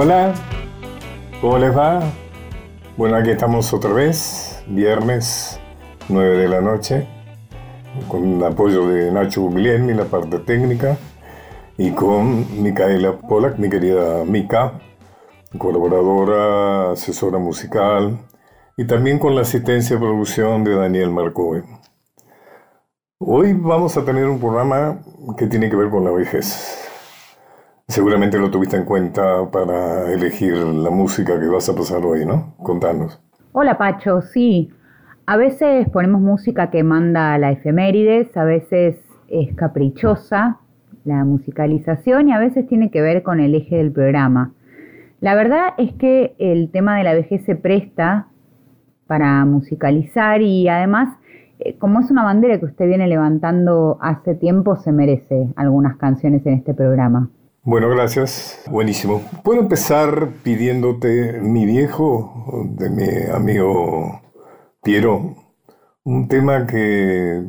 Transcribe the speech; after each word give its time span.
Hola, 0.00 0.32
¿cómo 1.40 1.58
les 1.58 1.76
va? 1.76 2.00
Bueno, 2.96 3.16
aquí 3.16 3.30
estamos 3.30 3.74
otra 3.74 3.92
vez, 3.92 4.62
viernes 4.68 5.58
9 6.08 6.36
de 6.36 6.48
la 6.48 6.60
noche, 6.60 7.08
con 8.06 8.34
el 8.34 8.44
apoyo 8.44 8.86
de 8.86 9.10
Nacho 9.10 9.40
Guglielmi, 9.40 9.94
la 9.94 10.04
parte 10.04 10.38
técnica, 10.38 10.96
y 11.76 11.90
con 11.90 12.62
Micaela 12.62 13.18
Polak, 13.18 13.58
mi 13.58 13.68
querida 13.68 14.24
Mica, 14.24 14.74
colaboradora, 15.58 16.92
asesora 16.92 17.38
musical, 17.38 18.20
y 18.76 18.86
también 18.86 19.18
con 19.18 19.34
la 19.34 19.40
asistencia 19.40 19.96
de 19.96 20.02
producción 20.02 20.62
de 20.62 20.76
Daniel 20.76 21.10
Marcove. 21.10 21.64
Hoy 23.18 23.52
vamos 23.52 23.96
a 23.96 24.04
tener 24.04 24.26
un 24.26 24.38
programa 24.38 25.00
que 25.36 25.48
tiene 25.48 25.68
que 25.68 25.74
ver 25.74 25.90
con 25.90 26.04
la 26.04 26.12
vejez. 26.12 26.87
Seguramente 27.88 28.38
lo 28.38 28.50
tuviste 28.50 28.76
en 28.76 28.84
cuenta 28.84 29.50
para 29.50 30.12
elegir 30.12 30.54
la 30.54 30.90
música 30.90 31.40
que 31.40 31.46
vas 31.46 31.70
a 31.70 31.74
pasar 31.74 32.04
hoy, 32.04 32.26
¿no? 32.26 32.54
Contanos. 32.58 33.18
Hola 33.52 33.78
Pacho, 33.78 34.20
sí. 34.20 34.70
A 35.24 35.38
veces 35.38 35.88
ponemos 35.88 36.20
música 36.20 36.70
que 36.70 36.82
manda 36.82 37.38
la 37.38 37.50
efemérides, 37.50 38.36
a 38.36 38.44
veces 38.44 38.96
es 39.28 39.54
caprichosa 39.54 40.58
la 41.06 41.24
musicalización 41.24 42.28
y 42.28 42.32
a 42.32 42.38
veces 42.38 42.66
tiene 42.66 42.90
que 42.90 43.00
ver 43.00 43.22
con 43.22 43.40
el 43.40 43.54
eje 43.54 43.76
del 43.76 43.90
programa. 43.90 44.52
La 45.20 45.34
verdad 45.34 45.72
es 45.78 45.94
que 45.94 46.34
el 46.38 46.70
tema 46.70 46.98
de 46.98 47.04
la 47.04 47.14
vejez 47.14 47.42
se 47.46 47.56
presta 47.56 48.28
para 49.06 49.44
musicalizar 49.46 50.42
y 50.42 50.68
además, 50.68 51.16
eh, 51.58 51.76
como 51.78 52.00
es 52.00 52.10
una 52.10 52.22
bandera 52.22 52.58
que 52.58 52.66
usted 52.66 52.86
viene 52.86 53.08
levantando 53.08 53.96
hace 54.02 54.34
tiempo, 54.34 54.76
se 54.76 54.92
merece 54.92 55.48
algunas 55.56 55.96
canciones 55.96 56.44
en 56.44 56.52
este 56.52 56.74
programa. 56.74 57.30
Bueno, 57.68 57.90
gracias. 57.90 58.62
Buenísimo. 58.70 59.20
¿Puedo 59.44 59.60
empezar 59.60 60.30
pidiéndote 60.42 61.38
Mi 61.42 61.66
viejo 61.66 62.64
de 62.64 62.88
mi 62.88 63.04
amigo 63.30 64.22
Piero? 64.82 65.36
Un 66.02 66.28
tema 66.28 66.66
que, 66.66 67.44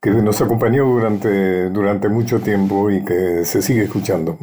que 0.00 0.10
nos 0.12 0.40
acompañó 0.40 0.84
durante, 0.84 1.68
durante 1.70 2.08
mucho 2.08 2.38
tiempo 2.38 2.92
y 2.92 3.04
que 3.04 3.44
se 3.44 3.60
sigue 3.60 3.82
escuchando. 3.82 4.38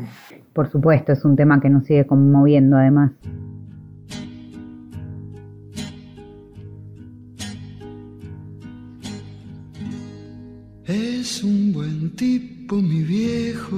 Por 0.52 0.70
supuesto, 0.70 1.14
es 1.14 1.24
un 1.24 1.38
tema 1.38 1.62
que 1.62 1.70
nos 1.70 1.86
sigue 1.86 2.06
conmoviendo 2.06 2.76
además. 2.76 3.14
Es 10.84 11.46
un 11.46 11.72
buen 11.72 12.14
tipo, 12.18 12.76
mi 12.76 13.04
viejo 13.04 13.78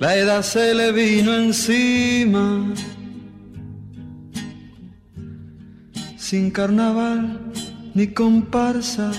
La 0.00 0.16
edad 0.16 0.42
se 0.42 0.74
le 0.74 0.92
vino 0.92 1.34
encima. 1.34 2.74
Sin 6.16 6.50
carnaval 6.50 7.38
ni 7.94 8.06
comparsa, 8.08 9.12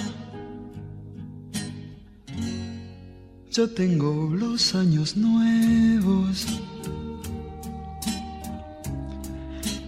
yo 3.51 3.69
tengo 3.69 4.31
los 4.33 4.73
años 4.73 5.15
nuevos. 5.15 6.47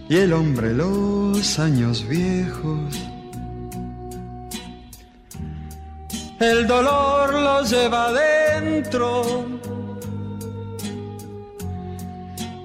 Y 0.08 0.16
el 0.16 0.32
hombre 0.32 0.74
los 0.74 1.58
años 1.58 2.06
viejos. 2.06 2.94
El 6.38 6.66
dolor 6.68 7.32
lo 7.32 7.62
lleva 7.64 8.10
adentro 8.10 9.44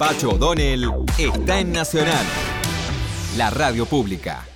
Pacho 0.00 0.30
O'Donnell 0.30 0.90
está 1.18 1.60
en 1.60 1.72
Nacional, 1.72 2.24
la 3.36 3.50
radio 3.50 3.84
pública. 3.84 4.46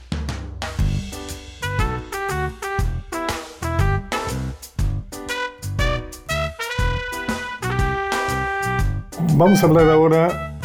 Vamos 9.34 9.62
a 9.62 9.66
hablar 9.66 9.90
ahora 9.90 10.56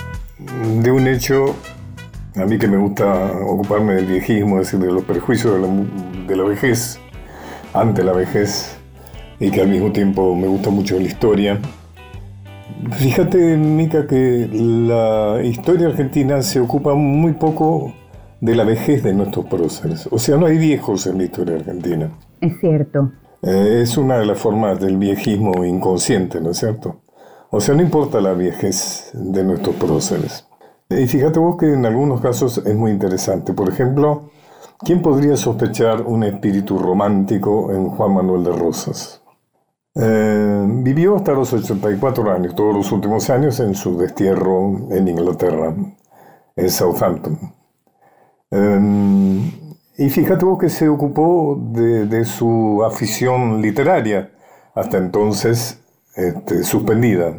de 0.82 0.92
un 0.94 1.08
hecho, 1.10 1.58
a 2.38 2.46
mí 2.46 2.58
que 2.58 2.70
me 2.70 2.78
gusta 2.78 3.34
ocuparme 3.48 3.96
del 3.96 4.06
viejismo, 4.06 4.62
es 4.62 4.68
decir, 4.68 4.80
de 4.80 4.94
los 4.94 5.04
perjuicios 5.04 5.56
de 5.56 5.60
la, 5.60 5.68
de 6.26 6.36
la 6.38 6.44
vejez, 6.46 7.02
ante 7.74 8.02
la 8.02 8.14
vejez, 8.14 8.78
y 9.42 9.52
que 9.52 9.60
al 9.60 9.68
mismo 9.68 9.92
tiempo 9.92 10.38
me 10.38 10.48
gusta 10.48 10.70
mucho 10.70 10.98
la 10.98 11.04
historia. 11.04 11.60
Fíjate, 12.92 13.58
Mica, 13.58 14.08
que 14.08 14.50
la 14.52 15.42
historia 15.44 15.88
argentina 15.88 16.42
se 16.42 16.60
ocupa 16.60 16.94
muy 16.96 17.34
poco 17.34 17.94
de 18.42 18.56
la 18.56 18.64
vejez 18.64 19.04
de 19.04 19.14
nuestros 19.14 19.46
próceres. 19.46 20.08
O 20.12 20.18
sea, 20.18 20.38
no 20.38 20.46
hay 20.46 20.58
viejos 20.58 21.06
en 21.08 21.18
la 21.18 21.24
historia 21.26 21.56
argentina. 21.56 22.12
Es 22.42 22.60
cierto. 22.60 23.12
Eh, 23.42 23.82
es 23.84 23.98
una 23.98 24.18
de 24.18 24.26
las 24.26 24.38
formas 24.38 24.80
del 24.80 24.98
viejismo 24.98 25.64
inconsciente, 25.64 26.42
¿no 26.42 26.52
es 26.52 26.58
cierto? 26.58 27.02
O 27.52 27.60
sea, 27.60 27.76
no 27.76 27.82
importa 27.82 28.22
la 28.22 28.34
viejez 28.34 29.12
de 29.14 29.44
nuestros 29.44 29.76
próceres. 29.76 30.48
Y 30.90 31.06
fíjate 31.06 31.40
vos 31.40 31.58
que 31.58 31.74
en 31.74 31.86
algunos 31.86 32.22
casos 32.22 32.58
es 32.66 32.76
muy 32.76 32.92
interesante. 32.92 33.54
Por 33.54 33.70
ejemplo, 33.70 34.30
¿quién 34.80 35.02
podría 35.02 35.36
sospechar 35.38 36.02
un 36.02 36.24
espíritu 36.24 36.78
romántico 36.78 37.72
en 37.72 37.90
Juan 37.90 38.14
Manuel 38.14 38.44
de 38.44 38.52
Rosas? 38.52 39.22
Eh, 40.02 40.66
vivió 40.66 41.18
hasta 41.18 41.34
los 41.34 41.52
84 41.52 42.32
años, 42.32 42.56
todos 42.56 42.74
los 42.74 42.90
últimos 42.94 43.30
años, 43.30 43.60
en 43.60 43.76
su 43.76 43.98
destierro 43.98 44.88
en 44.92 45.10
Inglaterra, 45.10 45.76
en 46.56 46.70
Southampton. 46.70 47.38
Em, 48.50 49.52
y 49.98 50.10
fíjate 50.10 50.46
vos 50.46 50.58
que 50.58 50.70
se 50.70 50.88
ocupó 50.88 51.60
de, 51.74 52.24
su 52.24 52.82
afición 52.86 53.62
literaria, 53.62 54.32
hasta 54.74 54.98
entonces 54.98 55.82
este, 56.16 56.64
suspendida. 56.64 57.34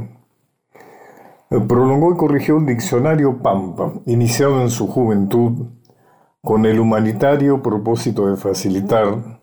Prolongó 1.48 2.12
y 2.12 2.16
corrigió 2.18 2.56
un 2.56 2.66
diccionario 2.66 3.38
Pampa, 3.42 3.94
iniciado 4.04 4.60
en 4.60 4.68
su 4.68 4.86
juventud 4.86 5.68
con 6.42 6.66
el 6.66 6.78
humanitario 6.78 7.62
propósito 7.62 8.26
de 8.26 8.36
facilitar 8.36 9.40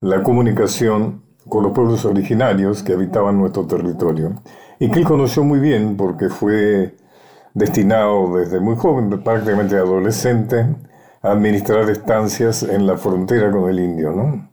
la 0.00 0.22
comunicación 0.22 1.25
con 1.48 1.62
los 1.62 1.72
pueblos 1.72 2.04
originarios 2.04 2.82
que 2.82 2.92
habitaban 2.92 3.38
nuestro 3.38 3.66
territorio, 3.66 4.34
y 4.78 4.90
que 4.90 4.98
él 4.98 5.04
conoció 5.04 5.44
muy 5.44 5.58
bien 5.58 5.96
porque 5.96 6.28
fue 6.28 6.94
destinado 7.54 8.36
desde 8.36 8.60
muy 8.60 8.76
joven, 8.76 9.08
prácticamente 9.22 9.76
adolescente, 9.76 10.66
administrar 11.22 11.88
estancias 11.88 12.62
en 12.62 12.86
la 12.86 12.96
frontera 12.96 13.50
con 13.50 13.70
el 13.70 13.80
indio, 13.80 14.12
¿no? 14.12 14.50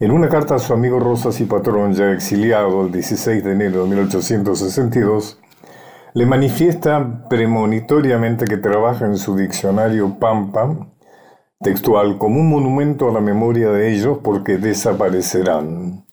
En 0.00 0.10
una 0.10 0.28
carta 0.28 0.54
a 0.54 0.58
su 0.58 0.72
amigo 0.72 0.98
Rosas 0.98 1.40
y 1.40 1.44
patrón, 1.44 1.92
ya 1.92 2.10
exiliado 2.10 2.86
el 2.86 2.90
16 2.90 3.44
de 3.44 3.52
enero 3.52 3.82
de 3.84 3.90
1862, 3.90 5.38
le 6.14 6.26
manifiesta 6.26 7.28
premonitoriamente 7.28 8.46
que 8.46 8.56
trabaja 8.56 9.06
en 9.06 9.16
su 9.16 9.36
diccionario 9.36 10.18
Pampa, 10.18 10.88
textual, 11.62 12.16
como 12.16 12.40
un 12.40 12.48
monumento 12.48 13.08
a 13.08 13.12
la 13.12 13.20
memoria 13.20 13.70
de 13.70 13.92
ellos 13.92 14.18
porque 14.22 14.56
desaparecerán. 14.56 16.04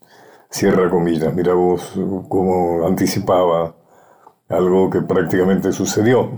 Cierra 0.50 0.90
comillas, 0.90 1.34
mira 1.34 1.54
vos 1.54 1.94
cómo 2.28 2.86
anticipaba 2.86 3.76
algo 4.50 4.90
que 4.90 5.02
prácticamente 5.02 5.72
sucedió. 5.72 6.30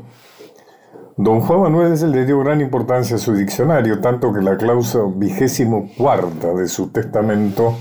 Don 1.18 1.42
Juan 1.42 1.62
Manuel 1.62 2.12
le 2.12 2.26
dio 2.26 2.40
gran 2.40 2.62
importancia 2.62 3.16
a 3.16 3.20
su 3.20 3.34
diccionario, 3.34 4.00
tanto 4.00 4.32
que 4.32 4.42
la 4.42 4.58
cláusula 4.58 5.12
vigésimo 5.16 5.90
cuarta 5.98 6.54
de 6.54 6.68
su 6.68 6.92
testamento 6.92 7.76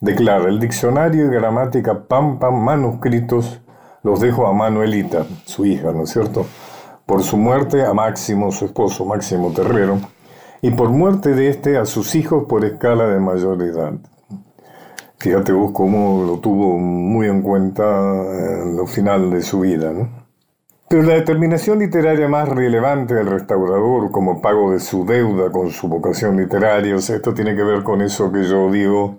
declara 0.00 0.48
el 0.48 0.60
diccionario 0.60 1.26
y 1.26 1.30
gramática 1.30 2.04
Pampa 2.04 2.50
manuscritos 2.50 3.60
los 4.02 4.20
dejo 4.20 4.46
a 4.46 4.52
Manuelita, 4.52 5.26
su 5.44 5.66
hija, 5.66 5.92
¿no 5.92 6.04
es 6.04 6.10
cierto? 6.10 6.46
Por 7.06 7.22
su 7.22 7.36
muerte 7.36 7.84
a 7.84 7.92
Máximo, 7.92 8.50
su 8.50 8.64
esposo 8.64 9.04
Máximo 9.04 9.52
Terrero, 9.52 9.98
y 10.62 10.70
por 10.70 10.90
muerte 10.90 11.34
de 11.34 11.48
este 11.48 11.78
a 11.78 11.86
sus 11.86 12.14
hijos 12.14 12.44
por 12.48 12.64
escala 12.64 13.06
de 13.06 13.20
mayor 13.20 13.62
edad. 13.62 13.94
Fíjate 15.18 15.52
vos 15.52 15.72
cómo 15.72 16.24
lo 16.24 16.38
tuvo 16.38 16.78
muy 16.78 17.26
en 17.26 17.42
cuenta 17.42 17.84
en 18.62 18.76
lo 18.76 18.86
final 18.86 19.30
de 19.30 19.42
su 19.42 19.60
vida. 19.60 19.92
Pero 20.88 21.02
la 21.02 21.14
determinación 21.14 21.78
literaria 21.78 22.26
más 22.26 22.48
relevante 22.48 23.14
del 23.14 23.26
restaurador 23.26 24.10
como 24.10 24.40
pago 24.40 24.72
de 24.72 24.80
su 24.80 25.04
deuda 25.04 25.52
con 25.52 25.70
su 25.70 25.88
vocación 25.88 26.36
literaria, 26.36 26.96
esto 26.96 27.32
tiene 27.32 27.54
que 27.54 27.62
ver 27.62 27.82
con 27.82 28.02
eso 28.02 28.32
que 28.32 28.42
yo 28.44 28.70
digo 28.70 29.18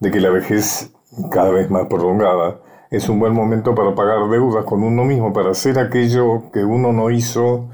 de 0.00 0.10
que 0.10 0.20
la 0.20 0.30
vejez 0.30 0.92
cada 1.30 1.50
vez 1.50 1.70
más 1.70 1.86
prolongada 1.86 2.60
es 2.90 3.08
un 3.08 3.20
buen 3.20 3.34
momento 3.34 3.74
para 3.74 3.94
pagar 3.94 4.28
deudas 4.28 4.64
con 4.64 4.82
uno 4.82 5.04
mismo, 5.04 5.32
para 5.32 5.52
hacer 5.52 5.78
aquello 5.78 6.50
que 6.52 6.64
uno 6.64 6.92
no 6.92 7.10
hizo 7.10 7.68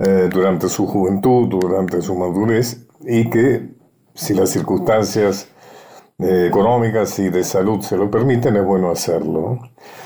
eh, 0.00 0.28
durante 0.32 0.68
su 0.68 0.86
juventud, 0.86 1.48
durante 1.48 2.00
su 2.00 2.14
madurez, 2.14 2.86
y 3.02 3.28
que 3.28 3.74
si 4.14 4.34
las 4.34 4.50
circunstancias 4.50 5.48
eh, 6.18 6.46
económicas 6.48 7.18
y 7.18 7.28
de 7.28 7.44
salud 7.44 7.80
se 7.82 7.96
lo 7.96 8.10
permiten, 8.10 8.56
es 8.56 8.64
bueno 8.64 8.90
hacerlo. 8.90 9.58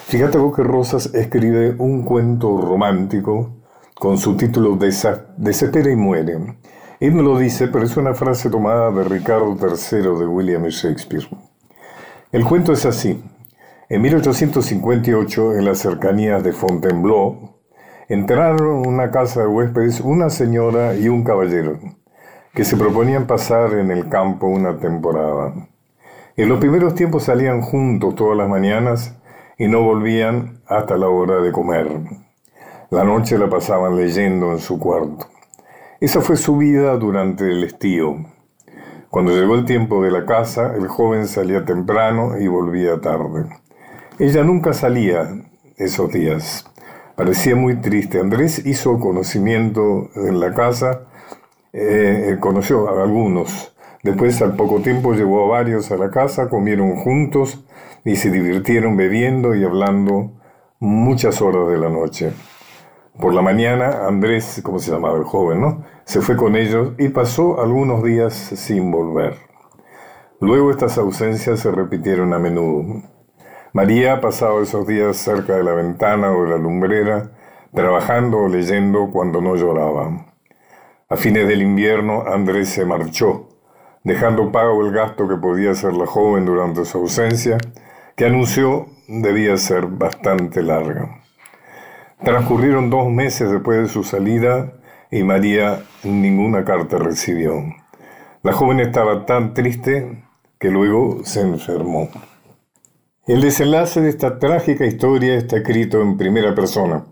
Fíjate 0.06 0.38
vos 0.38 0.54
que 0.54 0.62
Rosas 0.64 1.14
escribe 1.14 1.76
un 1.78 2.02
cuento 2.02 2.60
romántico 2.60 3.62
con 3.94 4.18
su 4.18 4.36
título 4.36 4.76
Desespera 4.76 5.90
y 5.90 5.96
muere. 5.96 6.58
Él 7.00 7.16
no 7.16 7.22
lo 7.22 7.38
dice, 7.38 7.68
pero 7.68 7.84
es 7.84 7.96
una 7.96 8.14
frase 8.14 8.50
tomada 8.50 8.90
de 8.90 9.04
Ricardo 9.04 9.56
III 9.56 10.18
de 10.18 10.26
William 10.26 10.64
Shakespeare. 10.64 11.28
El 12.32 12.44
cuento 12.44 12.72
es 12.72 12.84
así. 12.84 13.22
En 13.88 14.02
1858, 14.02 15.54
en 15.54 15.64
las 15.64 15.78
cercanías 15.78 16.42
de 16.42 16.52
Fontainebleau, 16.52 17.53
entraron 18.08 18.84
en 18.84 18.88
una 18.88 19.10
casa 19.10 19.40
de 19.40 19.46
huéspedes 19.46 20.00
una 20.00 20.30
señora 20.30 20.94
y 20.94 21.08
un 21.08 21.24
caballero 21.24 21.78
que 22.54 22.64
se 22.64 22.76
proponían 22.76 23.26
pasar 23.26 23.74
en 23.74 23.90
el 23.90 24.08
campo 24.08 24.46
una 24.46 24.78
temporada. 24.78 25.54
En 26.36 26.48
los 26.48 26.58
primeros 26.58 26.94
tiempos 26.94 27.24
salían 27.24 27.60
juntos 27.60 28.14
todas 28.14 28.36
las 28.36 28.48
mañanas 28.48 29.16
y 29.58 29.68
no 29.68 29.82
volvían 29.82 30.60
hasta 30.66 30.96
la 30.96 31.08
hora 31.08 31.40
de 31.40 31.52
comer. 31.52 31.88
La 32.90 33.04
noche 33.04 33.38
la 33.38 33.48
pasaban 33.48 33.96
leyendo 33.96 34.52
en 34.52 34.58
su 34.58 34.78
cuarto. 34.78 35.26
Esa 36.00 36.20
fue 36.20 36.36
su 36.36 36.56
vida 36.56 36.96
durante 36.96 37.44
el 37.44 37.64
estío. 37.64 38.16
Cuando 39.10 39.32
llegó 39.32 39.54
el 39.54 39.64
tiempo 39.64 40.02
de 40.02 40.10
la 40.10 40.26
casa, 40.26 40.74
el 40.76 40.88
joven 40.88 41.26
salía 41.26 41.64
temprano 41.64 42.38
y 42.38 42.46
volvía 42.46 43.00
tarde. 43.00 43.46
Ella 44.18 44.42
nunca 44.42 44.72
salía 44.72 45.28
esos 45.76 46.12
días. 46.12 46.64
Parecía 47.16 47.56
muy 47.56 47.76
triste. 47.76 48.20
Andrés 48.20 48.64
hizo 48.66 48.98
conocimiento 48.98 50.10
en 50.16 50.40
la 50.40 50.52
casa, 50.52 51.02
eh, 51.72 52.36
conoció 52.40 52.88
a 52.88 53.02
algunos 53.02 53.74
Después, 54.04 54.42
al 54.42 54.54
poco 54.54 54.80
tiempo, 54.80 55.14
llevó 55.14 55.46
a 55.46 55.48
varios 55.48 55.90
a 55.90 55.96
la 55.96 56.10
casa, 56.10 56.50
comieron 56.50 56.94
juntos 56.94 57.64
y 58.04 58.16
se 58.16 58.30
divirtieron 58.30 58.98
bebiendo 58.98 59.54
y 59.54 59.64
hablando 59.64 60.32
muchas 60.78 61.40
horas 61.40 61.68
de 61.68 61.78
la 61.78 61.88
noche. 61.88 62.34
Por 63.18 63.32
la 63.32 63.40
mañana, 63.40 64.06
Andrés, 64.06 64.60
como 64.62 64.78
se 64.78 64.90
llamaba 64.90 65.16
el 65.16 65.24
joven, 65.24 65.62
¿no? 65.62 65.84
Se 66.04 66.20
fue 66.20 66.36
con 66.36 66.54
ellos 66.54 66.92
y 66.98 67.08
pasó 67.08 67.62
algunos 67.62 68.04
días 68.04 68.34
sin 68.34 68.90
volver. 68.90 69.38
Luego 70.38 70.70
estas 70.70 70.98
ausencias 70.98 71.60
se 71.60 71.70
repitieron 71.70 72.34
a 72.34 72.38
menudo. 72.38 73.02
María 73.74 74.22
pasaba 74.22 74.62
esos 74.62 74.86
días 74.86 75.18
cerca 75.18 75.56
de 75.56 75.64
la 75.64 75.74
ventana 75.74 76.32
o 76.32 76.44
de 76.44 76.50
la 76.50 76.56
lumbrera, 76.56 77.32
trabajando 77.74 78.38
o 78.38 78.48
leyendo 78.48 79.10
cuando 79.12 79.42
no 79.42 79.56
lloraba. 79.56 80.24
A 81.10 81.16
fines 81.16 81.46
del 81.46 81.60
invierno, 81.60 82.24
Andrés 82.26 82.70
se 82.70 82.86
marchó 82.86 83.48
dejando 84.04 84.52
pago 84.52 84.86
el 84.86 84.92
gasto 84.92 85.26
que 85.26 85.36
podía 85.36 85.72
hacer 85.72 85.94
la 85.94 86.06
joven 86.06 86.44
durante 86.44 86.84
su 86.84 86.98
ausencia, 86.98 87.56
que 88.14 88.26
anunció 88.26 88.86
debía 89.08 89.56
ser 89.56 89.86
bastante 89.86 90.62
larga. 90.62 91.22
Transcurrieron 92.22 92.90
dos 92.90 93.10
meses 93.10 93.50
después 93.50 93.82
de 93.82 93.88
su 93.88 94.04
salida 94.04 94.74
y 95.10 95.24
María 95.24 95.82
ninguna 96.04 96.64
carta 96.64 96.98
recibió. 96.98 97.54
La 98.42 98.52
joven 98.52 98.80
estaba 98.80 99.24
tan 99.26 99.54
triste 99.54 100.22
que 100.58 100.68
luego 100.68 101.24
se 101.24 101.40
enfermó. 101.40 102.08
El 103.26 103.40
desenlace 103.40 104.02
de 104.02 104.10
esta 104.10 104.38
trágica 104.38 104.84
historia 104.84 105.34
está 105.36 105.56
escrito 105.56 106.02
en 106.02 106.18
primera 106.18 106.54
persona, 106.54 107.06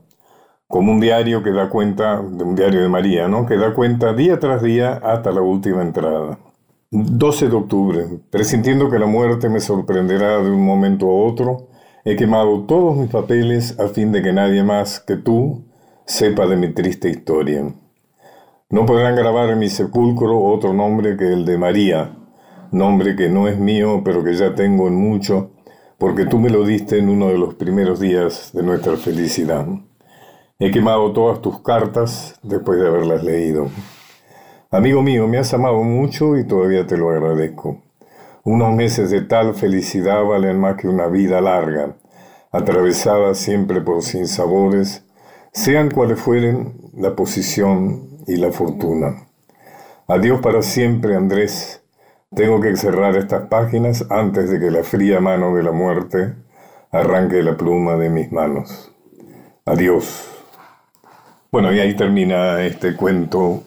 como 0.68 0.92
un 0.92 1.00
diario 1.00 1.42
que 1.42 1.52
da 1.52 1.70
cuenta, 1.70 2.20
de 2.20 2.44
un 2.44 2.54
diario 2.54 2.82
de 2.82 2.88
María, 2.90 3.28
¿no? 3.28 3.46
que 3.46 3.56
da 3.56 3.72
cuenta 3.72 4.12
día 4.12 4.38
tras 4.38 4.62
día 4.62 5.00
hasta 5.02 5.32
la 5.32 5.40
última 5.40 5.80
entrada. 5.80 6.38
12 6.90 7.48
de 7.48 7.56
octubre. 7.56 8.04
Presintiendo 8.28 8.90
que 8.90 8.98
la 8.98 9.06
muerte 9.06 9.48
me 9.48 9.60
sorprenderá 9.60 10.36
de 10.42 10.50
un 10.50 10.62
momento 10.62 11.06
a 11.06 11.14
otro, 11.14 11.68
he 12.04 12.14
quemado 12.14 12.64
todos 12.64 12.94
mis 12.94 13.08
papeles 13.08 13.80
a 13.80 13.88
fin 13.88 14.12
de 14.12 14.20
que 14.20 14.34
nadie 14.34 14.62
más 14.62 15.00
que 15.00 15.16
tú 15.16 15.64
sepa 16.04 16.46
de 16.46 16.58
mi 16.58 16.74
triste 16.74 17.08
historia. 17.08 17.64
No 18.68 18.84
podrán 18.84 19.16
grabar 19.16 19.48
en 19.48 19.60
mi 19.60 19.70
sepulcro 19.70 20.42
otro 20.42 20.74
nombre 20.74 21.16
que 21.16 21.32
el 21.32 21.46
de 21.46 21.56
María, 21.56 22.14
nombre 22.70 23.16
que 23.16 23.30
no 23.30 23.48
es 23.48 23.58
mío, 23.58 24.02
pero 24.04 24.22
que 24.22 24.34
ya 24.34 24.54
tengo 24.54 24.88
en 24.88 24.96
mucho, 24.96 25.52
porque 26.02 26.26
tú 26.26 26.40
me 26.40 26.50
lo 26.50 26.64
diste 26.64 26.98
en 26.98 27.08
uno 27.08 27.28
de 27.28 27.38
los 27.38 27.54
primeros 27.54 28.00
días 28.00 28.50
de 28.52 28.64
nuestra 28.64 28.96
felicidad. 28.96 29.64
He 30.58 30.72
quemado 30.72 31.12
todas 31.12 31.40
tus 31.40 31.60
cartas 31.60 32.40
después 32.42 32.80
de 32.80 32.88
haberlas 32.88 33.22
leído. 33.22 33.68
Amigo 34.72 35.00
mío, 35.00 35.28
me 35.28 35.38
has 35.38 35.54
amado 35.54 35.80
mucho 35.84 36.36
y 36.36 36.44
todavía 36.44 36.88
te 36.88 36.96
lo 36.96 37.10
agradezco. 37.10 37.82
Unos 38.42 38.74
meses 38.74 39.10
de 39.10 39.20
tal 39.20 39.54
felicidad 39.54 40.24
valen 40.24 40.58
más 40.58 40.74
que 40.74 40.88
una 40.88 41.06
vida 41.06 41.40
larga, 41.40 41.94
atravesada 42.50 43.36
siempre 43.36 43.80
por 43.80 44.02
sinsabores, 44.02 45.04
sean 45.52 45.88
cuales 45.88 46.18
fueren 46.18 46.80
la 46.96 47.14
posición 47.14 48.24
y 48.26 48.38
la 48.38 48.50
fortuna. 48.50 49.28
Adiós 50.08 50.40
para 50.40 50.62
siempre, 50.62 51.14
Andrés. 51.14 51.81
Tengo 52.34 52.62
que 52.62 52.74
cerrar 52.76 53.14
estas 53.16 53.48
páginas 53.48 54.06
antes 54.10 54.48
de 54.48 54.58
que 54.58 54.70
la 54.70 54.82
fría 54.84 55.20
mano 55.20 55.54
de 55.54 55.62
la 55.62 55.72
muerte 55.72 56.34
arranque 56.90 57.42
la 57.42 57.58
pluma 57.58 57.96
de 57.96 58.08
mis 58.08 58.32
manos. 58.32 58.90
Adiós. 59.66 60.30
Bueno, 61.50 61.70
y 61.74 61.80
ahí 61.80 61.94
termina 61.94 62.62
este 62.62 62.96
cuento 62.96 63.64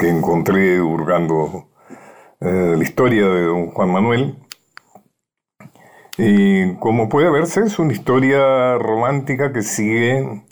que 0.00 0.08
encontré 0.08 0.80
hurgando 0.80 1.68
eh, 2.40 2.74
la 2.74 2.82
historia 2.82 3.26
de 3.26 3.42
don 3.42 3.70
Juan 3.72 3.90
Manuel. 3.90 4.38
Y 6.16 6.74
como 6.76 7.10
puede 7.10 7.30
verse, 7.30 7.64
es 7.64 7.78
una 7.78 7.92
historia 7.92 8.78
romántica 8.78 9.52
que 9.52 9.60
sigue 9.60 10.42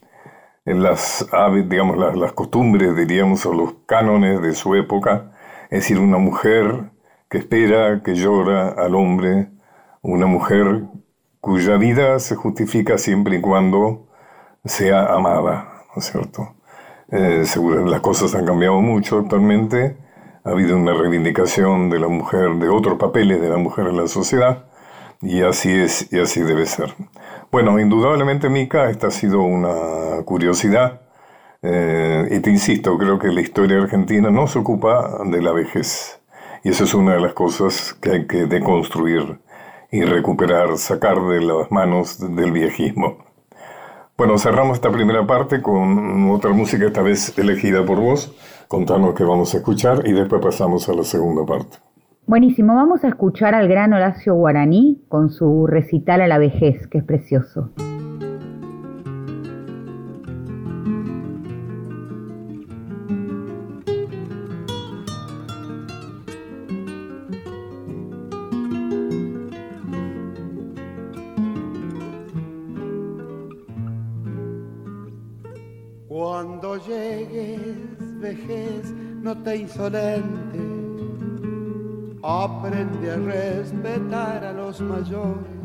en 0.66 0.82
las, 0.82 1.26
digamos, 1.66 1.96
las, 1.96 2.14
las 2.14 2.32
costumbres, 2.32 2.94
diríamos, 2.94 3.46
o 3.46 3.54
los 3.54 3.72
cánones 3.86 4.42
de 4.42 4.52
su 4.54 4.74
época. 4.74 5.32
Es 5.70 5.82
decir, 5.82 6.00
una 6.00 6.18
mujer 6.18 6.90
que 7.28 7.38
espera, 7.38 8.02
que 8.02 8.14
llora 8.14 8.70
al 8.70 8.96
hombre, 8.96 9.50
una 10.02 10.26
mujer 10.26 10.82
cuya 11.40 11.76
vida 11.76 12.18
se 12.18 12.34
justifica 12.34 12.98
siempre 12.98 13.36
y 13.36 13.40
cuando 13.40 14.08
sea 14.64 15.14
amada, 15.14 15.84
¿no 15.94 16.00
es 16.00 16.10
cierto? 16.10 16.54
Eh, 17.12 17.44
seguro, 17.44 17.86
las 17.86 18.00
cosas 18.00 18.34
han 18.34 18.46
cambiado 18.46 18.80
mucho 18.80 19.20
actualmente, 19.20 19.96
ha 20.42 20.50
habido 20.50 20.76
una 20.76 20.92
reivindicación 20.92 21.88
de 21.88 22.00
la 22.00 22.08
mujer, 22.08 22.56
de 22.56 22.68
otros 22.68 22.98
papeles 22.98 23.40
de 23.40 23.48
la 23.48 23.56
mujer 23.56 23.86
en 23.86 23.96
la 23.96 24.08
sociedad, 24.08 24.66
y 25.22 25.42
así 25.42 25.72
es, 25.72 26.12
y 26.12 26.18
así 26.18 26.42
debe 26.42 26.66
ser. 26.66 26.94
Bueno, 27.52 27.78
indudablemente, 27.78 28.48
Mica, 28.48 28.90
esta 28.90 29.06
ha 29.06 29.10
sido 29.10 29.42
una 29.42 30.22
curiosidad, 30.24 31.02
eh, 31.62 32.28
y 32.30 32.40
te 32.40 32.50
insisto, 32.50 32.96
creo 32.96 33.18
que 33.18 33.28
la 33.28 33.40
historia 33.40 33.82
argentina 33.82 34.30
no 34.30 34.46
se 34.46 34.58
ocupa 34.58 35.22
de 35.24 35.42
la 35.42 35.52
vejez, 35.52 36.20
y 36.64 36.70
eso 36.70 36.84
es 36.84 36.94
una 36.94 37.14
de 37.14 37.20
las 37.20 37.34
cosas 37.34 37.94
que 38.00 38.10
hay 38.10 38.26
que 38.26 38.46
deconstruir 38.46 39.40
y 39.90 40.02
recuperar, 40.02 40.76
sacar 40.78 41.20
de 41.22 41.40
las 41.40 41.70
manos 41.70 42.18
del 42.36 42.52
viejismo. 42.52 43.18
Bueno, 44.16 44.36
cerramos 44.38 44.76
esta 44.76 44.90
primera 44.90 45.26
parte 45.26 45.62
con 45.62 46.30
otra 46.30 46.52
música, 46.52 46.84
esta 46.84 47.02
vez 47.02 47.36
elegida 47.38 47.84
por 47.84 48.00
vos. 48.00 48.36
Contanos 48.68 49.14
qué 49.14 49.24
vamos 49.24 49.54
a 49.54 49.56
escuchar 49.56 50.06
y 50.06 50.12
después 50.12 50.42
pasamos 50.42 50.88
a 50.88 50.92
la 50.92 51.04
segunda 51.04 51.44
parte. 51.46 51.78
Buenísimo, 52.26 52.74
vamos 52.74 53.02
a 53.02 53.08
escuchar 53.08 53.54
al 53.54 53.66
gran 53.66 53.92
Horacio 53.92 54.34
Guaraní 54.34 55.02
con 55.08 55.30
su 55.30 55.66
recital 55.66 56.20
a 56.20 56.28
la 56.28 56.38
vejez, 56.38 56.86
que 56.86 56.98
es 56.98 57.04
precioso. 57.04 57.70
Vejez, 78.30 78.92
no 79.22 79.36
te 79.38 79.56
insolente. 79.56 80.60
Aprende 82.22 83.10
a 83.10 83.16
respetar 83.16 84.44
a 84.44 84.52
los 84.52 84.80
mayores. 84.80 85.56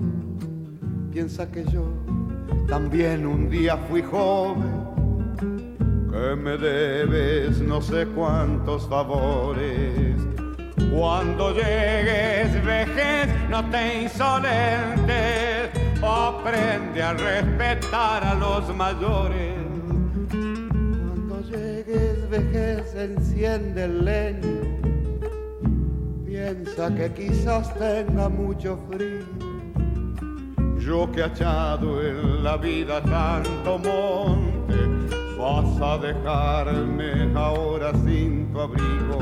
Piensa 1.12 1.52
que 1.52 1.64
yo 1.66 1.86
también 2.68 3.28
un 3.28 3.50
día 3.50 3.78
fui 3.88 4.02
joven. 4.02 4.74
Que 6.12 6.36
me 6.36 6.58
debes 6.58 7.60
no 7.62 7.82
sé 7.82 8.08
cuántos 8.16 8.88
favores. 8.88 10.16
Cuando 10.92 11.52
llegues, 11.54 12.64
vejez, 12.66 13.28
no 13.50 13.64
te 13.70 14.04
insolentes. 14.04 15.70
Aprende 16.02 17.04
a 17.04 17.14
respetar 17.14 18.24
a 18.24 18.34
los 18.36 18.76
mayores 18.76 19.55
vejez 22.38 22.96
enciende 22.96 23.86
el 23.86 24.04
leño, 24.04 24.62
piensa 26.26 26.94
que 26.94 27.14
quizás 27.14 27.74
tenga 27.76 28.28
mucho 28.28 28.78
frío. 28.90 29.26
Yo 30.80 31.10
que 31.12 31.22
he 31.22 31.26
echado 31.26 32.02
en 32.02 32.44
la 32.44 32.58
vida 32.58 33.02
tanto 33.02 33.80
monte, 33.80 34.76
vas 35.40 35.82
a 35.82 35.98
dejarme 35.98 37.32
ahora 37.36 37.94
sin 38.06 38.52
tu 38.52 38.60
abrigo. 38.60 39.20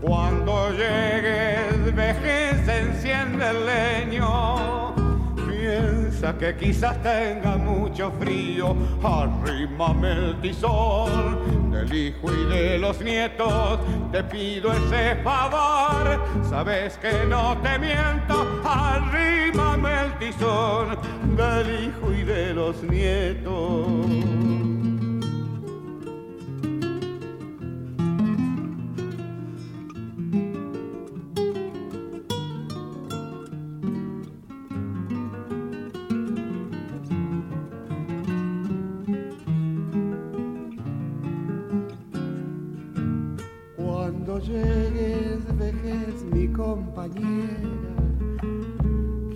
Cuando 0.00 0.70
llegues 0.72 1.94
vejez 1.94 2.68
enciende 2.68 3.44
el 3.48 3.66
leño 3.66 4.94
piensa 5.36 6.36
que 6.36 6.56
quizás 6.56 7.00
tenga 7.02 7.56
mucho 7.56 8.10
frío, 8.18 8.74
arrímame 9.04 10.12
el 10.12 10.40
tizón 10.40 11.61
del 11.72 11.92
hijo 11.92 12.32
y 12.32 12.44
de 12.44 12.78
los 12.78 13.00
nietos, 13.00 13.80
te 14.12 14.22
pido 14.24 14.72
ese 14.72 15.16
favor, 15.24 16.22
sabes 16.48 16.98
que 16.98 17.24
no 17.26 17.56
te 17.62 17.78
miento, 17.78 18.62
arrímame 18.64 20.02
el 20.02 20.18
tizón 20.18 20.98
del 21.36 21.86
hijo 21.86 22.12
y 22.12 22.22
de 22.24 22.54
los 22.54 22.82
nietos. 22.82 24.41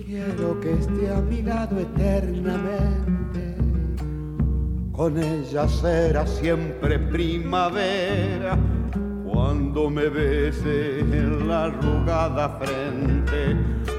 Quiero 0.05 0.59
que 0.61 0.73
esté 0.73 1.09
a 1.11 1.21
mi 1.21 1.41
lado 1.41 1.79
eternamente. 1.79 3.55
Con 4.91 5.17
ella 5.17 5.67
será 5.67 6.25
siempre 6.27 6.99
primavera 6.99 8.57
cuando 9.31 9.89
me 9.89 10.09
bese 10.09 10.99
en 10.99 11.47
la 11.47 11.65
arrugada 11.65 12.59
frente. 12.59 13.55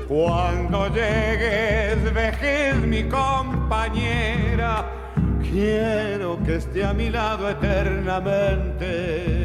Cuando 0.08 0.88
llegues, 0.88 2.14
vejez, 2.14 2.76
mi 2.86 3.04
compañera, 3.04 4.86
quiero 5.42 6.38
que 6.44 6.56
esté 6.56 6.84
a 6.84 6.92
mi 6.94 7.10
lado 7.10 7.48
eternamente 7.50 9.37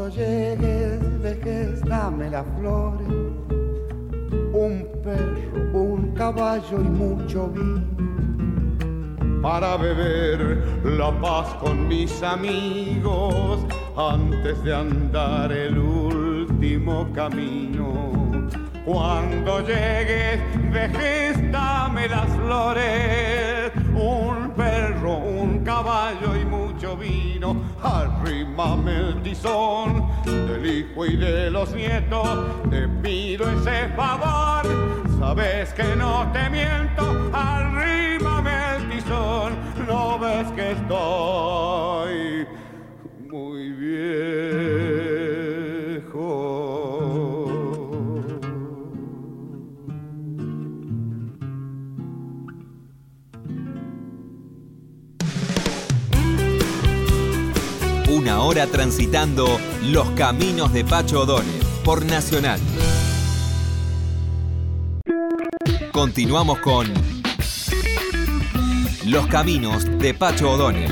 cuando 0.00 0.16
llegues, 0.16 1.22
dejes, 1.22 1.84
dame 1.84 2.30
las 2.30 2.46
flores, 2.58 3.06
un 4.52 4.88
perro, 5.02 5.78
un 5.78 6.14
caballo 6.14 6.80
y 6.80 6.88
mucho 6.88 7.48
vino. 7.48 7.82
Para 9.42 9.76
beber 9.76 10.64
la 10.84 11.10
paz 11.20 11.54
con 11.60 11.86
mis 11.86 12.22
amigos 12.22 13.60
antes 13.94 14.62
de 14.64 14.74
andar 14.74 15.52
el 15.52 15.76
último 15.76 17.06
camino. 17.14 18.48
Cuando 18.86 19.60
llegues, 19.60 20.40
vejez, 20.72 21.52
dame 21.52 22.08
las 22.08 22.28
flores, 22.36 23.70
un 23.94 24.50
perro, 24.56 25.18
un 25.18 25.62
caballo 25.62 26.36
y 26.40 26.44
mucho 26.46 26.96
vino. 26.96 27.59
El 28.86 29.22
tizón 29.22 30.08
del 30.24 30.66
hijo 30.66 31.06
y 31.06 31.16
de 31.16 31.50
los 31.50 31.74
nietos, 31.74 32.28
te 32.70 32.88
pido 33.02 33.50
ese 33.50 33.88
favor. 33.96 34.66
Sabes 35.18 35.72
que 35.74 35.96
no 35.96 36.30
te 36.32 36.48
miento, 36.50 37.30
arrímame 37.32 38.76
el 38.76 38.88
tizón, 38.90 39.58
no 39.86 40.18
ves 40.18 40.46
que 40.52 40.72
estoy 40.72 42.46
muy 43.28 43.70
viejo. 43.72 44.89
Una 58.50 58.62
hora 58.62 58.72
transitando 58.72 59.60
los 59.80 60.10
caminos 60.10 60.72
de 60.72 60.84
Pacho 60.84 61.20
O'Donnell 61.20 61.62
por 61.84 62.04
Nacional. 62.04 62.58
Continuamos 65.92 66.58
con 66.58 66.92
Los 69.06 69.28
Caminos 69.28 69.84
de 70.00 70.14
Pacho 70.14 70.50
O'Donnell. 70.50 70.90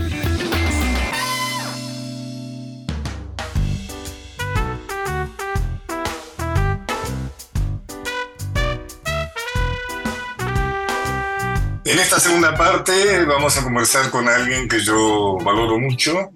En 11.85 11.99
esta 11.99 12.21
segunda 12.21 12.55
parte 12.55 13.25
vamos 13.25 13.59
a 13.59 13.65
conversar 13.65 14.11
con 14.11 14.29
alguien 14.29 14.69
que 14.69 14.79
yo 14.79 15.39
valoro 15.45 15.81
mucho. 15.81 16.31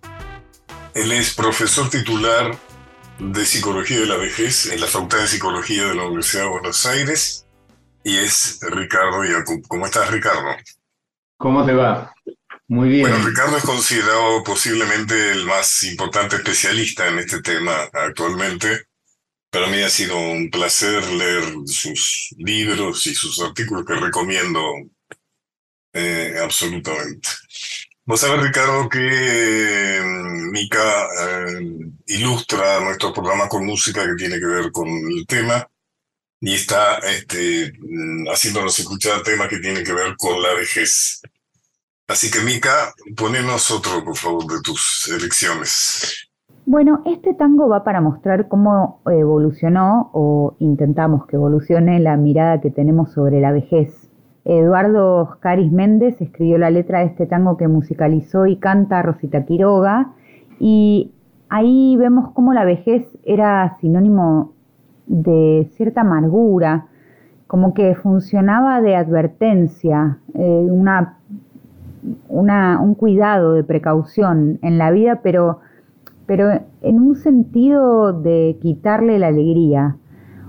Él 0.95 1.11
es 1.13 1.35
profesor 1.35 1.89
titular 1.89 2.59
de 3.19 3.47
Psicología 3.47 4.01
de 4.01 4.07
la 4.07 4.17
Vejez 4.17 4.67
en 4.67 4.81
la 4.81 4.87
Facultad 4.87 5.21
de 5.21 5.29
Psicología 5.29 5.87
de 5.87 5.95
la 5.95 6.05
Universidad 6.05 6.43
de 6.43 6.49
Buenos 6.51 6.85
Aires 6.85 7.47
y 8.05 8.19
es 8.19 8.61
Ricardo 8.61 9.25
Yacob. 9.25 9.67
¿Cómo 9.69 9.87
estás, 9.87 10.11
Ricardo? 10.11 10.55
¿Cómo 11.39 11.65
te 11.65 11.73
va? 11.73 12.13
Muy 12.69 12.91
bien. 12.91 13.09
Bueno, 13.09 13.25
Ricardo 13.25 13.57
es 13.57 13.65
considerado 13.65 14.45
posiblemente 14.45 15.33
el 15.33 15.47
más 15.47 15.83
importante 15.85 16.37
especialista 16.37 17.09
en 17.09 17.21
este 17.21 17.41
tema 17.41 17.89
actualmente. 17.93 18.83
Para 19.51 19.69
mí 19.69 19.81
ha 19.81 19.89
sido 19.89 20.19
un 20.19 20.51
placer 20.51 21.07
leer 21.11 21.45
sus 21.67 22.35
libros 22.37 23.07
y 23.07 23.15
sus 23.15 23.41
artículos 23.41 23.87
que 23.87 23.95
recomiendo 23.95 24.63
eh, 25.95 26.35
absolutamente. 26.43 27.29
Vos 28.04 28.21
sabés, 28.21 28.42
Ricardo, 28.42 28.88
que 28.88 30.00
mm, 30.02 30.50
Mica 30.50 30.80
eh, 30.80 31.71
ilustra 32.06 32.80
nuestro 32.80 33.12
programa 33.12 33.49
con 33.49 33.64
música 33.64 34.04
que 34.04 34.16
tiene 34.16 34.40
que 34.40 34.47
ver 34.47 34.73
con 34.73 34.88
el 34.88 35.25
tema 35.25 35.64
y 36.40 36.54
está 36.54 36.99
este, 36.99 37.73
mm, 37.78 38.26
haciéndonos 38.28 38.76
escuchar 38.76 39.23
temas 39.23 39.47
que 39.47 39.59
tienen 39.59 39.85
que 39.85 39.92
ver 39.92 40.16
con 40.16 40.42
la 40.42 40.52
vejez. 40.54 41.23
Así 42.09 42.28
que, 42.28 42.40
Mica, 42.40 42.92
ponenos 43.16 43.71
otro, 43.71 44.02
por 44.04 44.16
favor, 44.16 44.47
de 44.47 44.61
tus 44.62 45.09
elecciones. 45.16 46.28
Bueno, 46.66 47.04
este 47.06 47.35
tango 47.35 47.68
va 47.68 47.85
para 47.85 48.00
mostrar 48.00 48.49
cómo 48.49 49.00
evolucionó 49.06 50.11
o 50.12 50.56
intentamos 50.59 51.26
que 51.28 51.37
evolucione 51.37 52.00
la 52.00 52.16
mirada 52.16 52.61
que 52.61 52.71
tenemos 52.71 53.12
sobre 53.12 53.40
la 53.40 53.52
vejez 53.52 54.01
Eduardo 54.45 55.37
Caris 55.41 55.71
Méndez 55.71 56.21
escribió 56.21 56.59
la 56.59 56.71
letra 56.71 57.01
de 57.01 57.07
este 57.07 57.27
tango 57.27 57.57
que 57.57 57.69
musicalizó 57.69 58.47
y 58.47 58.57
canta 58.57 59.03
Rosita 59.03 59.45
Quiroga 59.45 60.13
y 60.59 61.13
ahí 61.49 61.97
vemos 61.97 62.31
cómo 62.33 62.53
la 62.53 62.65
vejez 62.65 63.07
era 63.25 63.77
sinónimo 63.81 64.53
de 65.07 65.69
cierta 65.75 66.01
amargura, 66.01 66.87
como 67.47 67.75
que 67.75 67.95
funcionaba 67.95 68.81
de 68.81 68.97
advertencia, 68.97 70.19
eh, 70.35 70.67
una, 70.71 71.19
un 72.29 72.95
cuidado 72.95 73.53
de 73.53 73.63
precaución 73.63 74.59
en 74.63 74.79
la 74.79 74.91
vida, 74.91 75.21
pero, 75.23 75.61
pero 76.27 76.51
en 76.81 77.01
un 77.01 77.15
sentido 77.15 78.13
de 78.13 78.57
quitarle 78.61 79.19
la 79.19 79.29
alegría. 79.29 79.97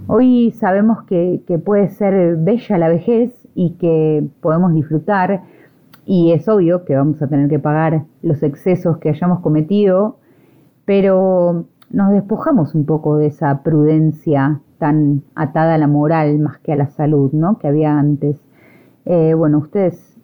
Hoy 0.08 0.52
sabemos 0.52 1.04
que 1.04 1.62
puede 1.64 1.90
ser 1.90 2.38
bella 2.38 2.78
la 2.78 2.90
vejez, 2.90 3.43
y 3.56 3.72
que 3.76 4.28
podemos 4.42 4.74
disfrutar 4.74 5.42
y 6.06 6.32
es 6.32 6.48
obvio 6.50 6.84
que 6.86 6.96
vamos 6.96 7.22
a 7.22 7.28
tener 7.28 7.50
que 7.50 7.60
pagar 7.60 8.04
los 8.22 8.44
excesos 8.44 8.98
que 8.98 9.10
hayamos 9.10 9.40
cometido, 9.40 10.18
pero 10.86 11.66
nos 11.90 12.12
despojamos 12.12 12.76
un 12.76 12.86
poco 12.86 13.18
de 13.18 13.28
esa 13.28 13.64
prudencia 13.64 14.60
tan 14.80 15.22
atada 15.36 15.76
a 15.76 15.78
la 15.78 15.88
moral 15.88 16.40
más 16.40 16.58
que 16.60 16.74
a 16.74 16.76
la 16.76 16.88
salud, 16.88 17.32
¿no? 17.32 17.58
Que 17.58 17.68
había 17.68 17.98
antes. 17.98 18.38
Eh, 19.06 19.34
bueno, 19.34 19.60
ustedes, 19.60 20.18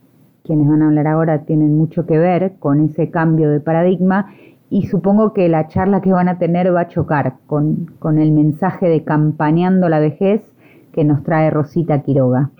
quienes 0.43 0.67
van 0.67 0.81
a 0.81 0.87
hablar 0.87 1.07
ahora, 1.07 1.45
tienen 1.45 1.77
mucho 1.77 2.05
que 2.05 2.17
ver 2.17 2.55
con 2.59 2.81
ese 2.81 3.09
cambio 3.09 3.49
de 3.49 3.61
paradigma 3.61 4.33
y 4.69 4.87
supongo 4.87 5.33
que 5.33 5.47
la 5.47 5.67
charla 5.67 6.01
que 6.01 6.11
van 6.11 6.27
a 6.27 6.37
tener 6.37 6.73
va 6.75 6.81
a 6.81 6.87
chocar 6.87 7.35
con, 7.47 7.91
con 7.99 8.19
el 8.19 8.31
mensaje 8.31 8.87
de 8.87 9.03
campañando 9.03 9.87
la 9.89 9.99
vejez 9.99 10.41
que 10.91 11.03
nos 11.03 11.23
trae 11.23 11.49
Rosita 11.49 12.01
Quiroga. 12.01 12.51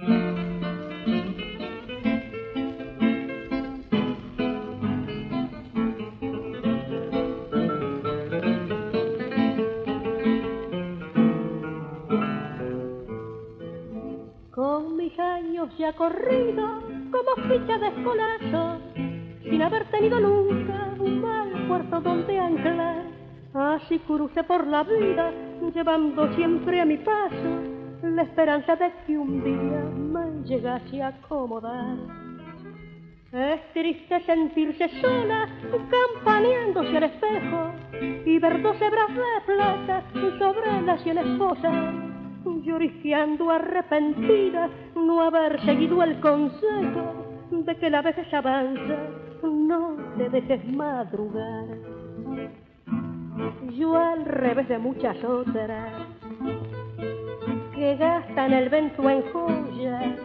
Como 17.35 17.47
ficha 17.47 17.77
de 17.77 17.87
escolazo, 17.87 18.79
sin 19.43 19.61
haber 19.61 19.85
tenido 19.85 20.19
nunca 20.19 20.93
un 20.99 21.21
mal 21.21 21.67
puerto 21.67 22.01
donde 22.01 22.39
anclar. 22.39 23.03
Así 23.53 23.99
crucé 23.99 24.43
por 24.43 24.67
la 24.67 24.83
vida, 24.83 25.31
llevando 25.73 26.33
siempre 26.35 26.81
a 26.81 26.85
mi 26.85 26.97
paso 26.97 27.63
la 28.03 28.23
esperanza 28.23 28.75
de 28.75 28.91
que 29.05 29.17
un 29.17 29.43
día 29.43 29.83
me 29.95 30.47
llegase 30.47 31.01
a 31.01 31.07
acomodar. 31.07 31.97
Es 33.31 33.73
triste 33.73 34.21
sentirse 34.21 34.89
sola, 35.01 35.47
campaneándose 35.91 36.97
al 36.97 37.03
espejo 37.03 37.71
y 38.25 38.39
ver 38.39 38.61
dos 38.61 38.81
hebras 38.81 39.09
de 39.09 39.53
plata 39.53 40.03
sobre 40.39 40.81
la 40.81 40.97
sien 40.99 41.17
esposa 41.17 42.09
lloriqueando 42.63 43.49
arrepentida 43.49 44.69
no 44.95 45.21
haber 45.21 45.59
seguido 45.65 46.03
el 46.03 46.19
consejo 46.19 47.29
de 47.51 47.75
que 47.77 47.89
la 47.89 48.01
vejez 48.01 48.31
avanza, 48.33 48.97
no 49.43 49.97
te 50.17 50.29
dejes 50.29 50.65
madrugar. 50.73 51.65
Yo 53.77 53.95
al 53.95 54.25
revés 54.25 54.67
de 54.67 54.77
muchas 54.77 55.23
otras 55.23 55.93
que 57.73 57.95
gastan 57.95 58.53
el 58.53 58.69
vento 58.69 59.09
en 59.09 59.23
joyas, 59.31 60.19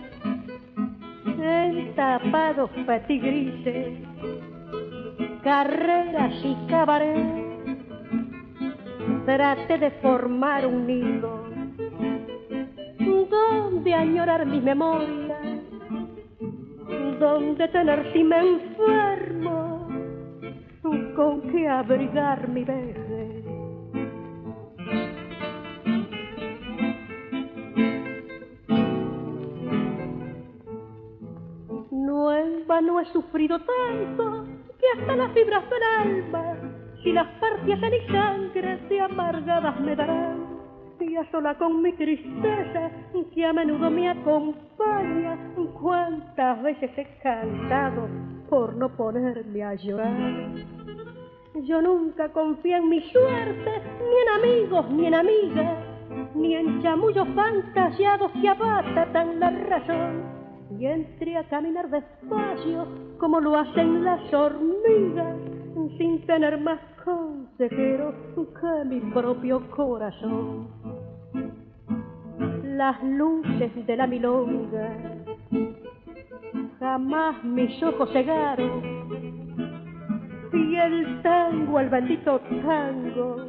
en 1.27 1.95
tapados 1.95 2.71
petigrises, 2.87 3.99
carreras 5.43 6.35
y 6.43 6.57
cabaret, 6.69 7.45
trate 9.25 9.79
de 9.79 9.91
formar 10.03 10.67
un 10.67 10.87
nido 10.87 11.54
donde 13.35 13.95
añorar 13.95 14.47
mi 14.47 14.61
memoria, 14.61 15.39
donde 17.19 17.69
tener 17.69 18.13
si 18.13 18.23
me 18.23 18.39
enfermo, 18.39 19.89
con 21.17 21.43
qué 21.51 21.69
abrigar 21.69 22.49
mi 22.49 22.65
vejez. 22.65 23.45
No 31.91 32.33
en 32.33 32.67
vano 32.67 33.01
he 33.01 33.07
sufrido 33.07 33.59
tanto 33.59 34.47
que 34.79 35.01
hasta 35.01 35.17
las 35.17 35.33
fibras 35.33 35.65
del 35.71 35.83
alma, 35.99 36.57
si 37.03 37.13
las 37.13 37.29
partias 37.41 37.83
en 37.83 37.91
mi 37.91 38.01
sangre 38.13 38.77
de 38.89 39.01
amargadas 39.01 39.81
me 39.81 39.97
darán 39.97 40.44
sola 41.31 41.55
con 41.57 41.83
mi 41.83 41.93
tristeza 41.93 42.91
que 43.33 43.45
a 43.45 43.53
menudo 43.53 43.91
me 43.91 44.09
acompaña. 44.09 45.39
Cuántas 45.81 46.63
veces 46.63 46.91
he 46.97 47.07
cantado 47.23 48.09
por 48.49 48.77
no 48.77 48.89
ponerme 48.97 49.63
a 49.63 49.75
llorar. 49.75 50.51
Yo 51.63 51.81
nunca 51.81 52.31
confío 52.31 52.77
en 52.77 52.89
mi 52.89 53.01
suerte, 53.01 53.71
ni 54.01 54.17
en 54.23 54.29
amigos, 54.45 54.91
ni 54.91 55.07
en 55.07 55.15
amigas, 55.15 55.79
ni 56.35 56.55
en 56.55 56.83
chamullos 56.83 57.29
fantasiados 57.35 58.33
que 58.33 58.49
abatan 58.49 59.39
la 59.39 59.51
razón. 59.51 60.23
Y 60.79 60.87
entré 60.87 61.37
a 61.37 61.49
caminar 61.49 61.89
despacio 61.89 62.89
como 63.19 63.41
lo 63.41 63.57
hacen 63.57 64.05
las 64.05 64.35
hormigas, 64.35 65.37
sin 65.97 66.27
tener 66.27 66.61
más 66.61 66.81
consejero 67.05 68.15
que 68.35 68.85
mi 68.87 69.01
propio 69.13 69.71
corazón. 69.71 70.84
Las 72.75 73.01
luces 73.05 73.87
de 73.87 73.97
la 73.97 74.07
milonga. 74.07 74.91
Jamás 76.81 77.45
mis 77.45 77.83
ojos 77.83 78.11
cegaron. 78.13 78.83
Y 80.53 80.77
el 80.77 81.23
tango, 81.23 81.79
el 81.79 81.89
bendito 81.89 82.41
tango, 82.67 83.47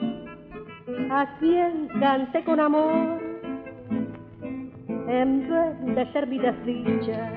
a 1.10 1.38
quien 1.40 1.88
canté 2.00 2.44
con 2.44 2.60
amor, 2.60 3.20
en 5.08 5.50
vez 5.50 5.96
de 5.96 6.12
ser 6.14 6.28
mi 6.28 6.38
desdicha, 6.38 7.32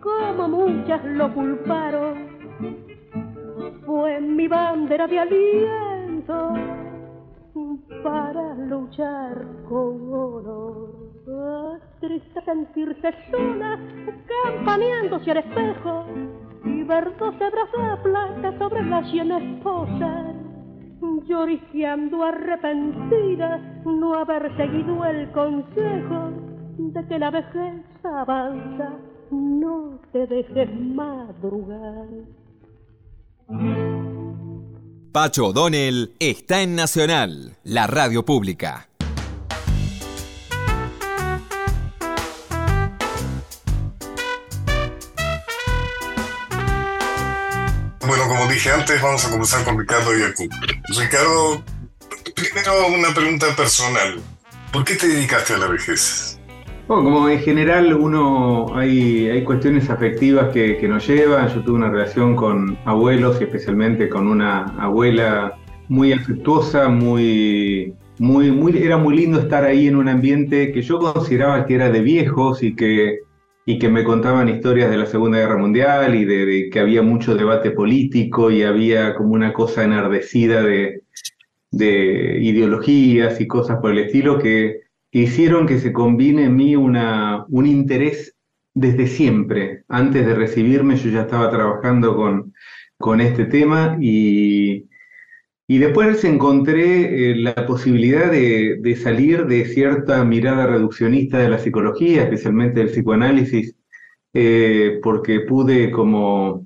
como 0.00 0.48
muchas 0.48 1.02
lo 1.04 1.32
culparon 1.32 2.30
fue 3.86 4.20
mi 4.20 4.46
bandera 4.46 5.06
de 5.06 5.18
aliento 5.18 6.54
para 8.02 8.54
luchar 8.54 9.46
con 9.68 10.12
honor. 10.12 10.90
sentirse 12.44 13.14
sola, 13.30 13.78
campaneándose 14.44 15.30
al 15.30 15.38
espejo 15.38 16.04
y 16.64 16.82
ver 16.82 17.16
dos 17.18 17.34
hebras 17.34 17.70
de 17.72 18.02
plata 18.02 18.58
sobre 18.58 18.84
la 18.84 19.10
sien 19.10 19.30
esposa, 19.30 20.34
lloriqueando 21.26 22.24
arrepentida 22.24 23.58
no 23.84 24.14
haber 24.14 24.56
seguido 24.56 25.04
el 25.04 25.30
consejo 25.32 26.32
de 26.78 27.06
que 27.06 27.18
la 27.18 27.30
vejez 27.30 27.84
avanza, 28.04 28.92
no 29.30 29.98
te 30.12 30.26
dejes 30.26 30.68
madrugar. 30.80 32.08
Pacho 35.12 35.46
O'Donnell 35.46 36.14
está 36.20 36.60
en 36.60 36.76
Nacional, 36.76 37.56
la 37.64 37.88
radio 37.88 38.24
pública. 38.24 38.88
Bueno, 48.06 48.28
como 48.28 48.46
dije 48.46 48.70
antes, 48.70 49.02
vamos 49.02 49.24
a 49.24 49.30
comenzar 49.30 49.64
con 49.64 49.80
Ricardo 49.80 50.16
Yacu. 50.16 50.48
Ricardo, 50.96 51.64
primero 52.36 52.86
una 52.86 53.12
pregunta 53.12 53.46
personal. 53.56 54.20
¿Por 54.72 54.84
qué 54.84 54.94
te 54.94 55.08
dedicaste 55.08 55.54
a 55.54 55.58
la 55.58 55.66
vejez? 55.66 56.39
Bueno, 56.90 57.04
como 57.04 57.28
en 57.28 57.38
general 57.38 57.94
uno 57.94 58.74
hay, 58.74 59.28
hay 59.28 59.44
cuestiones 59.44 59.88
afectivas 59.88 60.52
que, 60.52 60.76
que, 60.76 60.88
nos 60.88 61.06
llevan. 61.06 61.46
Yo 61.46 61.62
tuve 61.62 61.76
una 61.76 61.88
relación 61.88 62.34
con 62.34 62.76
abuelos 62.84 63.40
y 63.40 63.44
especialmente 63.44 64.08
con 64.08 64.26
una 64.26 64.64
abuela 64.76 65.56
muy 65.88 66.12
afectuosa, 66.12 66.88
muy, 66.88 67.94
muy, 68.18 68.50
muy, 68.50 68.76
era 68.76 68.96
muy 68.96 69.16
lindo 69.16 69.38
estar 69.38 69.62
ahí 69.62 69.86
en 69.86 69.94
un 69.94 70.08
ambiente 70.08 70.72
que 70.72 70.82
yo 70.82 70.98
consideraba 70.98 71.64
que 71.64 71.76
era 71.76 71.90
de 71.90 72.00
viejos 72.00 72.60
y 72.64 72.74
que, 72.74 73.20
y 73.66 73.78
que 73.78 73.88
me 73.88 74.02
contaban 74.02 74.48
historias 74.48 74.90
de 74.90 74.98
la 74.98 75.06
Segunda 75.06 75.38
Guerra 75.38 75.58
Mundial 75.58 76.16
y 76.16 76.24
de, 76.24 76.44
de 76.44 76.70
que 76.70 76.80
había 76.80 77.02
mucho 77.02 77.36
debate 77.36 77.70
político 77.70 78.50
y 78.50 78.64
había 78.64 79.14
como 79.14 79.34
una 79.34 79.52
cosa 79.52 79.84
enardecida 79.84 80.64
de, 80.64 81.02
de 81.70 82.38
ideologías 82.40 83.40
y 83.40 83.46
cosas 83.46 83.78
por 83.80 83.92
el 83.92 83.98
estilo 83.98 84.40
que 84.40 84.89
hicieron 85.12 85.66
que 85.66 85.78
se 85.78 85.92
combine 85.92 86.44
en 86.44 86.56
mí 86.56 86.76
un 86.76 87.66
interés 87.66 88.36
desde 88.74 89.06
siempre. 89.06 89.84
Antes 89.88 90.26
de 90.26 90.34
recibirme 90.34 90.96
yo 90.96 91.10
ya 91.10 91.22
estaba 91.22 91.50
trabajando 91.50 92.16
con, 92.16 92.54
con 92.98 93.20
este 93.20 93.46
tema 93.46 93.96
y, 94.00 94.88
y 95.66 95.78
después 95.78 96.22
encontré 96.24 97.32
eh, 97.32 97.36
la 97.36 97.54
posibilidad 97.66 98.30
de, 98.30 98.78
de, 98.80 98.96
salir 98.96 99.46
de 99.46 99.64
cierta 99.66 100.24
mirada 100.24 100.66
reduccionista 100.66 101.38
de 101.38 101.48
la 101.48 101.58
psicología, 101.58 102.24
especialmente 102.24 102.80
del 102.80 102.90
psicoanálisis, 102.90 103.74
eh, 104.32 105.00
porque 105.02 105.40
pude 105.40 105.90
como 105.90 106.64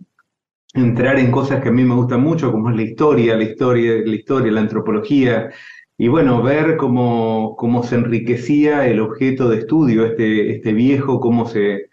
entrar 0.74 1.18
en 1.18 1.30
cosas 1.30 1.62
que 1.62 1.68
a 1.68 1.72
mí 1.72 1.84
me 1.84 1.94
gustan 1.94 2.20
mucho, 2.20 2.52
como 2.52 2.70
es 2.70 2.76
la 2.76 2.82
historia, 2.82 3.36
la 3.36 3.44
historia, 3.44 3.92
la 4.04 4.14
historia, 4.14 4.52
la 4.52 4.60
antropología, 4.60 5.50
y 5.96 6.08
bueno, 6.08 6.42
ver 6.42 6.76
cómo, 6.76 7.54
cómo 7.56 7.84
se 7.84 7.94
enriquecía 7.94 8.86
el 8.86 9.00
objeto 9.00 9.48
de 9.48 9.58
estudio, 9.58 10.04
este, 10.06 10.50
este 10.50 10.72
viejo, 10.72 11.20
cómo 11.20 11.46
se, 11.46 11.90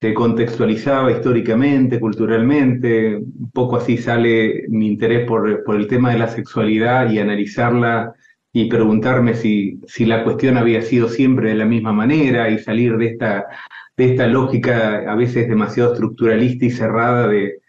se 0.00 0.12
contextualizaba 0.14 1.12
históricamente, 1.12 1.98
culturalmente, 1.98 3.16
un 3.16 3.50
poco 3.52 3.76
así 3.76 3.96
sale 3.96 4.64
mi 4.68 4.88
interés 4.88 5.26
por, 5.26 5.64
por 5.64 5.76
el 5.76 5.86
tema 5.86 6.12
de 6.12 6.18
la 6.18 6.28
sexualidad 6.28 7.10
y 7.10 7.20
analizarla 7.20 8.12
y 8.52 8.68
preguntarme 8.68 9.34
si, 9.34 9.80
si 9.86 10.04
la 10.04 10.24
cuestión 10.24 10.58
había 10.58 10.82
sido 10.82 11.08
siempre 11.08 11.50
de 11.50 11.54
la 11.54 11.64
misma 11.64 11.92
manera 11.92 12.50
y 12.50 12.58
salir 12.58 12.98
de 12.98 13.06
esta, 13.06 13.46
de 13.96 14.10
esta 14.10 14.26
lógica 14.26 15.10
a 15.10 15.14
veces 15.14 15.48
demasiado 15.48 15.94
estructuralista 15.94 16.66
y 16.66 16.70
cerrada 16.70 17.28
de, 17.28 17.61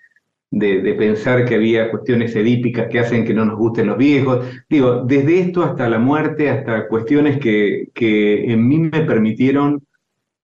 de, 0.54 0.94
pensar 0.94 1.46
que 1.46 1.56
había 1.56 1.90
cuestiones 1.90 2.36
edípicas 2.36 2.88
que 2.88 3.00
hacen 3.00 3.26
que 3.26 3.34
no 3.34 3.44
nos 3.46 3.58
gusten 3.58 3.88
los 3.88 3.98
viejos. 3.98 4.46
Digo, 4.70 5.04
desde 5.04 5.40
esto 5.40 5.64
hasta 5.64 5.90
la 5.90 5.98
muerte, 5.98 6.50
hasta 6.50 6.88
cuestiones 6.88 7.40
que, 7.40 7.90
que 7.94 8.52
en 8.52 8.68
mí 8.68 8.78
me 8.78 9.02
permitieron 9.02 9.84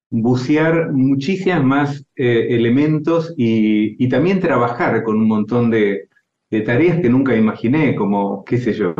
bucear 0.10 0.92
muchísimas 0.92 1.64
más 1.64 2.06
eh, 2.16 2.48
elementos 2.50 3.36
y, 3.38 4.04
y, 4.04 4.10
también 4.10 4.40
trabajar 4.40 5.04
con 5.04 5.18
un 5.18 5.28
montón 5.28 5.70
de, 5.70 6.10
de, 6.50 6.62
tareas 6.62 7.00
que 7.00 7.10
nunca 7.10 7.36
imaginé, 7.36 7.96
como, 7.96 8.44
qué 8.44 8.58
sé 8.58 8.74
yo, 8.74 8.96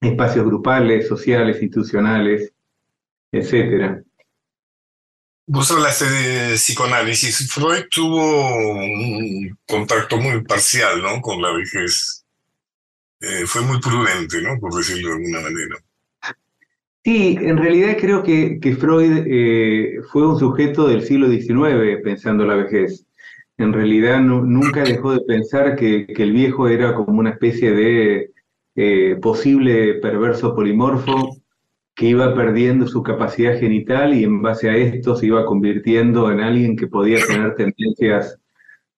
espacios 0.00 0.46
grupales, 0.46 1.08
sociales, 1.08 1.56
institucionales, 1.56 2.52
etcétera. 3.32 4.04
Vos 5.46 5.70
hablaste 5.70 6.04
de 6.04 6.54
psicoanálisis. 6.54 7.52
Freud 7.52 7.84
tuvo 7.90 8.54
un 8.54 9.58
contacto 9.66 10.16
muy 10.16 10.42
parcial 10.44 11.02
¿no? 11.02 11.20
con 11.20 11.42
la 11.42 11.52
vejez. 11.52 12.24
Eh, 13.20 13.44
fue 13.46 13.62
muy 13.62 13.80
prudente, 13.80 14.40
¿no? 14.42 14.58
por 14.58 14.74
decirlo 14.74 15.10
de 15.10 15.16
alguna 15.16 15.40
manera. 15.40 15.76
Sí, 17.02 17.38
en 17.40 17.56
realidad 17.56 17.96
creo 17.98 18.22
que, 18.22 18.60
que 18.60 18.76
Freud 18.76 19.24
eh, 19.26 20.00
fue 20.12 20.26
un 20.28 20.38
sujeto 20.38 20.86
del 20.86 21.02
siglo 21.02 21.28
XIX 21.30 22.02
pensando 22.04 22.44
la 22.44 22.56
vejez. 22.56 23.06
En 23.56 23.72
realidad 23.72 24.20
no, 24.20 24.42
nunca 24.42 24.84
dejó 24.84 25.12
de 25.12 25.20
pensar 25.20 25.76
que, 25.76 26.06
que, 26.06 26.22
el 26.22 26.32
viejo 26.32 26.68
era 26.68 26.94
como 26.94 27.18
una 27.18 27.30
especie 27.30 27.72
de 27.72 28.30
eh, 28.76 29.16
posible 29.20 29.94
perverso 29.94 30.54
polimorfo 30.54 31.39
que 31.94 32.06
iba 32.06 32.34
perdiendo 32.34 32.86
su 32.86 33.02
capacidad 33.02 33.58
genital 33.58 34.14
y 34.14 34.24
en 34.24 34.42
base 34.42 34.70
a 34.70 34.76
esto 34.76 35.16
se 35.16 35.26
iba 35.26 35.44
convirtiendo 35.44 36.30
en 36.30 36.40
alguien 36.40 36.76
que 36.76 36.86
podía 36.86 37.18
tener 37.26 37.54
tendencias 37.56 38.38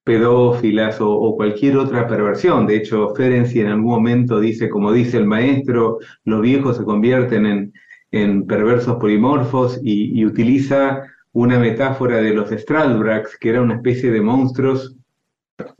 pedófilas 0.05 0.99
o, 1.01 1.35
cualquier 1.37 1.77
otra 1.77 2.07
perversión. 2.07 2.67
De 2.67 2.77
hecho, 2.77 3.15
Ferenczi 3.15 3.61
en 3.61 3.69
algún 3.69 3.91
momento 3.91 4.41
dice, 4.41 4.69
como 4.69 4.93
dice 4.93 5.19
el 5.19 5.27
maestro, 5.27 5.99
los 6.25 6.43
viejos 6.43 6.77
se 6.77 6.85
convierten 6.85 7.47
en, 7.47 7.73
en 8.11 8.47
perversos 8.47 8.97
polimorfos 8.97 9.81
y, 9.83 10.19
y, 10.19 10.27
utiliza 10.27 11.03
una 11.33 11.59
metáfora 11.59 12.17
de 12.19 12.35
los 12.35 12.51
Stralbrax, 12.51 13.39
que 13.39 13.51
era 13.51 13.63
una 13.63 13.77
especie 13.77 14.11
de 14.11 14.21
monstruos 14.21 14.97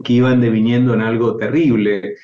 que 0.05 0.15
iban 0.15 0.41
deviniendo 0.41 0.95
en 0.95 1.01
algo 1.01 1.37
terrible. 1.37 2.15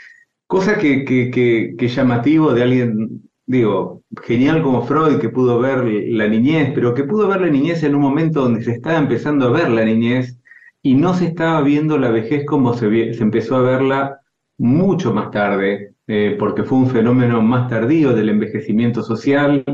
Cosa 0.47 0.79
que, 0.79 1.05
que, 1.05 1.31
que, 1.31 1.75
que 1.77 1.89
llamativo 1.89 2.55
de 2.55 2.63
alguien 2.63 3.28
digo, 3.49 4.03
genial 4.23 4.63
como 4.63 4.83
Freud 4.87 5.19
que 5.19 5.31
pudo 5.31 5.59
ver 5.59 5.83
la 5.85 6.29
niñez, 6.29 6.73
pero 6.75 6.95
que 6.95 7.05
pudo 7.05 7.27
ver 7.29 7.41
la 7.41 7.49
niñez 7.49 7.83
en 7.83 7.95
un 7.95 8.03
momento 8.03 8.43
donde 8.43 8.63
se 8.63 8.73
estaba 8.73 8.99
empezando 8.99 9.47
a 9.47 9.51
ver 9.51 9.71
la 9.71 9.85
niñez 9.87 10.39
y 10.83 10.95
no 10.95 11.15
se 11.15 11.27
estaba 11.27 11.63
viendo 11.63 11.99
la 11.99 12.11
vejez 12.11 12.45
como 12.45 12.75
se, 12.75 13.15
se 13.15 13.23
empezó 13.23 13.57
a 13.57 13.63
verla 13.63 14.21
mucho 14.59 15.15
más 15.15 15.31
tarde, 15.31 15.95
eh, 16.07 16.37
porque 16.39 16.63
fue 16.63 16.79
un 16.79 16.91
fenómeno 16.91 17.41
más 17.41 17.71
tardío 17.71 18.13
del 18.13 18.29
envejecimiento 18.29 19.03
social 19.03 19.65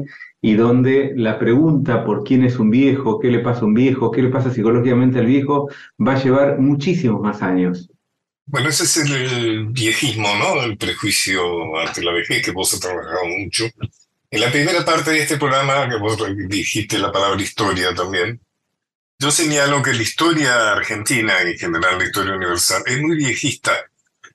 y 0.40 0.54
donde 0.54 1.12
la 1.16 1.38
pregunta 1.40 2.04
por 2.04 2.22
quién 2.22 2.44
es 2.44 2.60
un 2.60 2.70
viejo, 2.70 3.18
qué 3.18 3.28
le 3.30 3.40
pasa 3.40 3.62
a 3.62 3.64
un 3.64 3.74
viejo, 3.74 4.12
qué 4.12 4.22
le 4.22 4.28
pasa 4.28 4.50
psicológicamente 4.50 5.18
al 5.18 5.26
viejo, 5.26 5.68
va 5.98 6.12
a 6.12 6.22
llevar 6.22 6.60
muchísimos 6.60 7.20
más 7.20 7.42
años. 7.42 7.90
Bueno, 8.46 8.68
ese 8.68 8.84
es 8.84 8.96
el 8.98 9.66
viejismo, 9.68 10.34
¿no? 10.36 10.62
El 10.62 10.76
prejuicio 10.76 11.76
ante 11.78 12.02
la 12.02 12.12
vejez 12.12 12.44
que 12.44 12.50
vos 12.52 12.72
has 12.74 12.80
trabajado 12.80 13.24
mucho. 13.26 13.64
En 14.30 14.40
la 14.40 14.50
primera 14.50 14.84
parte 14.84 15.12
de 15.12 15.22
este 15.22 15.38
programa, 15.38 15.88
que 15.88 15.96
vos 15.96 16.18
dijiste 16.48 16.98
la 16.98 17.10
palabra 17.12 17.40
historia 17.42 17.94
también, 17.94 18.40
yo 19.18 19.30
señalo 19.30 19.82
que 19.82 19.94
la 19.94 20.02
historia 20.02 20.72
argentina, 20.72 21.40
en 21.40 21.56
general 21.56 21.98
la 21.98 22.04
historia 22.04 22.34
universal, 22.34 22.82
es 22.86 23.00
muy 23.00 23.16
viejista, 23.16 23.72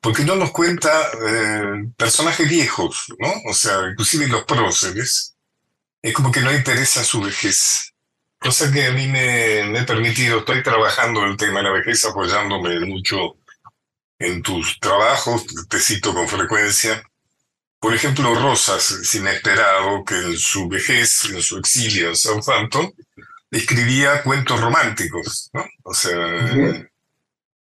porque 0.01 0.23
no 0.23 0.35
nos 0.35 0.51
cuenta 0.51 0.89
eh, 1.27 1.89
personajes 1.97 2.49
viejos, 2.49 3.13
¿no? 3.19 3.31
O 3.49 3.53
sea, 3.53 3.89
inclusive 3.91 4.27
los 4.27 4.45
próceres, 4.45 5.35
es 6.01 6.13
como 6.13 6.31
que 6.31 6.41
no 6.41 6.53
interesa 6.53 7.03
su 7.03 7.21
vejez. 7.21 7.93
Cosa 8.39 8.71
que 8.71 8.87
a 8.87 8.91
mí 8.91 9.07
me, 9.07 9.65
me 9.65 9.79
he 9.79 9.83
permitido, 9.83 10.39
estoy 10.39 10.63
trabajando 10.63 11.25
el 11.25 11.37
tema 11.37 11.59
de 11.59 11.65
la 11.65 11.71
vejez 11.71 12.05
apoyándome 12.05 12.79
mucho 12.81 13.38
en 14.19 14.41
tus 14.41 14.79
trabajos, 14.79 15.45
te 15.69 15.79
cito 15.79 16.13
con 16.13 16.27
frecuencia, 16.27 17.01
por 17.79 17.93
ejemplo, 17.93 18.35
Rosas 18.35 19.15
Inesperado, 19.15 20.03
que 20.03 20.15
en 20.15 20.37
su 20.37 20.67
vejez, 20.67 21.25
en 21.33 21.41
su 21.41 21.57
exilio 21.57 22.09
en 22.09 22.15
Southampton, 22.15 22.93
escribía 23.49 24.21
cuentos 24.21 24.59
románticos, 24.59 25.49
¿no? 25.53 25.65
O 25.83 25.93
sea, 25.93 26.17
uh-huh. 26.17 26.87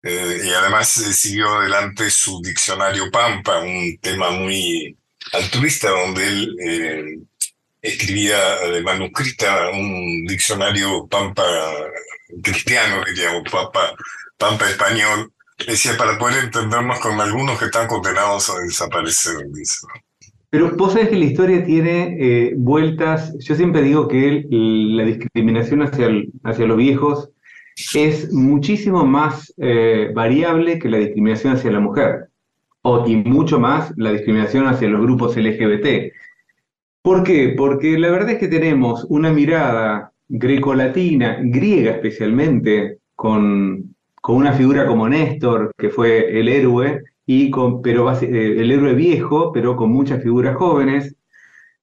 eh, 0.03 0.41
y 0.43 0.51
además 0.55 0.97
eh, 0.99 1.13
siguió 1.13 1.59
adelante 1.59 2.11
su 2.11 2.41
diccionario 2.41 3.11
Pampa, 3.11 3.61
un 3.61 3.99
tema 4.01 4.31
muy 4.31 4.97
altruista, 5.33 5.91
donde 5.91 6.27
él 6.27 6.57
eh, 6.67 7.19
escribía 7.83 8.61
de 8.61 8.81
manuscrita 8.81 9.69
un 9.71 10.25
diccionario 10.27 11.07
Pampa 11.09 11.45
cristiano, 12.43 13.05
diríamos, 13.05 13.43
Pampa, 13.51 13.95
Pampa 14.39 14.69
español, 14.71 15.31
Decía, 15.65 15.97
para 15.97 16.19
poder 16.19 16.45
entendernos 16.45 17.01
con 17.01 17.19
algunos 17.21 17.59
que 17.59 17.67
están 17.67 17.87
condenados 17.89 18.51
a 18.51 18.61
desaparecer, 18.61 19.37
dice. 19.53 19.87
Pero 20.51 20.77
vos 20.77 20.93
sabés 20.93 21.09
que 21.09 21.17
la 21.17 21.25
historia 21.25 21.65
tiene 21.65 22.17
eh, 22.21 22.55
vueltas, 22.57 23.37
yo 23.41 23.55
siempre 23.55 23.83
digo 23.83 24.07
que 24.07 24.45
la 24.49 25.05
discriminación 25.05 25.83
hacia, 25.83 26.09
hacia 26.45 26.67
los 26.67 26.77
viejos 26.77 27.31
es 27.95 28.33
muchísimo 28.33 29.05
más 29.05 29.53
eh, 29.59 30.11
variable 30.15 30.79
que 30.79 30.89
la 30.89 30.99
discriminación 30.99 31.55
hacia 31.55 31.73
la 31.73 31.81
mujer, 31.81 32.29
o, 32.83 33.07
y 33.07 33.17
mucho 33.17 33.59
más 33.59 33.93
la 33.97 34.13
discriminación 34.13 34.67
hacia 34.67 34.89
los 34.89 35.03
grupos 35.03 35.37
LGBT. 35.37 36.13
¿Por 37.03 37.23
qué? 37.23 37.55
Porque 37.57 37.99
la 37.99 38.11
verdad 38.11 38.31
es 38.31 38.39
que 38.39 38.49
tenemos 38.49 39.05
una 39.09 39.33
mirada 39.33 40.13
grecolatina, 40.29 41.39
griega 41.41 41.93
especialmente, 41.93 42.99
con, 43.15 43.86
con 44.27 44.35
una 44.35 44.55
figura 44.55 44.89
como 44.89 45.09
Néstor, 45.09 45.73
que 45.79 45.89
fue 45.89 46.41
el 46.41 46.49
héroe, 46.49 47.01
y 47.27 47.49
con, 47.49 47.81
pero 47.81 48.11
eh, 48.11 48.57
el 48.59 48.73
héroe 48.73 48.93
viejo, 48.93 49.53
pero 49.53 49.77
con 49.77 49.93
muchas 49.93 50.21
figuras 50.21 50.57
jóvenes. 50.57 51.15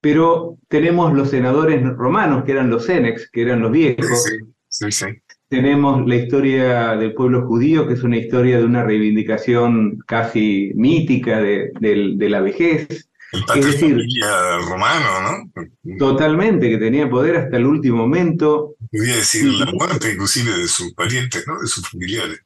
Pero 0.01 0.58
tenemos 0.67 1.13
los 1.13 1.29
senadores 1.29 1.82
romanos, 1.95 2.43
que 2.43 2.51
eran 2.51 2.69
los 2.69 2.86
Cenex, 2.86 3.32
que 3.32 3.43
eran 3.43 3.62
los 3.62 3.71
viejos. 3.71 4.25
Sí, 4.67 4.91
sí, 4.91 5.06
tenemos 5.47 6.06
la 6.06 6.17
historia 6.17 6.97
del 6.97 7.13
pueblo 7.13 7.47
judío, 7.47 7.88
que 7.88 7.93
es 7.93 8.03
una 8.03 8.17
historia 8.17 8.58
de 8.58 8.65
una 8.65 8.84
reivindicación 8.84 9.99
casi 10.06 10.73
mítica 10.75 11.39
de, 11.39 11.71
la 11.79 12.41
vejez. 12.41 13.10
El 13.56 13.60
es 13.60 13.65
decir, 13.67 13.97
romano, 14.67 15.49
¿no? 15.86 15.97
Totalmente, 15.97 16.69
que 16.69 16.77
tenía 16.77 17.10
poder 17.10 17.38
hasta 17.38 17.56
el 17.56 17.65
último 17.67 17.99
momento. 17.99 18.73
Podría 18.93 19.15
decir 19.15 19.45
la 19.45 19.65
muerte 19.71 20.12
inclusive 20.13 20.56
de 20.56 20.67
sus 20.67 20.93
parientes, 20.93 21.43
¿no? 21.47 21.60
De 21.60 21.65
sus 21.65 21.89
familiares. 21.89 22.41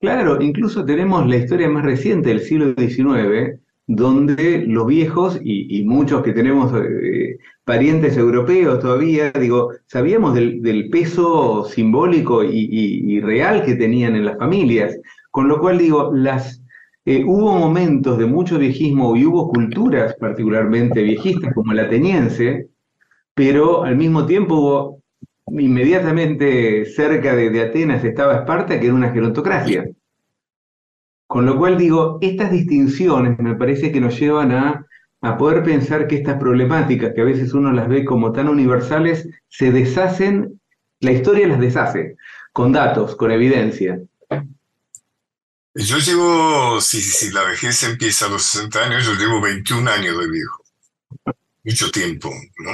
Claro, 0.00 0.40
incluso 0.40 0.86
tenemos 0.86 1.28
la 1.28 1.36
historia 1.36 1.68
más 1.68 1.84
reciente 1.84 2.30
del 2.30 2.40
siglo 2.40 2.72
XIX, 2.78 3.60
donde 3.86 4.64
los 4.66 4.86
viejos 4.86 5.38
y, 5.44 5.84
muchos 5.84 6.22
que 6.22 6.32
tenemos 6.32 6.72
eh, 6.74 7.36
parientes 7.62 8.16
europeos 8.16 8.80
todavía, 8.80 9.32
digo, 9.32 9.72
sabíamos 9.86 10.34
del, 10.34 10.88
peso 10.90 11.66
simbólico 11.66 12.42
y, 12.42 13.20
real 13.20 13.62
que 13.62 13.74
tenían 13.74 14.16
en 14.16 14.24
las 14.24 14.38
familias, 14.38 14.98
con 15.30 15.46
lo 15.46 15.60
cual 15.60 15.76
digo, 15.76 16.10
las, 16.14 16.62
eh, 17.04 17.22
hubo 17.22 17.58
momentos 17.58 18.16
de 18.16 18.24
mucho 18.24 18.58
viejismo 18.58 19.14
y 19.14 19.26
hubo 19.26 19.50
culturas 19.50 20.14
particularmente 20.18 21.02
viejistas 21.02 21.52
como 21.52 21.72
el 21.72 21.80
ateniense, 21.80 22.70
pero 23.34 23.84
al 23.84 23.96
mismo 23.96 24.24
tiempo 24.24 24.54
hubo 24.54 24.99
inmediatamente 25.58 26.84
cerca 26.86 27.34
de, 27.34 27.60
Atenas 27.60 28.04
estaba 28.04 28.36
Esparta, 28.36 28.78
que 28.78 28.86
era 28.86 28.94
una 28.94 29.12
gerontocracia. 29.12 29.88
Con 31.26 31.46
lo 31.46 31.56
cual 31.58 31.78
digo, 31.78 32.18
estas 32.20 32.50
distinciones 32.50 33.38
me 33.38 33.54
parece 33.54 33.92
que 33.92 34.00
nos 34.00 34.18
llevan 34.18 34.52
a, 34.52 34.86
poder 35.38 35.62
pensar 35.62 36.08
que 36.08 36.16
estas 36.16 36.38
problemáticas, 36.38 37.12
que 37.14 37.20
a 37.20 37.24
veces 37.24 37.52
uno 37.52 37.72
las 37.72 37.88
ve 37.88 38.04
como 38.04 38.32
tan 38.32 38.48
universales, 38.48 39.28
se 39.48 39.70
deshacen, 39.70 40.60
la 41.00 41.12
historia 41.12 41.46
las 41.46 41.60
deshace, 41.60 42.16
con 42.52 42.72
datos, 42.72 43.16
con 43.16 43.30
evidencia. 43.30 44.00
Yo 45.74 45.98
llevo, 45.98 46.80
si, 46.80 47.00
si 47.00 47.30
la 47.30 47.44
vejez 47.44 47.82
empieza 47.84 48.26
a 48.26 48.30
los 48.30 48.42
60 48.42 48.84
años, 48.86 49.04
yo 49.04 49.14
llevo 49.14 49.40
21 49.40 49.88
años 49.90 50.18
de 50.18 50.30
viejo. 50.30 50.64
Mucho 51.62 51.90
tiempo, 51.90 52.32
¿no? 52.58 52.72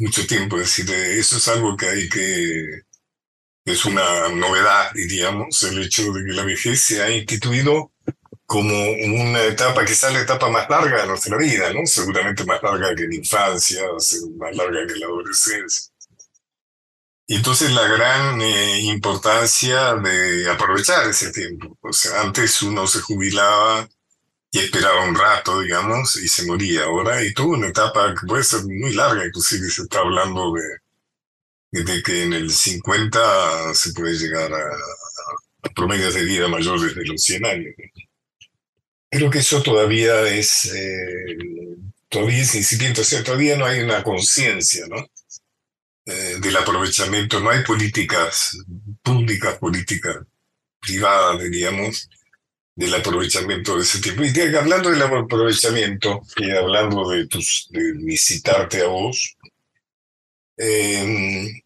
Mucho 0.00 0.26
tiempo. 0.26 0.56
Es 0.56 0.76
decir, 0.76 0.90
eso 0.92 1.36
es 1.36 1.48
algo 1.48 1.76
que 1.76 1.86
hay 1.88 2.08
que 2.08 2.82
es 3.72 3.84
una 3.84 4.28
novedad, 4.30 4.92
diríamos, 4.94 5.62
el 5.64 5.82
hecho 5.82 6.12
de 6.12 6.24
que 6.24 6.32
la 6.32 6.44
vejez 6.44 6.80
se 6.80 7.02
ha 7.02 7.10
instituido 7.10 7.92
como 8.46 8.72
una 8.72 9.42
etapa, 9.44 9.84
quizás 9.84 10.12
la 10.12 10.22
etapa 10.22 10.48
más 10.48 10.68
larga 10.70 11.02
de 11.02 11.08
nuestra 11.08 11.36
vida, 11.36 11.72
¿no? 11.72 11.80
Seguramente 11.84 12.44
más 12.44 12.62
larga 12.62 12.94
que 12.94 13.06
la 13.06 13.14
infancia, 13.14 13.82
más 14.38 14.56
larga 14.56 14.86
que 14.86 14.98
la 14.98 15.06
adolescencia. 15.06 15.92
Y 17.26 17.36
entonces 17.36 17.70
la 17.72 17.86
gran 17.86 18.40
eh, 18.40 18.80
importancia 18.80 19.94
de 19.96 20.50
aprovechar 20.50 21.06
ese 21.06 21.30
tiempo. 21.30 21.76
O 21.82 21.92
sea, 21.92 22.22
antes 22.22 22.62
uno 22.62 22.86
se 22.86 23.00
jubilaba 23.00 23.86
y 24.50 24.58
esperaba 24.60 25.04
un 25.04 25.14
rato, 25.14 25.60
digamos, 25.60 26.16
y 26.16 26.28
se 26.28 26.46
moría. 26.46 26.84
Ahora 26.84 27.24
y 27.24 27.34
tuvo 27.34 27.54
una 27.54 27.68
etapa 27.68 28.14
que 28.14 28.26
puede 28.26 28.44
ser 28.44 28.64
muy 28.64 28.94
larga, 28.94 29.26
inclusive 29.26 29.68
se 29.68 29.82
está 29.82 30.00
hablando 30.00 30.52
de 30.54 30.62
de 31.70 32.02
que 32.02 32.22
en 32.22 32.32
el 32.32 32.50
50 32.50 33.74
se 33.74 33.92
puede 33.92 34.14
llegar 34.14 34.52
a, 34.52 34.70
promedios 35.74 36.14
de 36.14 36.24
vida 36.24 36.48
mayores 36.48 36.94
de 36.94 37.04
los 37.04 37.22
100 37.22 37.46
años. 37.46 37.74
Creo 39.10 39.30
que 39.30 39.38
eso 39.38 39.62
todavía 39.62 40.28
es, 40.28 40.66
eh, 40.66 41.36
todavía 42.08 42.42
es 42.42 42.54
incipiente, 42.54 43.00
o 43.00 43.04
sea, 43.04 43.22
todavía 43.22 43.56
no 43.56 43.66
hay 43.66 43.80
una 43.80 44.02
conciencia, 44.02 44.86
¿no? 44.88 45.06
Eh, 46.06 46.36
del 46.40 46.56
aprovechamiento, 46.56 47.40
no 47.40 47.50
hay 47.50 47.62
políticas 47.64 48.56
públicas, 49.02 49.58
políticas 49.58 50.16
privadas, 50.80 51.42
diríamos, 51.42 52.08
del 52.78 52.94
aprovechamiento 52.94 53.76
de 53.76 53.82
ese 53.82 54.00
tipo. 54.00 54.22
Y 54.22 54.54
hablando 54.54 54.90
del 54.90 55.02
aprovechamiento, 55.02 56.22
y 56.36 56.52
hablando 56.52 57.08
de, 57.10 57.26
tus, 57.26 57.66
de 57.70 57.92
visitarte 57.94 58.82
a 58.82 58.86
vos, 58.86 59.36
eh, 60.56 61.60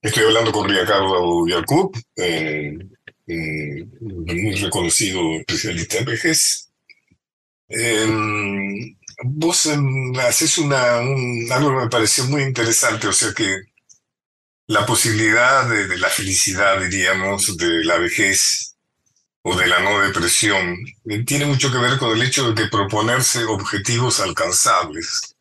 estoy 0.00 0.24
hablando 0.24 0.52
con 0.52 0.66
Ricardo 0.66 1.46
Yacob, 1.46 1.92
eh, 2.16 2.78
muy 3.26 4.54
reconocido 4.54 5.36
especialista 5.38 5.98
en 5.98 6.04
vejez. 6.06 6.70
Eh, 7.68 8.96
vos 9.22 9.66
em, 9.66 10.18
haces 10.18 10.56
una, 10.56 10.96
algo 10.96 11.70
que 11.70 11.84
me 11.84 11.90
pareció 11.90 12.24
muy 12.24 12.42
interesante, 12.42 13.06
o 13.06 13.12
sea 13.12 13.34
que 13.34 13.64
la 14.68 14.86
posibilidad 14.86 15.68
de, 15.68 15.88
de, 15.88 15.98
la 15.98 16.08
felicidad, 16.08 16.80
diríamos, 16.80 17.54
de 17.58 17.84
la 17.84 17.98
vejez 17.98 18.73
o 19.46 19.54
de 19.54 19.66
la 19.66 19.78
no 19.80 20.00
depresión, 20.00 20.78
tiene 21.26 21.44
mucho 21.44 21.70
que 21.70 21.76
ver 21.76 21.98
con 21.98 22.16
el 22.16 22.22
hecho 22.22 22.50
de 22.50 22.54
que 22.54 22.70
proponerse 22.70 23.44
objetivos 23.44 24.20
alcanzables. 24.20 25.36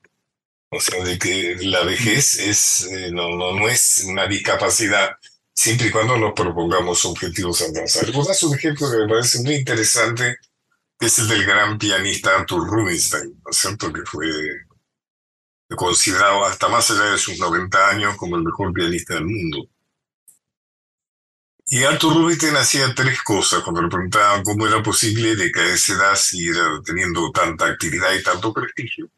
O 0.69 0.79
sea, 0.81 1.01
de 1.05 1.17
que 1.17 1.55
la 1.61 1.83
vejez 1.83 2.37
es, 2.37 2.85
eh, 2.91 3.11
no, 3.11 3.29
no, 3.37 3.53
no 3.53 3.69
es 3.69 4.03
una 4.05 4.27
discapacidad, 4.27 5.11
siempre 5.53 5.87
y 5.87 5.91
cuando 5.91 6.17
nos 6.17 6.33
propongamos 6.33 7.05
objetivos 7.05 7.61
alcanzables. 7.61 8.13
Vos 8.13 8.27
das 8.27 8.43
un 8.43 8.55
ejemplo 8.55 8.91
que 8.91 8.97
me 8.97 9.07
parece 9.07 9.41
muy 9.41 9.55
interesante, 9.55 10.37
que 10.99 11.05
es 11.05 11.19
el 11.19 11.29
del 11.29 11.45
gran 11.45 11.77
pianista 11.77 12.35
Arthur 12.35 12.67
Rubinstein, 12.67 13.39
¿no 13.41 13.51
es 13.51 13.57
cierto? 13.57 13.93
Que 13.93 14.01
fue 14.03 14.27
considerado 15.77 16.43
hasta 16.43 16.67
más 16.67 16.91
allá 16.91 17.11
de 17.11 17.17
sus 17.17 17.39
90 17.39 17.89
años 17.89 18.17
como 18.17 18.35
el 18.35 18.43
mejor 18.43 18.73
pianista 18.73 19.13
del 19.13 19.25
mundo. 19.25 19.69
Y 21.73 21.86
Arthur 21.86 22.13
Rubinstein 22.13 22.55
hacía 22.55 22.93
tres 22.93 23.23
cosas 23.23 23.63
cuando 23.63 23.81
le 23.81 23.88
preguntaban 23.88 24.43
cómo 24.43 24.67
era 24.67 24.83
posible 24.83 25.36
de 25.36 25.51
que 25.51 25.59
a 25.59 25.73
esa 25.73 25.93
edad 25.93 26.13
siguiera 26.13 26.79
teniendo 26.86 27.31
tanta 27.31 27.65
actividad 27.65 28.13
y 28.13 28.21
tanto 28.21 28.53
prestigio. 28.53 29.09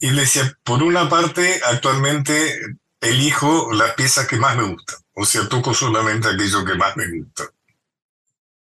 Y 0.00 0.10
le 0.10 0.22
decía, 0.22 0.58
por 0.64 0.82
una 0.82 1.08
parte, 1.08 1.60
actualmente 1.64 2.52
elijo 3.00 3.72
las 3.74 3.94
piezas 3.94 4.26
que 4.26 4.38
más 4.38 4.56
me 4.56 4.64
gustan. 4.64 4.96
O 5.14 5.24
sea, 5.24 5.48
toco 5.48 5.72
solamente 5.72 6.26
aquello 6.26 6.64
que 6.64 6.74
más 6.74 6.96
me 6.96 7.04
gusta. 7.16 7.44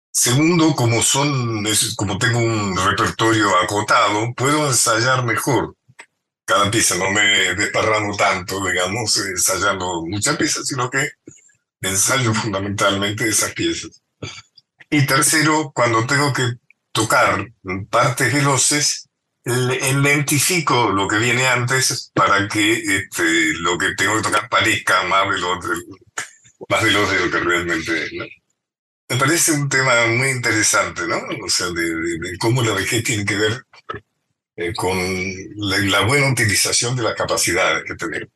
Segundo, 0.09 0.73
como 0.73 1.03
son, 1.03 1.63
como 1.95 2.17
tengo 2.17 2.39
un 2.39 2.75
repertorio 2.75 3.55
acotado, 3.57 4.33
puedo 4.35 4.65
ensayar 4.65 5.23
mejor 5.23 5.75
cada 6.43 6.71
pieza. 6.71 6.95
No 6.95 7.11
me 7.11 7.53
desparramo 7.53 8.17
tanto, 8.17 8.65
digamos, 8.65 9.15
ensayando 9.17 10.03
muchas 10.07 10.37
piezas, 10.37 10.65
sino 10.67 10.89
que 10.89 11.11
ensayo 11.83 12.33
fundamentalmente 12.33 13.27
esas 13.27 13.53
piezas. 13.53 14.01
Y 14.89 15.05
tercero, 15.05 15.71
cuando 15.73 16.05
tengo 16.05 16.33
que 16.33 16.43
tocar 16.91 17.47
partes 17.89 18.33
veloces, 18.33 19.09
lentifico 19.45 20.91
lo 20.91 21.07
que 21.07 21.17
viene 21.17 21.47
antes 21.47 22.11
para 22.13 22.47
que 22.47 22.73
este, 22.73 23.53
lo 23.59 23.77
que 23.77 23.93
tengo 23.95 24.15
que 24.17 24.23
tocar 24.23 24.47
parezca 24.49 25.03
más 25.03 25.27
veloz, 25.27 25.65
más 26.69 26.83
veloz 26.83 27.11
de 27.11 27.19
lo 27.19 27.31
que 27.31 27.39
realmente 27.39 28.03
es. 28.03 28.11
Me 29.09 29.17
parece 29.17 29.51
un 29.51 29.67
tema 29.67 30.07
muy 30.07 30.29
interesante, 30.29 31.05
¿no? 31.07 31.17
O 31.45 31.49
sea, 31.49 31.67
de, 31.67 32.37
cómo 32.39 32.63
la 32.63 32.73
vejez 32.73 33.03
tiene 33.03 33.25
que 33.25 33.35
ver 33.35 33.63
eh, 34.55 34.73
con 34.73 34.97
la, 35.55 36.01
buena 36.01 36.29
utilización 36.29 36.95
de 36.95 37.03
las 37.03 37.15
capacidades 37.15 37.83
que 37.85 37.95
tenemos. 37.95 38.29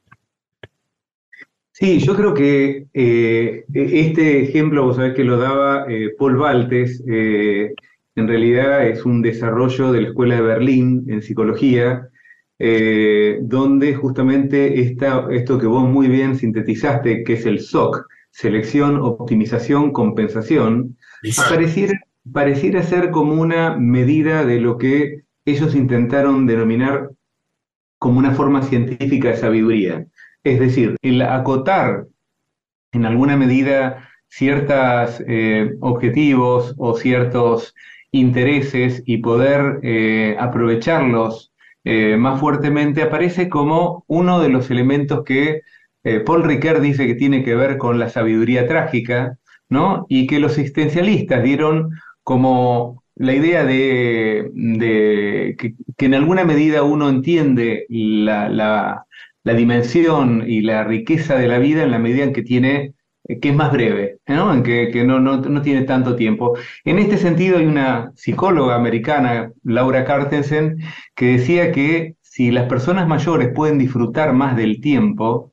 Sí, 1.79 1.99
yo 1.99 2.15
creo 2.15 2.33
que 2.33 2.87
eh, 2.93 3.65
e-, 3.71 3.99
este 3.99 4.41
ejemplo, 4.41 4.83
vos 4.83 4.95
sabés 4.95 5.13
que 5.13 5.23
lo 5.23 5.37
daba 5.37 5.85
eh, 5.87 6.09
Paul 6.17 6.37
Valtes, 6.37 7.03
en 7.05 8.27
realidad 8.27 8.87
es 8.87 9.05
un 9.05 9.21
desarrollo 9.21 9.91
de 9.91 10.01
la 10.01 10.07
Escuela 10.07 10.35
de 10.35 10.41
Berlín 10.41 11.05
en 11.07 11.21
psicología, 11.21 12.09
eh, 12.57 13.37
donde 13.43 13.93
justamente 13.93 14.81
esto 14.81 15.59
que 15.59 15.67
vos 15.67 15.87
muy 15.87 16.07
bien 16.07 16.35
sintetizaste, 16.35 17.23
que 17.23 17.33
es 17.33 17.45
el 17.45 17.59
SOC, 17.59 18.07
selección, 18.31 18.99
optimización, 18.99 19.91
compensación, 19.91 20.97
pareciera, 21.47 21.93
pareciera 22.33 22.81
ser 22.81 23.11
como 23.11 23.39
una 23.39 23.77
medida 23.77 24.43
de 24.45 24.59
lo 24.61 24.79
que 24.79 25.21
ellos 25.45 25.75
intentaron 25.75 26.47
denominar 26.47 27.11
como 27.99 28.17
una 28.17 28.33
forma 28.33 28.63
científica 28.63 29.29
de 29.29 29.37
sabiduría. 29.37 30.07
Es 30.53 30.59
decir, 30.61 30.95
el 31.01 31.21
acotar 31.21 32.07
en 32.93 33.05
alguna 33.05 33.35
medida 33.35 34.07
ciertos 34.29 35.21
eh, 35.27 35.75
objetivos 35.81 36.73
o 36.77 36.95
ciertos 36.95 37.75
intereses 38.11 39.03
y 39.05 39.17
poder 39.17 39.79
eh, 39.83 40.37
aprovecharlos 40.39 41.51
eh, 41.83 42.15
más 42.17 42.39
fuertemente 42.39 43.01
aparece 43.01 43.49
como 43.49 44.05
uno 44.07 44.39
de 44.39 44.49
los 44.49 44.71
elementos 44.71 45.23
que 45.23 45.61
Paul 46.25 46.45
Ricoeur 46.45 46.79
dice 46.79 47.05
que 47.05 47.15
tiene 47.15 47.43
que 47.43 47.53
ver 47.53 47.77
con 47.77 47.99
la 47.99 48.07
sabiduría 48.07 48.65
trágica, 48.65 49.37
¿no? 49.67 50.05
Y 50.07 50.25
que 50.25 50.39
los 50.39 50.57
existencialistas 50.57 51.43
dieron 51.43 51.89
como 52.23 53.03
la 53.15 53.33
idea 53.33 53.65
de, 53.65 55.55
que, 55.57 56.05
en 56.05 56.13
alguna 56.13 56.45
medida 56.45 56.83
uno 56.83 57.09
entiende 57.09 57.85
la, 57.89 59.05
dimensión 59.53 60.43
y 60.47 60.61
la 60.61 60.83
riqueza 60.83 61.35
de 61.35 61.47
la 61.47 61.59
vida 61.59 61.83
en 61.83 61.91
la 61.91 61.99
medida 61.99 62.23
en 62.23 62.33
que 62.33 62.43
tiene 62.43 62.93
que 63.41 63.49
es 63.49 63.55
más 63.55 63.71
breve, 63.71 64.19
¿no? 64.27 64.53
en 64.53 64.63
que, 64.63 65.03
no, 65.03 65.19
no, 65.19 65.61
tiene 65.61 65.83
tanto 65.83 66.15
tiempo. 66.15 66.57
En 66.85 66.97
este 66.97 67.17
sentido 67.17 67.57
hay 67.57 67.65
una 67.65 68.11
psicóloga 68.15 68.75
americana, 68.75 69.51
Laura 69.63 70.05
Cartensen, 70.05 70.77
que 71.15 71.37
decía 71.37 71.71
que 71.71 72.15
si 72.21 72.51
las 72.51 72.69
personas 72.69 73.07
mayores 73.07 73.49
pueden 73.53 73.79
disfrutar 73.79 74.33
más 74.33 74.55
del 74.55 74.79
tiempo, 74.79 75.51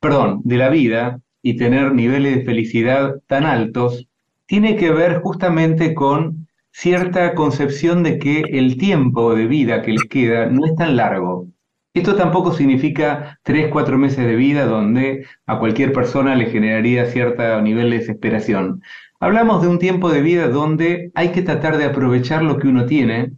perdón, 0.00 0.40
de 0.44 0.56
la 0.56 0.70
vida 0.70 1.20
y 1.42 1.56
tener 1.56 1.94
niveles 1.94 2.36
de 2.36 2.44
felicidad 2.44 3.20
tan 3.26 3.44
altos, 3.44 4.08
tiene 4.46 4.76
que 4.76 4.90
ver 4.90 5.20
justamente 5.20 5.94
con 5.94 6.48
cierta 6.72 7.34
concepción 7.34 8.02
de 8.02 8.18
que 8.18 8.40
el 8.40 8.76
tiempo 8.76 9.34
de 9.34 9.46
vida 9.46 9.82
que 9.82 9.92
les 9.92 10.04
queda 10.04 10.46
no 10.46 10.66
es 10.66 10.74
tan 10.74 10.96
largo. 10.96 11.46
Esto 11.94 12.16
tampoco 12.16 12.52
significa 12.52 13.38
tres, 13.44 13.68
cuatro 13.70 13.96
meses 13.96 14.26
de 14.26 14.34
vida 14.34 14.66
donde 14.66 15.26
a 15.46 15.60
cualquier 15.60 15.92
persona 15.92 16.34
le 16.34 16.46
generaría 16.46 17.06
cierto 17.06 17.62
nivel 17.62 17.90
de 17.90 17.98
desesperación. 17.98 18.82
Hablamos 19.20 19.62
de 19.62 19.68
un 19.68 19.78
tiempo 19.78 20.10
de 20.10 20.20
vida 20.20 20.48
donde 20.48 21.12
hay 21.14 21.30
que 21.30 21.42
tratar 21.42 21.78
de 21.78 21.84
aprovechar 21.84 22.42
lo 22.42 22.58
que 22.58 22.66
uno 22.66 22.86
tiene 22.86 23.32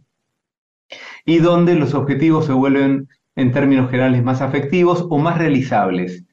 y 1.23 1.37
donde 1.37 1.75
los 1.75 1.93
objetivos 1.93 2.47
se 2.47 2.53
vuelven 2.53 3.07
en 3.35 3.51
términos 3.51 3.91
generales 3.91 4.23
más 4.23 4.41
afectivos 4.41 5.05
o 5.07 5.19
más 5.19 5.37
realizables. 5.37 6.25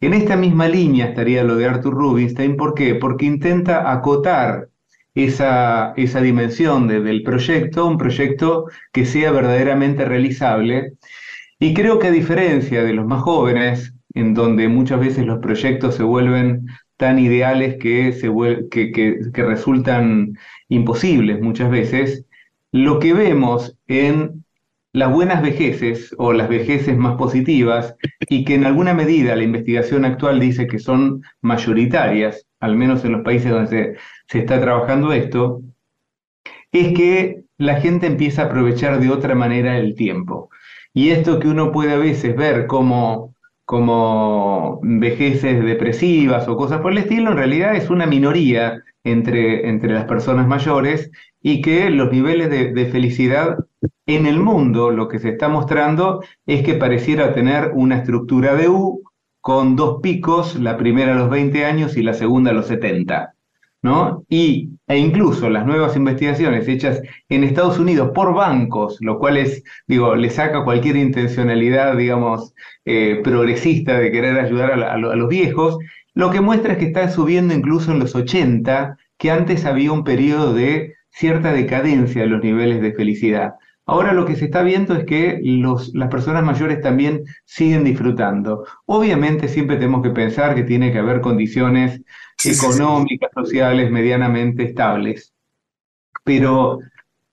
En 0.00 0.12
esta 0.12 0.36
misma 0.36 0.68
línea 0.68 1.06
estaría 1.06 1.42
lo 1.42 1.56
de 1.56 1.66
Arthur 1.66 1.94
Rubinstein, 1.94 2.56
¿por 2.56 2.74
qué? 2.74 2.96
Porque 2.96 3.24
intenta 3.24 3.90
acotar 3.90 4.68
esa, 5.14 5.94
esa 5.96 6.20
dimensión 6.20 6.86
del 6.86 7.22
proyecto, 7.22 7.86
un 7.86 7.96
proyecto 7.96 8.66
que 8.92 9.06
sea 9.06 9.30
verdaderamente 9.32 10.04
realizable. 10.04 10.94
Y 11.62 11.74
creo 11.74 12.00
que 12.00 12.08
a 12.08 12.10
diferencia 12.10 12.82
de 12.82 12.92
los 12.92 13.06
más 13.06 13.22
jóvenes, 13.22 13.94
en 14.14 14.34
donde 14.34 14.66
muchas 14.66 14.98
veces 14.98 15.24
los 15.24 15.38
proyectos 15.38 15.94
se 15.94 16.02
vuelven 16.02 16.66
tan 16.96 17.20
ideales 17.20 17.76
que, 17.78 18.10
resultan 19.32 20.36
imposibles 20.68 21.40
muchas 21.40 21.70
veces, 21.70 22.26
lo 22.72 22.98
que 22.98 23.14
vemos 23.14 23.78
en 23.86 24.44
las 24.92 25.12
buenas 25.12 25.40
vejeces 25.40 26.12
o 26.18 26.32
las 26.32 26.48
vejeces 26.48 26.96
más 26.96 27.16
positivas 27.16 27.94
y 28.28 28.44
que 28.44 28.56
en 28.56 28.66
alguna 28.66 28.92
medida 28.92 29.36
la 29.36 29.44
investigación 29.44 30.04
actual 30.04 30.40
dice 30.40 30.66
que 30.66 30.80
son 30.80 31.22
mayoritarias, 31.42 32.44
al 32.58 32.74
menos 32.74 33.04
en 33.04 33.12
los 33.12 33.22
países 33.22 33.52
donde 33.52 33.98
se, 34.26 34.38
está 34.40 34.60
trabajando 34.60 35.12
esto, 35.12 35.62
es 36.72 36.92
que 36.92 37.44
la 37.56 37.80
gente 37.80 38.08
empieza 38.08 38.42
a 38.42 38.46
aprovechar 38.46 38.98
de 38.98 39.10
otra 39.10 39.36
manera 39.36 39.78
el 39.78 39.94
tiempo. 39.94 40.50
Y 40.94 41.10
esto 41.10 41.38
que 41.38 41.48
uno 41.48 41.72
puede 41.72 41.92
a 41.92 41.98
veces 41.98 42.36
ver 42.36 42.66
como, 42.66 43.34
como 43.64 44.80
vejeces 44.82 45.64
depresivas 45.64 46.46
o 46.48 46.56
cosas 46.56 46.80
por 46.80 46.92
el 46.92 46.98
estilo, 46.98 47.30
en 47.30 47.38
realidad 47.38 47.74
es 47.74 47.90
una 47.90 48.06
minoría 48.06 48.82
entre, 49.04 49.68
entre 49.68 49.92
las 49.92 50.04
personas 50.04 50.46
mayores 50.46 51.10
y 51.40 51.62
que 51.62 51.90
los 51.90 52.12
niveles 52.12 52.50
de, 52.50 52.72
de 52.72 52.86
felicidad 52.86 53.56
en 54.06 54.26
el 54.26 54.38
mundo 54.38 54.90
lo 54.90 55.08
que 55.08 55.18
se 55.18 55.30
está 55.30 55.48
mostrando 55.48 56.22
es 56.46 56.62
que 56.64 56.74
pareciera 56.74 57.34
tener 57.34 57.72
una 57.74 57.98
estructura 57.98 58.54
de 58.54 58.68
U 58.68 59.02
con 59.40 59.74
dos 59.74 60.00
picos, 60.02 60.54
la 60.56 60.76
primera 60.76 61.14
a 61.14 61.18
los 61.18 61.30
20 61.30 61.64
años 61.64 61.96
y 61.96 62.02
la 62.02 62.14
segunda 62.14 62.52
a 62.52 62.54
los 62.54 62.66
70. 62.66 63.34
¿No? 63.82 64.24
Y, 64.28 64.70
e 64.86 64.96
incluso 64.96 65.50
las 65.50 65.66
nuevas 65.66 65.96
investigaciones 65.96 66.68
hechas 66.68 67.02
en 67.28 67.44
Estados 67.44 67.78
Unidos 67.78 68.12
por 68.14 68.32
bancos, 68.32 68.96
lo 69.00 69.18
cual 69.18 69.36
es, 69.36 69.62
digo, 69.86 70.14
le 70.14 70.30
saca 70.30 70.64
cualquier 70.64 70.96
intencionalidad, 70.96 71.96
digamos, 71.96 72.54
eh, 72.84 73.20
progresista 73.24 73.98
de 73.98 74.12
querer 74.12 74.38
ayudar 74.38 74.72
a, 74.72 74.94
a, 74.94 74.98
los 74.98 75.28
viejos, 75.28 75.78
lo 76.14 76.30
que 76.30 76.40
muestra 76.40 76.74
es 76.74 76.78
que 76.78 76.86
está 76.86 77.08
subiendo 77.08 77.54
incluso 77.54 77.90
en 77.90 77.98
los 77.98 78.14
80, 78.14 78.96
que 79.18 79.30
antes 79.30 79.64
había 79.64 79.92
un 79.92 80.04
periodo 80.04 80.54
de 80.54 80.94
cierta 81.10 81.52
decadencia 81.52 82.22
de 82.22 82.28
los 82.28 82.42
niveles 82.42 82.80
de 82.80 82.92
felicidad. 82.92 83.54
Ahora 83.84 84.12
lo 84.12 84.24
que 84.24 84.36
se 84.36 84.44
está 84.44 84.62
viendo 84.62 84.94
es 84.94 85.04
que 85.04 85.40
los, 85.42 85.92
las 85.94 86.08
personas 86.08 86.44
mayores 86.44 86.80
también 86.80 87.24
siguen 87.44 87.82
disfrutando. 87.84 88.64
Obviamente 88.86 89.48
siempre 89.48 89.76
tenemos 89.76 90.02
que 90.02 90.10
pensar 90.10 90.54
que 90.54 90.62
tiene 90.62 90.92
que 90.92 90.98
haber 90.98 91.20
condiciones 91.20 92.00
económicas, 92.44 93.30
sociales, 93.34 93.90
medianamente 93.90 94.62
estables. 94.62 95.32
Pero, 96.22 96.78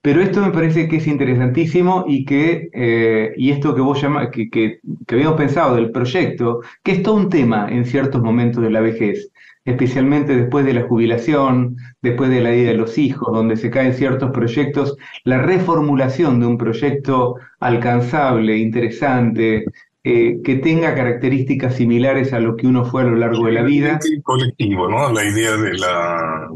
pero 0.02 0.20
esto 0.22 0.40
me 0.40 0.50
parece 0.50 0.88
que 0.88 0.96
es 0.96 1.06
interesantísimo 1.06 2.04
y 2.08 2.24
que 2.24 2.68
eh, 2.72 3.32
y 3.36 3.50
esto 3.50 3.74
que 3.74 3.80
vos 3.80 4.02
llamas, 4.02 4.30
que, 4.30 4.50
que, 4.50 4.80
que 5.06 5.14
habíamos 5.14 5.36
pensado 5.36 5.76
del 5.76 5.92
proyecto, 5.92 6.62
que 6.82 6.92
es 6.92 7.02
todo 7.04 7.14
un 7.14 7.28
tema 7.28 7.68
en 7.70 7.84
ciertos 7.84 8.22
momentos 8.22 8.60
de 8.62 8.70
la 8.70 8.80
vejez 8.80 9.30
especialmente 9.70 10.36
después 10.36 10.64
de 10.64 10.74
la 10.74 10.82
jubilación, 10.82 11.76
después 12.02 12.30
de 12.30 12.40
la 12.40 12.50
vida 12.50 12.70
de 12.70 12.76
los 12.76 12.98
hijos, 12.98 13.32
donde 13.32 13.56
se 13.56 13.70
caen 13.70 13.94
ciertos 13.94 14.30
proyectos, 14.30 14.96
la 15.24 15.38
reformulación 15.38 16.40
de 16.40 16.46
un 16.46 16.58
proyecto 16.58 17.36
alcanzable, 17.60 18.58
interesante, 18.58 19.64
eh, 20.02 20.40
que 20.42 20.56
tenga 20.56 20.94
características 20.94 21.76
similares 21.76 22.32
a 22.32 22.40
lo 22.40 22.56
que 22.56 22.66
uno 22.66 22.84
fue 22.84 23.02
a 23.02 23.06
lo 23.06 23.16
largo 23.16 23.46
de 23.46 23.52
la 23.52 23.62
vida. 23.62 23.98
colectivo, 24.22 24.88
¿no? 24.88 25.12
La 25.12 25.24
idea 25.24 25.56
de 25.56 25.74
la... 25.74 26.48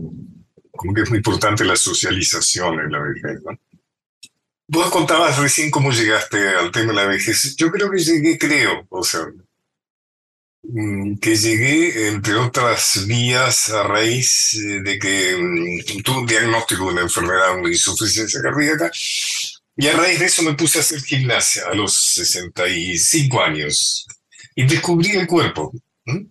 como 0.73 0.95
que 0.95 1.03
es 1.03 1.11
muy 1.11 1.19
importante 1.19 1.65
la 1.65 1.77
socialización 1.77 2.81
en 2.81 2.91
la 2.93 3.01
vejez, 3.01 3.43
¿no? 3.45 3.59
Vos 4.67 4.91
contabas 4.91 5.39
recién 5.39 5.71
cómo 5.71 5.91
llegaste 5.91 6.39
al 6.49 6.71
tema 6.71 6.93
de 6.93 6.95
la 6.95 7.07
vejez. 7.07 7.55
Yo 7.57 7.71
creo 7.71 7.91
que 7.91 7.99
llegué, 7.99 8.39
creo, 8.39 8.87
o 8.89 9.03
sea, 9.03 9.21
que 11.21 11.37
llegué, 11.37 12.09
entre 12.09 12.35
otras 12.35 13.07
vías, 13.07 13.71
a 13.71 13.83
raíz 13.83 14.55
eh, 14.55 14.81
de 14.83 14.99
que 14.99 15.37
mm, 15.37 16.03
tuve 16.03 16.19
un 16.19 16.27
diagnóstico 16.27 16.87
de 16.87 16.93
una 16.93 17.03
enfermedad 17.03 17.63
de 17.63 17.69
insuficiencia 17.71 18.41
cardíaca, 18.41 18.91
y 19.77 19.89
a 19.89 19.93
raíz 19.93 20.21
de 20.21 20.27
eso 20.27 20.43
me 20.43 20.55
puse 20.55 20.79
a 20.79 20.81
hacer 20.81 21.03
gimnasia 21.03 21.65
a 21.71 21.75
los 21.75 21.93
65 21.95 23.43
años 23.43 24.07
y 24.55 24.65
descubrí 24.67 25.11
el 25.11 25.27
cuerpo. 25.27 25.73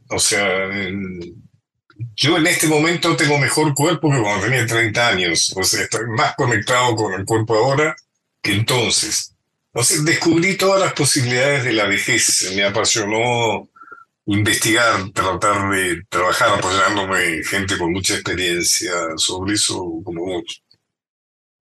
O 0.10 0.20
sea, 0.20 0.70
yo 2.16 2.38
en 2.38 2.48
este 2.48 2.68
momento 2.68 3.16
tengo 3.16 3.38
mejor 3.38 3.74
cuerpo 3.74 4.10
que 4.10 4.22
cuando 4.22 4.46
tenía 4.46 4.66
30 4.66 5.08
años. 5.08 5.54
O 5.56 5.64
sea, 5.64 5.84
estoy 5.84 6.08
más 6.16 6.36
conectado 6.36 6.96
con 6.96 7.14
el 7.14 7.26
cuerpo 7.26 7.56
ahora 7.56 7.96
que 8.42 8.54
entonces. 8.54 9.36
O 9.74 9.84
sea, 9.84 10.02
descubrí 10.04 10.56
todas 10.56 10.80
las 10.80 10.94
posibilidades 10.94 11.66
de 11.66 11.74
la 11.74 11.86
vejez. 11.86 12.54
Me 12.56 12.64
apasionó 12.64 13.70
investigar, 14.26 15.12
tratar 15.12 15.70
de 15.72 16.02
trabajar 16.10 16.50
apoyándome 16.58 17.44
gente 17.44 17.78
con 17.78 17.92
mucha 17.92 18.14
experiencia 18.16 18.94
sobre 19.18 19.56
eso 19.56 19.76
como 20.04 20.26
vos. 20.26 20.64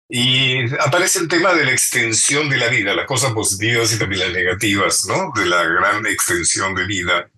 Y 0.08 0.72
aparece 0.80 1.18
el 1.18 1.28
tema 1.28 1.54
de 1.54 1.64
la 1.64 1.72
extensión 1.72 2.48
de 2.48 2.58
la 2.58 2.68
vida, 2.68 2.94
las 2.94 3.06
cosas 3.06 3.32
positivas 3.32 3.92
y 3.92 3.98
también 3.98 4.20
las 4.20 4.32
negativas, 4.32 5.06
¿no? 5.06 5.32
De 5.34 5.46
la 5.46 5.64
gran 5.64 6.06
extensión 6.06 6.74
de 6.74 6.86
vida 6.86 7.30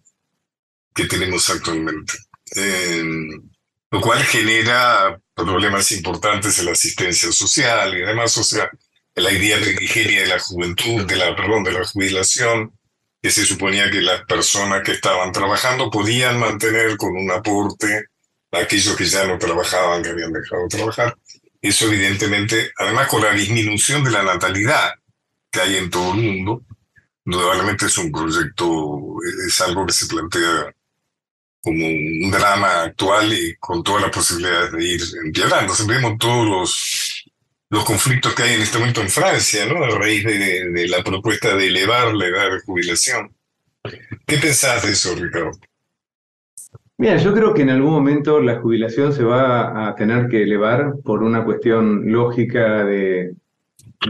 que 0.95 1.07
tenemos 1.07 1.49
actualmente. 1.49 2.15
lo 3.91 4.01
cual 4.01 4.23
genera 4.25 5.19
problemas 5.35 5.93
importantes 5.93 6.59
en 6.59 6.67
la 6.67 6.73
asistencia 6.73 7.31
social 7.33 7.97
y 7.97 8.03
además, 8.03 8.37
o 8.37 8.45
sea, 8.45 8.69
la 9.15 9.33
idea 9.33 9.59
de 9.59 10.27
la 10.27 10.39
juventud, 10.39 11.07
de 11.07 11.17
la, 11.17 11.35
perdón, 11.35 11.65
de 11.65 11.73
la 11.73 11.85
jubilación, 11.85 12.73
que 13.27 13.33
se 13.33 13.45
suponía 13.45 13.91
que 13.91 14.01
las 14.01 14.25
personas 14.25 14.83
que 14.85 14.93
estaban 14.93 15.33
trabajando 15.33 15.91
podían 15.91 16.39
mantener 16.39 16.97
con 16.97 17.11
un 17.17 17.29
aporte 17.33 18.05
a 18.53 18.59
aquellos 18.59 18.95
que 18.95 19.05
ya 19.05 19.27
no 19.27 19.37
trabajaban, 19.37 20.01
que 20.01 20.11
habían 20.11 20.33
dejado 20.33 20.63
de 20.63 20.69
trabajar. 20.69 21.19
Eso 21.61 21.87
evidentemente, 21.87 22.71
además 22.79 23.09
con 23.09 23.23
la 23.23 23.33
disminución 23.33 24.05
de 24.05 24.13
la 24.13 24.23
natalidad 24.23 24.93
que 25.51 25.61
hay 25.61 25.75
en 25.75 25.91
todo 25.91 26.15
el 26.15 26.21
mundo, 26.21 26.63
indudablemente 27.25 27.87
es 27.87 27.99
un 27.99 28.13
proyecto, 28.13 29.17
es 29.45 29.61
algo 29.61 29.85
que 29.85 29.93
se 29.93 30.07
plantea 30.07 30.73
como 31.61 31.85
un 31.85 32.31
drama 32.31 32.83
actual 32.83 33.33
y 33.33 33.57
con 33.57 33.83
todas 33.83 34.03
las 34.03 34.13
posibilidades 34.13 34.71
de 34.71 34.85
ir 34.85 35.03
empeorando. 35.25 35.75
Vemos 35.85 36.17
todos 36.21 36.47
los 36.47 37.16
los 37.71 37.85
conflictos 37.85 38.35
que 38.35 38.45
hay 38.45 38.55
en 38.55 38.63
este 38.63 38.79
momento 38.79 39.01
en 39.01 39.09
Francia, 39.09 39.67
¿no? 39.67 39.85
A 39.85 39.99
raíz 39.99 40.25
de, 40.25 40.71
de 40.71 40.89
la 40.89 41.03
propuesta 41.03 41.57
de 41.57 41.67
elevar 41.67 42.15
la 42.15 42.27
edad 42.27 42.51
de 42.51 42.61
jubilación. 42.61 43.33
¿Qué 44.27 44.39
pensás 44.39 44.85
de 44.85 44.93
eso, 44.93 45.15
Ricardo? 45.15 45.53
Mira, 46.99 47.17
yo 47.19 47.35
creo 47.35 47.53
que 47.53 47.63
en 47.63 47.71
algún 47.71 47.93
momento 47.93 48.41
la 48.41 48.61
jubilación 48.61 49.13
se 49.13 49.23
va 49.23 49.87
a 49.89 49.95
tener 49.95 50.29
que 50.29 50.43
elevar 50.43 50.95
por 51.05 51.23
una 51.23 51.45
cuestión 51.45 52.11
lógica 52.11 52.85
de, 52.85 53.35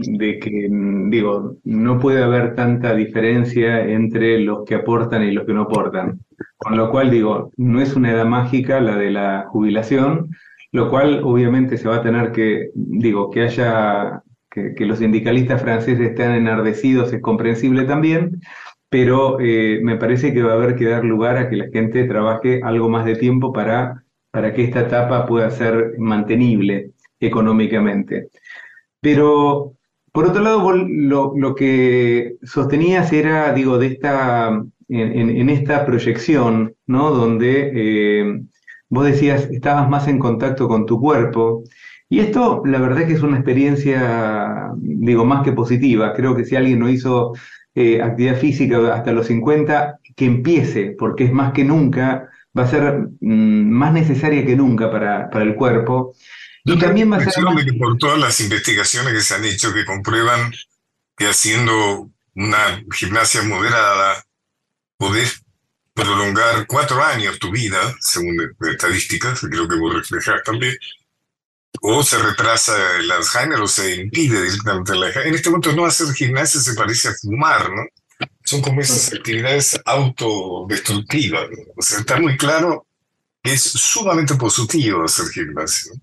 de 0.03 0.39
que, 0.39 0.69
digo, 1.09 1.57
no 1.65 1.99
puede 1.99 2.23
haber 2.23 2.55
tanta 2.55 2.95
diferencia 2.95 3.83
entre 3.83 4.39
los 4.39 4.63
que 4.65 4.75
aportan 4.75 5.23
y 5.23 5.31
los 5.31 5.45
que 5.45 5.53
no 5.53 5.63
aportan. 5.63 6.21
Con 6.55 6.77
lo 6.77 6.89
cual, 6.89 7.11
digo, 7.11 7.51
no 7.57 7.81
es 7.81 7.93
una 7.95 8.11
edad 8.11 8.25
mágica 8.25 8.79
la 8.79 8.95
de 8.95 9.11
la 9.11 9.45
jubilación, 9.49 10.29
lo 10.71 10.89
cual 10.89 11.21
obviamente 11.23 11.77
se 11.77 11.87
va 11.87 11.97
a 11.97 12.01
tener 12.01 12.31
que, 12.31 12.69
digo, 12.75 13.29
que 13.29 13.41
haya, 13.43 14.23
que, 14.49 14.85
los 14.85 14.99
sindicalistas 14.99 15.61
franceses 15.61 16.09
estén 16.09 16.31
enardecidos 16.31 17.13
es 17.13 17.21
comprensible 17.21 17.85
también, 17.85 18.41
pero 18.89 19.39
eh, 19.39 19.79
me 19.83 19.97
parece 19.97 20.33
que 20.33 20.43
va 20.43 20.53
a 20.53 20.55
haber 20.55 20.75
que 20.75 20.85
dar 20.85 21.03
lugar 21.03 21.37
a 21.37 21.49
que 21.49 21.57
la 21.57 21.69
gente 21.71 22.05
trabaje 22.05 22.61
algo 22.63 22.89
más 22.89 23.05
de 23.05 23.15
tiempo 23.15 23.53
para, 23.53 24.03
para 24.31 24.53
que 24.53 24.63
esta 24.63 24.81
etapa 24.81 25.25
pueda 25.25 25.49
ser 25.51 25.95
mantenible 25.97 26.91
económicamente. 27.19 28.29
Pero, 29.01 29.73
por 30.11 30.25
otro 30.25 30.41
lado, 30.41 30.73
lo, 30.73 31.33
lo 31.35 31.55
que 31.55 32.35
sostenías 32.43 33.11
era, 33.13 33.53
digo, 33.53 33.77
de 33.77 33.87
esta, 33.87 34.63
en, 34.89 35.29
en 35.29 35.49
esta 35.49 35.85
proyección, 35.85 36.75
¿no? 36.85 37.11
Donde 37.11 37.71
eh, 37.73 38.41
vos 38.89 39.05
decías, 39.05 39.47
estabas 39.51 39.89
más 39.89 40.07
en 40.07 40.19
contacto 40.19 40.67
con 40.67 40.85
tu 40.85 40.99
cuerpo. 40.99 41.63
Y 42.09 42.19
esto, 42.19 42.61
la 42.65 42.79
verdad 42.79 43.01
es 43.01 43.07
que 43.07 43.13
es 43.13 43.21
una 43.21 43.37
experiencia, 43.37 44.71
digo, 44.77 45.25
más 45.25 45.43
que 45.43 45.51
positiva. 45.51 46.13
Creo 46.13 46.35
que 46.35 46.45
si 46.45 46.55
alguien 46.55 46.79
no 46.79 46.89
hizo 46.89 47.33
eh, 47.75 48.01
actividad 48.01 48.37
física 48.37 48.93
hasta 48.93 49.11
los 49.11 49.27
50, 49.27 49.99
que 50.15 50.25
empiece, 50.25 50.95
porque 50.97 51.25
es 51.25 51.33
más 51.33 51.51
que 51.51 51.63
nunca, 51.63 52.29
va 52.57 52.63
a 52.63 52.67
ser 52.67 53.09
mm, 53.19 53.69
más 53.69 53.93
necesaria 53.93 54.45
que 54.45 54.55
nunca 54.55 54.89
para, 54.89 55.29
para 55.29 55.43
el 55.43 55.55
cuerpo. 55.55 56.15
Y 56.63 56.77
también 56.77 57.11
va 57.11 57.17
a 57.17 57.29
ser... 57.29 57.43
Por 57.77 57.97
todas 57.97 58.19
las 58.19 58.39
investigaciones 58.41 59.13
que 59.13 59.21
se 59.21 59.35
han 59.35 59.45
hecho 59.45 59.73
que 59.73 59.85
comprueban 59.85 60.51
que 61.15 61.27
haciendo 61.27 62.09
una 62.35 62.83
gimnasia 62.93 63.41
moderada 63.43 64.23
podés 64.97 65.43
prolongar 65.97 66.67
cuatro 66.67 67.03
años 67.03 67.39
tu 67.39 67.51
vida, 67.51 67.79
según 67.99 68.37
estadísticas, 68.71 69.41
creo 69.41 69.67
que 69.67 69.75
vos 69.75 69.95
reflejás 69.95 70.43
también, 70.43 70.75
o 71.81 72.03
se 72.03 72.17
retrasa 72.19 72.73
el 72.99 73.11
Alzheimer 73.11 73.59
o 73.59 73.67
se 73.67 73.95
impide 73.95 74.43
directamente 74.43 74.93
el 74.93 75.03
Alzheimer. 75.03 75.27
En 75.27 75.35
este 75.35 75.49
momento 75.49 75.73
no 75.73 75.85
hacer 75.85 76.13
gimnasia 76.13 76.61
se 76.61 76.75
parece 76.75 77.09
a 77.09 77.13
fumar, 77.13 77.69
¿no? 77.71 77.83
Son 78.43 78.61
como 78.61 78.79
esas 78.81 79.13
actividades 79.13 79.79
autodestructivas. 79.85 81.47
O 81.75 81.81
sea, 81.81 81.99
está 81.99 82.19
muy 82.19 82.37
claro 82.37 82.85
que 83.43 83.53
es 83.53 83.61
sumamente 83.61 84.35
positivo 84.35 85.03
hacer 85.03 85.27
gimnasia. 85.29 85.93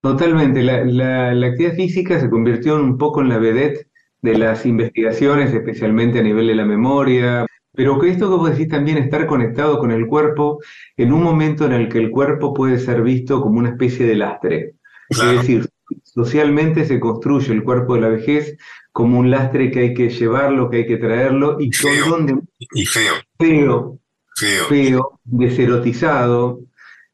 Totalmente. 0.00 0.62
La, 0.62 0.84
la, 0.84 1.46
actividad 1.46 1.76
física 1.76 2.20
se 2.20 2.28
convirtió 2.28 2.76
un 2.76 2.98
poco 2.98 3.22
en 3.22 3.28
la 3.30 3.38
vedette 3.38 3.88
de 4.20 4.38
las 4.38 4.66
investigaciones, 4.66 5.54
especialmente 5.54 6.18
a 6.18 6.22
nivel 6.22 6.46
de 6.46 6.54
la 6.54 6.64
memoria. 6.64 7.46
Pero 7.74 7.98
que 7.98 8.10
esto 8.10 8.30
que 8.30 8.36
vos 8.36 8.50
decís 8.50 8.68
también, 8.68 8.98
estar 8.98 9.26
conectado 9.26 9.78
con 9.78 9.90
el 9.90 10.06
cuerpo 10.06 10.60
en 10.96 11.12
un 11.12 11.22
momento 11.22 11.64
en 11.66 11.72
el 11.72 11.88
que 11.88 11.98
el 11.98 12.10
cuerpo 12.10 12.54
puede 12.54 12.78
ser 12.78 13.02
visto 13.02 13.40
como 13.40 13.58
una 13.58 13.70
especie 13.70 14.06
de 14.06 14.14
lastre. 14.14 14.74
Es 15.08 15.18
decir, 15.18 15.68
socialmente 16.02 16.84
se 16.84 17.00
construye 17.00 17.52
el 17.52 17.62
cuerpo 17.62 17.94
de 17.94 18.00
la 18.00 18.08
vejez 18.08 18.56
como 18.92 19.18
un 19.18 19.30
lastre 19.30 19.70
que 19.70 19.80
hay 19.80 19.94
que 19.94 20.08
llevarlo, 20.08 20.70
que 20.70 20.78
hay 20.78 20.86
que 20.86 20.96
traerlo 20.96 21.56
y, 21.60 21.72
feo, 21.72 22.26
y 22.74 22.86
feo. 22.86 23.14
Feo, 23.38 23.98
feo, 24.36 24.64
feo 24.66 25.20
deserotizado. 25.24 26.60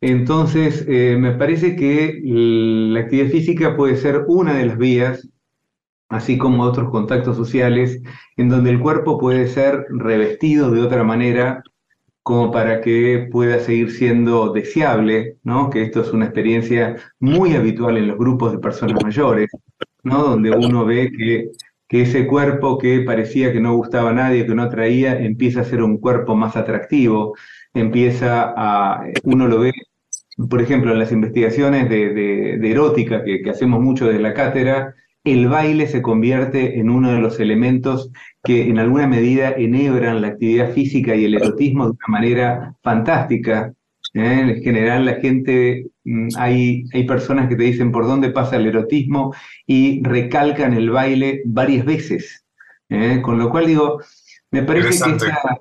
Entonces, 0.03 0.85
eh, 0.89 1.17
me 1.19 1.33
parece 1.33 1.77
que 1.77 2.21
la 2.23 3.01
actividad 3.01 3.31
física 3.31 3.77
puede 3.77 3.97
ser 3.97 4.25
una 4.29 4.55
de 4.55 4.67
las 4.67 4.79
vías, 4.79 5.29
así 6.11 6.37
como 6.37 6.65
otros 6.65 6.91
contactos 6.91 7.37
sociales, 7.37 8.03
en 8.37 8.49
donde 8.49 8.71
el 8.71 8.81
cuerpo 8.81 9.19
puede 9.19 9.47
ser 9.47 9.87
revestido 9.91 10.71
de 10.71 10.83
otra 10.83 11.05
manera 11.05 11.63
como 12.23 12.51
para 12.51 12.81
que 12.81 13.29
pueda 13.31 13.61
seguir 13.61 13.93
siendo 13.93 14.53
deseable, 14.53 15.39
¿no? 15.43 15.71
que 15.71 15.83
esto 15.83 16.03
es 16.03 16.13
una 16.13 16.27
experiencia 16.27 16.97
muy 17.19 17.55
habitual 17.55 17.97
en 17.97 18.09
los 18.09 18.19
grupos 18.19 18.53
de 18.53 18.59
personas 18.59 19.03
mayores, 19.03 19.49
¿no? 20.03 20.23
donde 20.25 20.51
uno 20.51 20.85
ve 20.85 21.11
que, 21.17 21.51
que 21.89 22.03
ese 22.03 22.27
cuerpo 22.27 22.77
que 22.77 23.01
parecía 23.01 23.53
que 23.53 23.61
no 23.61 23.75
gustaba 23.77 24.11
a 24.11 24.15
nadie, 24.15 24.47
que 24.47 24.55
no 24.55 24.63
atraía, 24.63 25.19
empieza 25.19 25.61
a 25.61 25.65
ser 25.65 25.83
un 25.83 25.99
cuerpo 25.99 26.35
más 26.35 26.57
atractivo, 26.57 27.35
empieza 27.73 28.53
a, 28.57 29.05
uno 29.25 29.47
lo 29.49 29.61
ve, 29.61 29.73
por 30.49 30.61
ejemplo, 30.61 30.93
en 30.93 30.99
las 30.99 31.13
investigaciones 31.13 31.89
de, 31.89 32.15
de, 32.59 32.71
erótica 32.71 33.23
que, 33.25 33.43
que 33.43 33.51
hacemos 33.51 33.81
mucho 33.81 34.07
desde 34.07 34.21
la 34.21 34.35
cátedra, 34.35 34.95
el 35.25 35.49
baile 35.49 35.87
se 35.87 36.03
convierte 36.03 36.79
en 36.79 36.89
uno 36.89 37.13
de 37.13 37.21
los 37.21 37.41
elementos 37.41 38.11
que 38.43 38.69
en 38.69 38.79
alguna 38.79 39.07
medida 39.07 39.51
enhebran 39.53 40.23
la 40.23 40.29
actividad 40.29 40.73
física 40.73 41.15
y 41.15 41.27
el 41.27 41.35
erotismo 41.35 41.85
de 41.85 41.91
una 41.91 42.09
manera 42.09 42.75
fantástica. 42.83 43.75
¿eh? 44.15 44.41
En 44.41 44.63
general 44.63 45.05
la 45.05 45.17
gente, 45.17 45.87
mm, 46.05 46.29
hay, 46.39 46.85
hay 46.95 47.05
personas 47.05 47.49
que 47.49 47.57
te 47.57 47.65
dicen 47.65 47.93
por 47.93 48.07
dónde 48.07 48.31
pasa 48.31 48.57
el 48.57 48.67
erotismo 48.67 49.35
y 49.67 50.03
recalcan 50.03 50.73
el 50.73 50.91
baile 50.91 51.43
varias 51.45 51.85
veces. 51.85 52.45
¿eh? 52.89 53.21
Con 53.23 53.39
lo 53.39 53.51
cual 53.51 53.67
digo, 53.67 54.01
me 54.51 54.63
parece 54.63 55.05
que 55.05 55.11
esta 55.11 55.61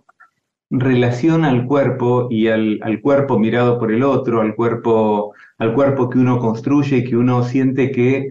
relación 0.72 1.44
al 1.46 1.66
cuerpo 1.66 2.28
y 2.30 2.48
al, 2.48 2.80
al, 2.84 3.02
cuerpo 3.02 3.40
mirado 3.40 3.80
por 3.80 3.92
el 3.92 4.04
otro, 4.04 4.40
al 4.42 4.56
cuerpo, 4.56 5.34
al 5.58 5.74
cuerpo 5.74 6.10
que 6.10 6.20
uno 6.20 6.40
construye 6.40 6.98
y 6.98 7.04
que 7.04 7.18
uno 7.18 7.44
siente 7.44 7.92
que 7.92 8.30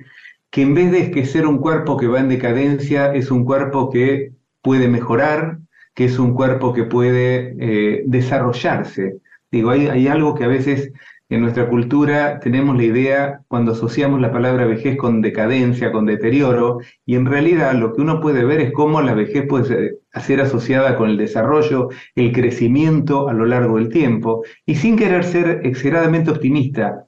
que 0.50 0.62
en 0.62 0.74
vez 0.74 0.92
de 0.92 1.10
que 1.10 1.26
ser 1.26 1.46
un 1.46 1.58
cuerpo 1.58 1.96
que 1.96 2.06
va 2.06 2.20
en 2.20 2.28
decadencia, 2.28 3.14
es 3.14 3.30
un 3.30 3.44
cuerpo 3.44 3.90
que 3.90 4.32
puede 4.62 4.88
mejorar, 4.88 5.58
que 5.94 6.06
es 6.06 6.18
un 6.18 6.34
cuerpo 6.34 6.72
que 6.72 6.84
puede 6.84 7.54
eh, 7.58 8.02
desarrollarse. 8.06 9.18
Digo, 9.50 9.70
hay, 9.70 9.88
hay 9.88 10.08
algo 10.08 10.34
que 10.34 10.44
a 10.44 10.48
veces 10.48 10.92
en 11.30 11.42
nuestra 11.42 11.68
cultura 11.68 12.40
tenemos 12.40 12.74
la 12.76 12.84
idea 12.84 13.40
cuando 13.48 13.72
asociamos 13.72 14.20
la 14.20 14.32
palabra 14.32 14.64
vejez 14.64 14.96
con 14.96 15.20
decadencia, 15.20 15.92
con 15.92 16.06
deterioro, 16.06 16.78
y 17.04 17.16
en 17.16 17.26
realidad 17.26 17.74
lo 17.74 17.92
que 17.92 18.00
uno 18.00 18.20
puede 18.20 18.44
ver 18.44 18.60
es 18.60 18.72
cómo 18.72 19.02
la 19.02 19.12
vejez 19.12 19.46
puede 19.46 19.96
ser 20.14 20.40
asociada 20.40 20.96
con 20.96 21.10
el 21.10 21.18
desarrollo, 21.18 21.90
el 22.14 22.32
crecimiento 22.32 23.28
a 23.28 23.34
lo 23.34 23.44
largo 23.44 23.76
del 23.76 23.90
tiempo, 23.90 24.42
y 24.64 24.76
sin 24.76 24.96
querer 24.96 25.22
ser 25.22 25.60
exageradamente 25.64 26.30
optimista, 26.30 27.07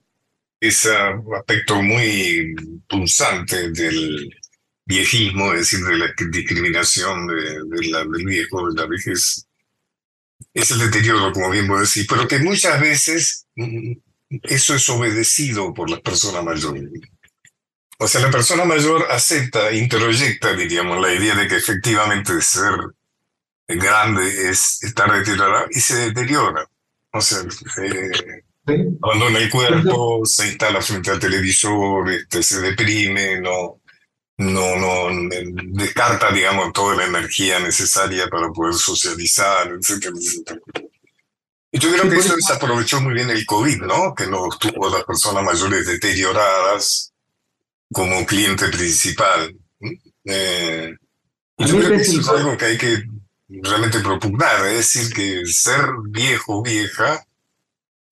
ese 0.60 0.94
aspecto 1.36 1.82
muy 1.82 2.54
punzante 2.86 3.70
del 3.70 4.30
viejismo, 4.84 5.52
es 5.54 5.60
decir, 5.60 5.80
de 5.86 5.96
la 5.96 6.12
discriminación 6.30 7.26
de, 7.26 7.88
la, 7.88 8.04
del 8.04 8.26
viejo, 8.26 8.68
de 8.68 8.80
la 8.80 8.86
vejez, 8.86 9.46
es 10.52 10.70
el 10.70 10.78
deterioro, 10.78 11.32
como 11.32 11.50
bien 11.50 11.66
vos 11.66 11.80
decís, 11.80 12.06
pero 12.08 12.28
que 12.28 12.38
muchas 12.38 12.80
veces 12.80 13.46
mm, 13.56 13.92
eso 14.42 14.74
es 14.74 14.88
obedecido 14.88 15.72
por 15.72 15.88
las 15.88 16.00
personas 16.00 16.44
mayores. 16.44 16.84
O 17.98 18.08
sea, 18.08 18.22
la 18.22 18.30
persona 18.30 18.64
mayor 18.64 19.06
acepta, 19.10 19.72
introyecta, 19.72 20.54
diríamos, 20.54 21.00
la 21.00 21.12
idea 21.12 21.34
de 21.34 21.46
que 21.46 21.56
efectivamente 21.56 22.40
ser 22.40 22.74
grande 23.68 24.50
es 24.50 24.82
estar 24.82 25.12
deteriorado 25.12 25.66
y 25.70 25.80
se 25.80 25.96
deteriora. 25.96 26.66
O 27.12 27.20
sea, 27.20 27.40
eh, 27.84 28.42
Abandona 29.02 29.38
el 29.38 29.50
cuerpo, 29.50 30.24
se 30.24 30.48
instala 30.48 30.80
frente 30.80 31.10
al 31.10 31.18
televisor, 31.18 32.10
este, 32.10 32.42
se 32.42 32.60
deprime, 32.60 33.40
no, 33.40 33.80
no, 34.38 34.76
no 34.76 35.28
descarta, 35.72 36.32
digamos, 36.32 36.72
toda 36.72 36.96
la 36.96 37.06
energía 37.06 37.60
necesaria 37.60 38.26
para 38.28 38.50
poder 38.50 38.74
socializar, 38.74 39.68
etcétera, 39.68 40.14
Y 41.72 41.78
yo 41.78 41.92
creo 41.92 42.10
que 42.10 42.16
eso 42.16 42.34
desaprovechó 42.36 43.00
muy 43.00 43.14
bien 43.14 43.30
el 43.30 43.44
COVID, 43.44 43.82
¿no? 43.82 44.14
Que 44.14 44.26
no 44.26 44.48
tuvo 44.58 44.88
a 44.88 44.98
las 44.98 45.04
personas 45.04 45.44
mayores 45.44 45.86
deterioradas 45.86 47.12
como 47.92 48.24
cliente 48.24 48.68
principal. 48.68 49.54
Eh, 50.24 50.94
y 51.58 51.66
yo 51.66 51.78
creo 51.78 51.90
que 51.90 52.02
eso 52.02 52.20
es 52.20 52.28
algo 52.28 52.56
que 52.56 52.64
hay 52.64 52.78
que 52.78 53.02
realmente 53.48 54.00
propugnar, 54.00 54.66
es 54.66 54.76
decir, 54.76 55.12
que 55.12 55.44
ser 55.44 55.80
viejo, 56.08 56.62
vieja, 56.62 57.24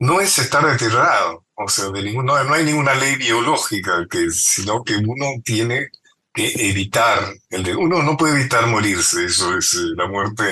no 0.00 0.20
es 0.20 0.38
estar 0.38 0.64
deteriorado, 0.64 1.44
o 1.54 1.68
sea, 1.68 1.90
de 1.90 2.02
ningún, 2.02 2.26
no, 2.26 2.34
hay 2.34 2.64
ninguna 2.64 2.94
ley 2.94 3.16
biológica, 3.16 4.06
que, 4.08 4.30
sino 4.30 4.84
que 4.84 4.96
uno 4.96 5.26
tiene 5.44 5.88
que 6.32 6.52
evitar, 6.70 7.18
el 7.50 7.62
de, 7.64 7.74
uno 7.74 8.02
no 8.02 8.16
puede 8.16 8.40
evitar 8.40 8.66
morirse, 8.68 9.24
eso 9.24 9.56
es, 9.56 9.74
eh, 9.74 9.94
la 9.96 10.06
muerte 10.06 10.44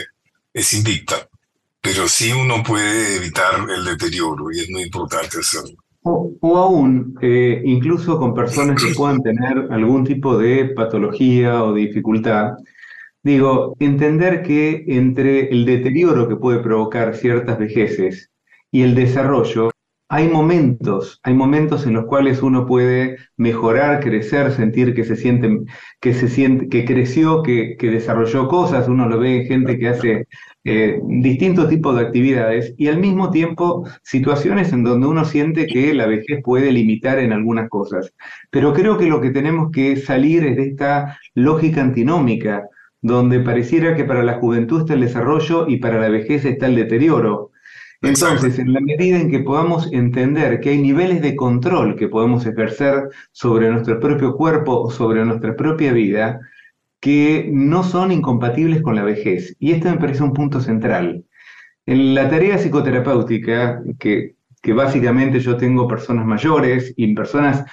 es 0.52 0.74
invicta, 0.74 1.28
pero 1.80 2.08
sí 2.08 2.32
uno 2.32 2.62
puede 2.62 3.16
evitar 3.16 3.54
el 3.70 3.84
deterioro 3.84 4.50
y 4.52 4.60
es 4.60 4.70
muy 4.70 4.82
importante 4.82 5.38
hacerlo. 5.38 5.76
O, 6.08 6.56
aún, 6.56 7.16
eh, 7.20 7.62
incluso 7.64 8.18
con 8.18 8.32
personas 8.32 8.80
que 8.80 8.94
puedan 8.94 9.20
tener 9.22 9.66
algún 9.70 10.04
tipo 10.04 10.38
de 10.38 10.66
patología 10.66 11.64
o 11.64 11.74
dificultad, 11.74 12.52
digo, 13.24 13.74
entender 13.80 14.42
que 14.44 14.84
entre 14.86 15.48
el 15.48 15.64
deterioro 15.64 16.28
que 16.28 16.36
puede 16.36 16.60
provocar 16.60 17.16
ciertas 17.16 17.58
vejeces 17.58 18.30
y 18.70 18.82
el 18.82 18.94
desarrollo, 18.94 19.70
hay 20.08 20.28
momentos, 20.28 21.18
hay 21.24 21.34
momentos 21.34 21.84
en 21.84 21.94
los 21.94 22.04
cuales 22.06 22.40
uno 22.40 22.64
puede 22.64 23.16
mejorar, 23.36 24.00
crecer, 24.00 24.52
sentir 24.52 24.94
que 24.94 25.04
se 25.04 25.16
siente, 25.16 25.64
que 26.00 26.14
se 26.14 26.28
siente, 26.28 26.68
que 26.68 26.84
creció, 26.84 27.42
que, 27.42 27.76
que 27.76 27.90
desarrolló 27.90 28.46
cosas. 28.46 28.88
Uno 28.88 29.08
lo 29.08 29.18
ve 29.18 29.38
en 29.38 29.46
gente 29.46 29.78
que 29.78 29.88
hace 29.88 30.28
eh, 30.62 31.00
distintos 31.04 31.68
tipos 31.68 31.96
de 31.96 32.02
actividades 32.02 32.72
y 32.78 32.86
al 32.86 32.98
mismo 32.98 33.30
tiempo 33.30 33.84
situaciones 34.04 34.72
en 34.72 34.84
donde 34.84 35.08
uno 35.08 35.24
siente 35.24 35.66
que 35.66 35.92
la 35.92 36.06
vejez 36.06 36.40
puede 36.44 36.70
limitar 36.70 37.18
en 37.18 37.32
algunas 37.32 37.68
cosas. 37.68 38.12
Pero 38.50 38.72
creo 38.74 38.98
que 38.98 39.06
lo 39.06 39.20
que 39.20 39.30
tenemos 39.30 39.70
que 39.72 39.96
salir 39.96 40.44
es 40.44 40.56
de 40.56 40.68
esta 40.68 41.18
lógica 41.34 41.80
antinómica, 41.82 42.64
donde 43.00 43.40
pareciera 43.40 43.96
que 43.96 44.04
para 44.04 44.22
la 44.22 44.38
juventud 44.38 44.80
está 44.80 44.94
el 44.94 45.00
desarrollo 45.00 45.68
y 45.68 45.78
para 45.78 46.00
la 46.00 46.08
vejez 46.08 46.44
está 46.44 46.66
el 46.66 46.76
deterioro. 46.76 47.50
Entonces, 48.02 48.58
en 48.58 48.72
la 48.72 48.80
medida 48.80 49.18
en 49.18 49.30
que 49.30 49.40
podamos 49.40 49.90
entender 49.92 50.60
que 50.60 50.70
hay 50.70 50.82
niveles 50.82 51.22
de 51.22 51.34
control 51.34 51.96
que 51.96 52.08
podemos 52.08 52.44
ejercer 52.46 53.08
sobre 53.32 53.70
nuestro 53.70 53.98
propio 53.98 54.36
cuerpo 54.36 54.80
o 54.80 54.90
sobre 54.90 55.24
nuestra 55.24 55.56
propia 55.56 55.92
vida, 55.92 56.40
que 57.00 57.48
no 57.52 57.82
son 57.82 58.12
incompatibles 58.12 58.82
con 58.82 58.96
la 58.96 59.04
vejez. 59.04 59.56
Y 59.58 59.72
este 59.72 59.90
me 59.90 59.98
parece 59.98 60.22
un 60.22 60.32
punto 60.32 60.60
central. 60.60 61.24
En 61.86 62.14
la 62.14 62.28
tarea 62.28 62.58
psicoterapéutica, 62.58 63.82
que, 63.98 64.34
que 64.62 64.72
básicamente 64.72 65.40
yo 65.40 65.56
tengo 65.56 65.88
personas 65.88 66.26
mayores 66.26 66.92
y 66.96 67.14
personas 67.14 67.64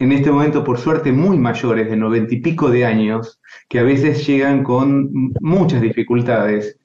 en 0.00 0.12
este 0.12 0.30
momento, 0.30 0.64
por 0.64 0.78
suerte, 0.78 1.12
muy 1.12 1.38
mayores, 1.38 1.88
de 1.88 1.96
noventa 1.96 2.34
y 2.34 2.40
pico 2.40 2.68
de 2.68 2.84
años, 2.84 3.40
que 3.68 3.78
a 3.78 3.84
veces 3.84 4.26
llegan 4.26 4.64
con 4.64 5.32
muchas 5.40 5.80
dificultades, 5.80 6.78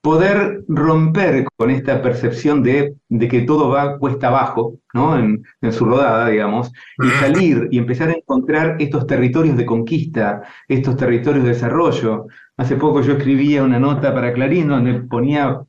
poder 0.00 0.64
romper 0.68 1.46
con 1.56 1.70
esta 1.70 2.00
percepción 2.02 2.62
de, 2.62 2.96
que 3.28 3.42
todo 3.42 3.68
va 3.68 3.98
cuesta 3.98 4.28
abajo, 4.28 4.78
¿no? 4.94 5.18
En, 5.18 5.44
su 5.72 5.84
rodada, 5.84 6.28
digamos, 6.28 6.72
y 6.98 7.08
salir 7.20 7.68
y 7.70 7.78
empezar 7.78 8.08
a 8.08 8.14
encontrar 8.14 8.76
estos 8.78 9.06
territorios 9.06 9.56
de 9.56 9.66
conquista, 9.66 10.42
estos 10.68 10.96
territorios 10.96 11.44
de 11.44 11.50
desarrollo. 11.50 12.26
Hace 12.56 12.76
poco 12.76 13.02
yo 13.02 13.14
escribía 13.14 13.62
una 13.62 13.78
nota 13.78 14.14
para 14.14 14.32
Clarín 14.32 14.68
donde 14.68 14.94
ponía 15.02 15.60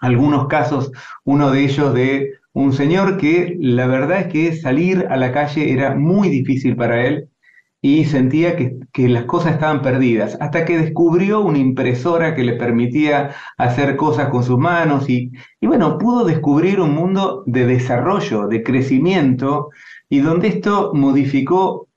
algunos 0.00 0.48
casos, 0.48 0.90
uno 1.24 1.50
de 1.50 1.64
ellos 1.64 1.94
de 1.94 2.34
un 2.52 2.72
señor 2.72 3.16
que 3.18 3.56
la 3.60 3.86
verdad 3.86 4.20
es 4.20 4.26
que 4.28 4.56
salir 4.56 5.06
a 5.10 5.16
la 5.16 5.32
calle 5.32 5.72
era 5.72 5.94
muy 5.94 6.28
difícil 6.28 6.76
para 6.76 7.06
él 7.06 7.29
y 7.82 8.04
sentía 8.04 8.56
que, 8.56 9.08
las 9.08 9.24
cosas 9.24 9.54
estaban 9.54 9.80
perdidas, 9.82 10.36
hasta 10.40 10.64
que 10.64 10.78
descubrió 10.78 11.40
una 11.40 11.58
impresora 11.58 12.34
que 12.34 12.44
le 12.44 12.54
permitía 12.54 13.30
hacer 13.56 13.96
cosas 13.96 14.28
con 14.28 14.44
sus 14.44 14.58
manos 14.58 15.08
y, 15.08 15.32
y 15.60 15.66
bueno, 15.66 15.96
pudo 15.98 16.24
descubrir 16.24 16.80
un 16.80 16.94
mundo 16.94 17.42
de 17.46 17.66
desarrollo, 17.66 18.48
de 18.48 18.62
crecimiento, 18.62 19.70
y 20.10 20.20
donde 20.20 20.48
esto 20.48 20.92
modificó 20.94 21.88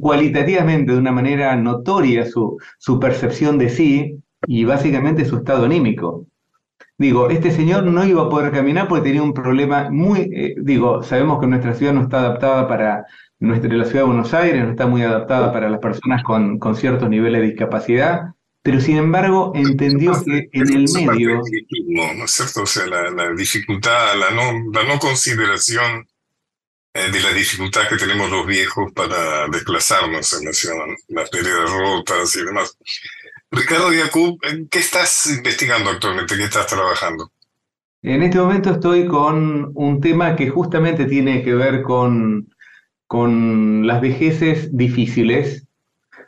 cualitativamente 0.00 0.92
de 0.92 0.98
una 0.98 1.12
manera 1.12 1.54
notoria 1.56 2.24
su, 2.24 2.58
su 2.78 2.98
percepción 2.98 3.58
de 3.58 3.68
sí 3.68 4.18
y 4.46 4.64
básicamente 4.64 5.24
su 5.24 5.36
estado 5.36 5.66
anímico. 5.66 6.26
Digo, 6.96 7.30
este 7.30 7.52
señor 7.52 7.84
no 7.84 8.04
iba 8.04 8.22
a 8.22 8.28
poder 8.28 8.50
caminar 8.50 8.88
porque 8.88 9.04
tenía 9.04 9.22
un 9.22 9.32
problema 9.32 9.88
muy, 9.90 10.20
eh, 10.34 10.54
digo, 10.60 11.02
sabemos 11.04 11.38
que 11.38 11.46
nuestra 11.46 11.74
ciudad 11.74 11.92
no 11.92 12.02
está 12.02 12.18
adaptada 12.20 12.66
para 12.66 13.06
nuestra, 13.40 13.72
la 13.72 13.84
ciudad 13.84 14.00
de 14.00 14.08
Buenos 14.08 14.34
Aires 14.34 14.64
no 14.64 14.70
está 14.70 14.86
muy 14.86 15.02
adaptada 15.02 15.52
para 15.52 15.70
las 15.70 15.80
personas 15.80 16.22
con, 16.22 16.58
con 16.58 16.74
ciertos 16.74 17.08
niveles 17.08 17.40
de 17.40 17.48
discapacidad, 17.48 18.34
pero 18.62 18.80
sin 18.80 18.96
embargo 18.96 19.52
entendió 19.54 20.12
que 20.24 20.48
en 20.52 20.68
el 20.72 20.86
medio... 20.92 21.40
¿no 22.16 22.24
es 22.24 22.30
cierto? 22.30 22.62
O 22.62 22.66
sea, 22.66 22.86
la, 22.86 23.32
dificultad, 23.32 24.16
la 24.18 24.30
no, 24.30 24.70
la 24.72 24.82
no 24.84 24.98
consideración 24.98 26.06
eh, 26.94 27.10
de 27.10 27.20
la 27.20 27.32
dificultad 27.32 27.88
que 27.88 27.96
tenemos 27.96 28.30
los 28.30 28.46
viejos 28.46 28.92
para 28.92 29.46
desplazarnos 29.48 30.32
en 30.38 30.46
la 30.46 30.52
ciudad, 30.52 30.76
las 31.08 31.30
veredas 31.30 31.70
rotas 31.70 32.36
y 32.36 32.44
demás. 32.44 32.76
Ricardo 33.50 33.92
Yacob, 33.92 34.38
¿qué 34.70 34.78
estás 34.78 35.26
investigando 35.30 35.90
actualmente? 35.90 36.36
¿Qué 36.36 36.44
estás 36.44 36.66
trabajando? 36.66 37.32
En 38.02 38.22
este 38.22 38.38
momento 38.38 38.70
estoy 38.70 39.06
con 39.06 39.70
un 39.74 40.00
tema 40.00 40.36
que 40.36 40.50
justamente 40.50 41.06
tiene 41.06 41.42
que 41.42 41.54
ver 41.54 41.82
con 41.82 42.48
con 43.08 43.86
las 43.86 44.00
vejeces 44.00 44.76
difíciles, 44.76 45.66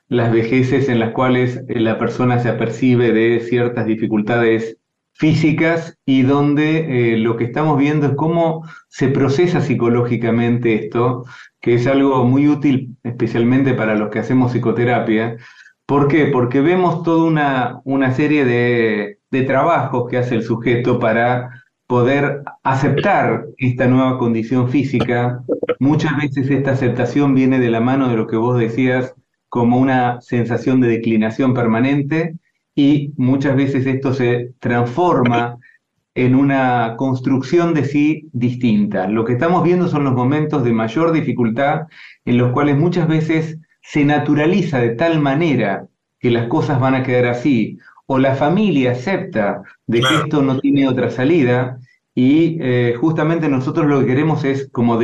las 0.09 0.33
vejeces 0.33 0.89
en 0.89 0.99
las 0.99 1.13
cuales 1.13 1.63
eh, 1.69 1.79
la 1.79 1.99
persona 1.99 2.41
se 2.41 2.49
apercibe 2.49 3.13
de 3.13 3.41
ciertas 3.41 3.87
dificultades 3.87 4.79
físicas 5.13 5.99
y 6.07 6.23
donde 6.23 7.13
eh, 7.13 7.19
lo 7.19 7.37
que 7.37 7.45
estamos 7.45 7.79
viendo 7.79 8.07
es 8.07 8.15
cómo 8.17 8.67
se 8.89 9.09
procesa 9.09 9.61
psicológicamente 9.61 10.87
esto, 10.87 11.27
que 11.61 11.75
es 11.75 11.87
algo 11.87 12.25
muy 12.25 12.49
útil 12.49 12.97
especialmente 13.05 13.75
para 13.75 13.95
los 13.95 14.09
que 14.09 14.19
hacemos 14.19 14.53
psicoterapia. 14.53 15.37
¿Por 15.85 16.09
qué? 16.09 16.27
Porque 16.27 16.63
vemos 16.63 17.03
toda 17.03 17.25
una, 17.25 17.81
una 17.85 18.13
serie 18.13 18.47
de, 18.47 19.19
de 19.31 19.43
trabajos 19.43 20.09
que 20.09 20.17
hace 20.17 20.37
el 20.37 20.43
sujeto 20.43 20.99
para 20.99 21.60
poder 21.91 22.45
aceptar 22.63 23.47
esta 23.59 23.89
nueva 23.89 24.17
condición 24.17 24.69
física. 24.69 25.43
Muchas 25.81 26.17
veces 26.17 26.49
esta 26.49 26.71
aceptación 26.71 27.35
viene 27.35 27.59
de 27.59 27.69
la 27.69 27.81
mano 27.81 28.09
de 28.09 28.17
lo 28.17 28.29
que 28.29 28.37
vos 28.37 28.57
decías 28.57 29.17
como 29.49 29.77
una 29.77 30.21
sensación 30.21 30.81
de 30.81 30.87
declinación 30.87 31.53
permanente 31.53 32.37
y 32.77 33.13
muchas 33.17 33.57
veces 33.57 33.87
esto 33.87 34.15
se 34.15 34.53
transforma 34.61 35.59
en 36.15 36.37
una 36.37 36.95
construcción 36.97 37.75
de 37.75 37.85
sí 37.85 38.29
distinta. 38.33 39.09
Lo 39.09 39.25
que 39.25 39.33
estamos 39.33 39.65
viendo 39.65 39.89
son 39.89 40.05
los 40.05 40.15
momentos 40.15 40.63
de 40.63 40.73
mayor 40.73 41.11
dificultad 41.11 41.89
en 42.25 42.39
los 42.39 42.53
cuales 42.53 42.79
muchas 42.79 43.09
veces 43.09 43.59
se 43.83 44.05
naturaliza 44.05 44.79
de 44.79 44.91
tal 44.91 45.19
manera 45.19 45.89
que 46.21 46.31
las 46.31 46.47
cosas 46.47 46.79
van 46.79 46.95
a 46.95 47.03
quedar 47.03 47.27
así, 47.27 47.79
o 48.07 48.19
la 48.19 48.37
familia 48.37 48.93
acepta 48.93 49.63
de 49.89 50.01
que 50.01 50.15
esto 50.25 50.43
no 50.43 50.59
tiene 50.59 50.89
otra 50.89 51.11
salida, 51.11 51.80
y 52.15 52.59
eh, 52.61 52.95
justamente 53.01 53.49
nosotros 53.49 53.87
lo 53.87 54.01
que 54.01 54.07
queremos 54.07 54.45
es 54.45 54.69
como 54.71 54.99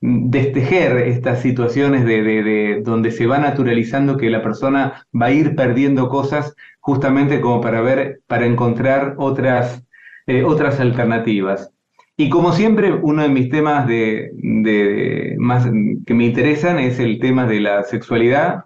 destejer 0.00 0.96
estas 1.08 1.40
situaciones 1.40 2.04
de, 2.04 2.82
donde 2.84 3.10
se 3.10 3.26
va 3.26 3.38
naturalizando 3.38 4.16
que 4.16 4.30
la 4.30 4.42
persona 4.42 5.06
va 5.18 5.26
a 5.26 5.32
ir 5.32 5.54
perdiendo 5.54 6.08
cosas 6.08 6.54
justamente 6.80 7.40
como 7.40 7.60
para 7.60 7.80
ver, 7.80 8.20
para 8.26 8.46
encontrar 8.46 9.14
otras, 9.18 9.84
eh, 10.26 10.42
otras 10.42 10.80
alternativas. 10.80 11.72
Y 12.16 12.28
como 12.28 12.52
siempre, 12.52 12.92
uno 12.92 13.22
de 13.22 13.28
mis 13.28 13.48
temas 13.48 13.86
de, 13.86 15.34
más 15.38 15.66
que 16.06 16.14
me 16.14 16.26
interesan 16.26 16.78
es 16.78 16.98
el 16.98 17.18
tema 17.20 17.46
de 17.46 17.60
la 17.60 17.82
sexualidad. 17.84 18.64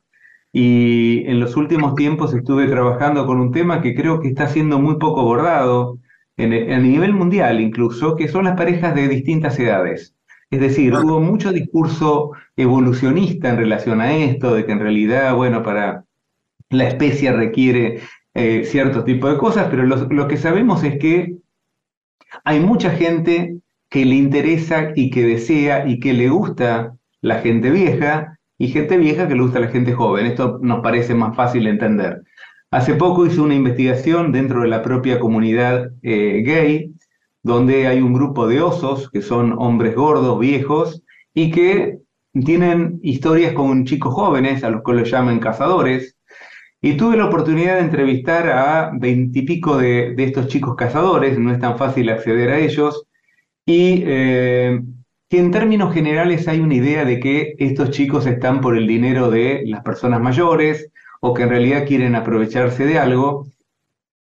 Y 0.52 1.24
en 1.26 1.38
los 1.40 1.56
últimos 1.56 1.94
tiempos 1.94 2.34
estuve 2.34 2.66
trabajando 2.66 3.26
con 3.26 3.38
un 3.40 3.52
tema 3.52 3.82
que 3.82 3.94
creo 3.94 4.20
que 4.20 4.28
está 4.28 4.48
siendo 4.48 4.78
muy 4.78 4.98
poco 4.98 5.20
abordado, 5.20 5.98
a 6.38 6.78
nivel 6.78 7.14
mundial 7.14 7.60
incluso, 7.60 8.14
que 8.16 8.28
son 8.28 8.44
las 8.44 8.56
parejas 8.56 8.94
de 8.94 9.08
distintas 9.08 9.58
edades. 9.58 10.14
Es 10.50 10.60
decir, 10.60 10.94
hubo 10.94 11.20
mucho 11.20 11.52
discurso 11.52 12.32
evolucionista 12.56 13.48
en 13.48 13.56
relación 13.56 14.00
a 14.00 14.16
esto, 14.16 14.54
de 14.54 14.64
que 14.64 14.72
en 14.72 14.80
realidad, 14.80 15.34
bueno, 15.34 15.62
para 15.62 16.04
la 16.70 16.88
especie 16.88 17.32
requiere 17.32 18.00
eh, 18.34 18.64
cierto 18.64 19.02
tipo 19.04 19.28
de 19.28 19.38
cosas, 19.38 19.68
pero 19.70 19.84
lo, 19.84 20.28
que 20.28 20.36
sabemos 20.36 20.84
es 20.84 20.98
que 20.98 21.36
hay 22.44 22.60
mucha 22.60 22.90
gente 22.90 23.56
que 23.88 24.04
le 24.04 24.16
interesa 24.16 24.92
y 24.94 25.10
que 25.10 25.24
desea 25.24 25.88
y 25.88 25.98
que 26.00 26.12
le 26.12 26.28
gusta 26.28 26.94
la 27.22 27.40
gente 27.40 27.70
vieja 27.70 28.38
y 28.58 28.68
gente 28.68 28.98
vieja 28.98 29.26
que 29.26 29.34
le 29.34 29.42
gusta 29.42 29.60
la 29.60 29.68
gente 29.68 29.92
joven. 29.92 30.26
Esto 30.26 30.58
nos 30.62 30.80
parece 30.80 31.14
más 31.14 31.34
fácil 31.34 31.64
de 31.64 31.70
entender. 31.70 32.22
Hace 32.70 32.94
poco 32.94 33.26
hice 33.26 33.40
una 33.40 33.54
investigación 33.54 34.32
dentro 34.32 34.62
de 34.62 34.68
la 34.68 34.82
propia 34.82 35.20
comunidad 35.20 35.90
eh, 36.02 36.42
gay, 36.44 36.92
donde 37.42 37.86
hay 37.86 38.00
un 38.00 38.12
grupo 38.12 38.48
de 38.48 38.60
osos, 38.60 39.08
que 39.10 39.22
son 39.22 39.54
hombres 39.58 39.94
gordos, 39.94 40.38
viejos, 40.40 41.02
y 41.32 41.52
que 41.52 41.98
tienen 42.44 42.98
historias 43.02 43.52
con 43.52 43.84
chicos 43.84 44.12
jóvenes, 44.12 44.64
a 44.64 44.70
los 44.70 44.82
que 44.82 44.92
los 44.92 45.10
llaman 45.10 45.38
cazadores. 45.38 46.16
Y 46.82 46.96
tuve 46.96 47.16
la 47.16 47.26
oportunidad 47.26 47.76
de 47.76 47.82
entrevistar 47.82 48.48
a 48.50 48.90
veintipico 48.94 49.76
de, 49.76 50.14
de, 50.14 50.24
estos 50.24 50.48
chicos 50.48 50.74
cazadores, 50.76 51.38
no 51.38 51.52
es 51.52 51.60
tan 51.60 51.78
fácil 51.78 52.10
acceder 52.10 52.50
a 52.50 52.58
ellos, 52.58 53.06
y 53.64 54.02
eh, 54.06 54.80
que 55.28 55.38
en 55.38 55.50
términos 55.50 55.94
generales 55.94 56.46
hay 56.48 56.60
una 56.60 56.74
idea 56.74 57.04
de 57.04 57.20
que 57.20 57.54
estos 57.58 57.90
chicos 57.90 58.26
están 58.26 58.60
por 58.60 58.76
el 58.76 58.86
dinero 58.86 59.30
de 59.30 59.62
las 59.66 59.82
personas 59.82 60.20
mayores, 60.20 60.90
o 61.26 61.34
que 61.34 61.42
en 61.42 61.50
realidad 61.50 61.86
quieren 61.86 62.14
aprovecharse 62.14 62.86
de 62.86 62.98
algo. 63.00 63.46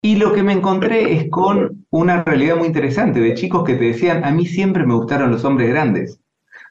Y 0.02 0.16
lo 0.16 0.32
que 0.34 0.44
me 0.44 0.54
encontré 0.54 1.14
es 1.14 1.30
con 1.30 1.86
una 1.90 2.24
realidad 2.24 2.56
muy 2.56 2.68
interesante 2.68 3.20
de 3.20 3.34
chicos 3.34 3.64
que 3.66 3.76
te 3.76 3.86
decían, 3.86 4.24
a 4.24 4.32
mí 4.32 4.46
siempre 4.46 4.86
me 4.86 4.96
gustaron 4.96 5.32
los 5.32 5.44
hombres 5.44 5.70
grandes. 5.70 6.20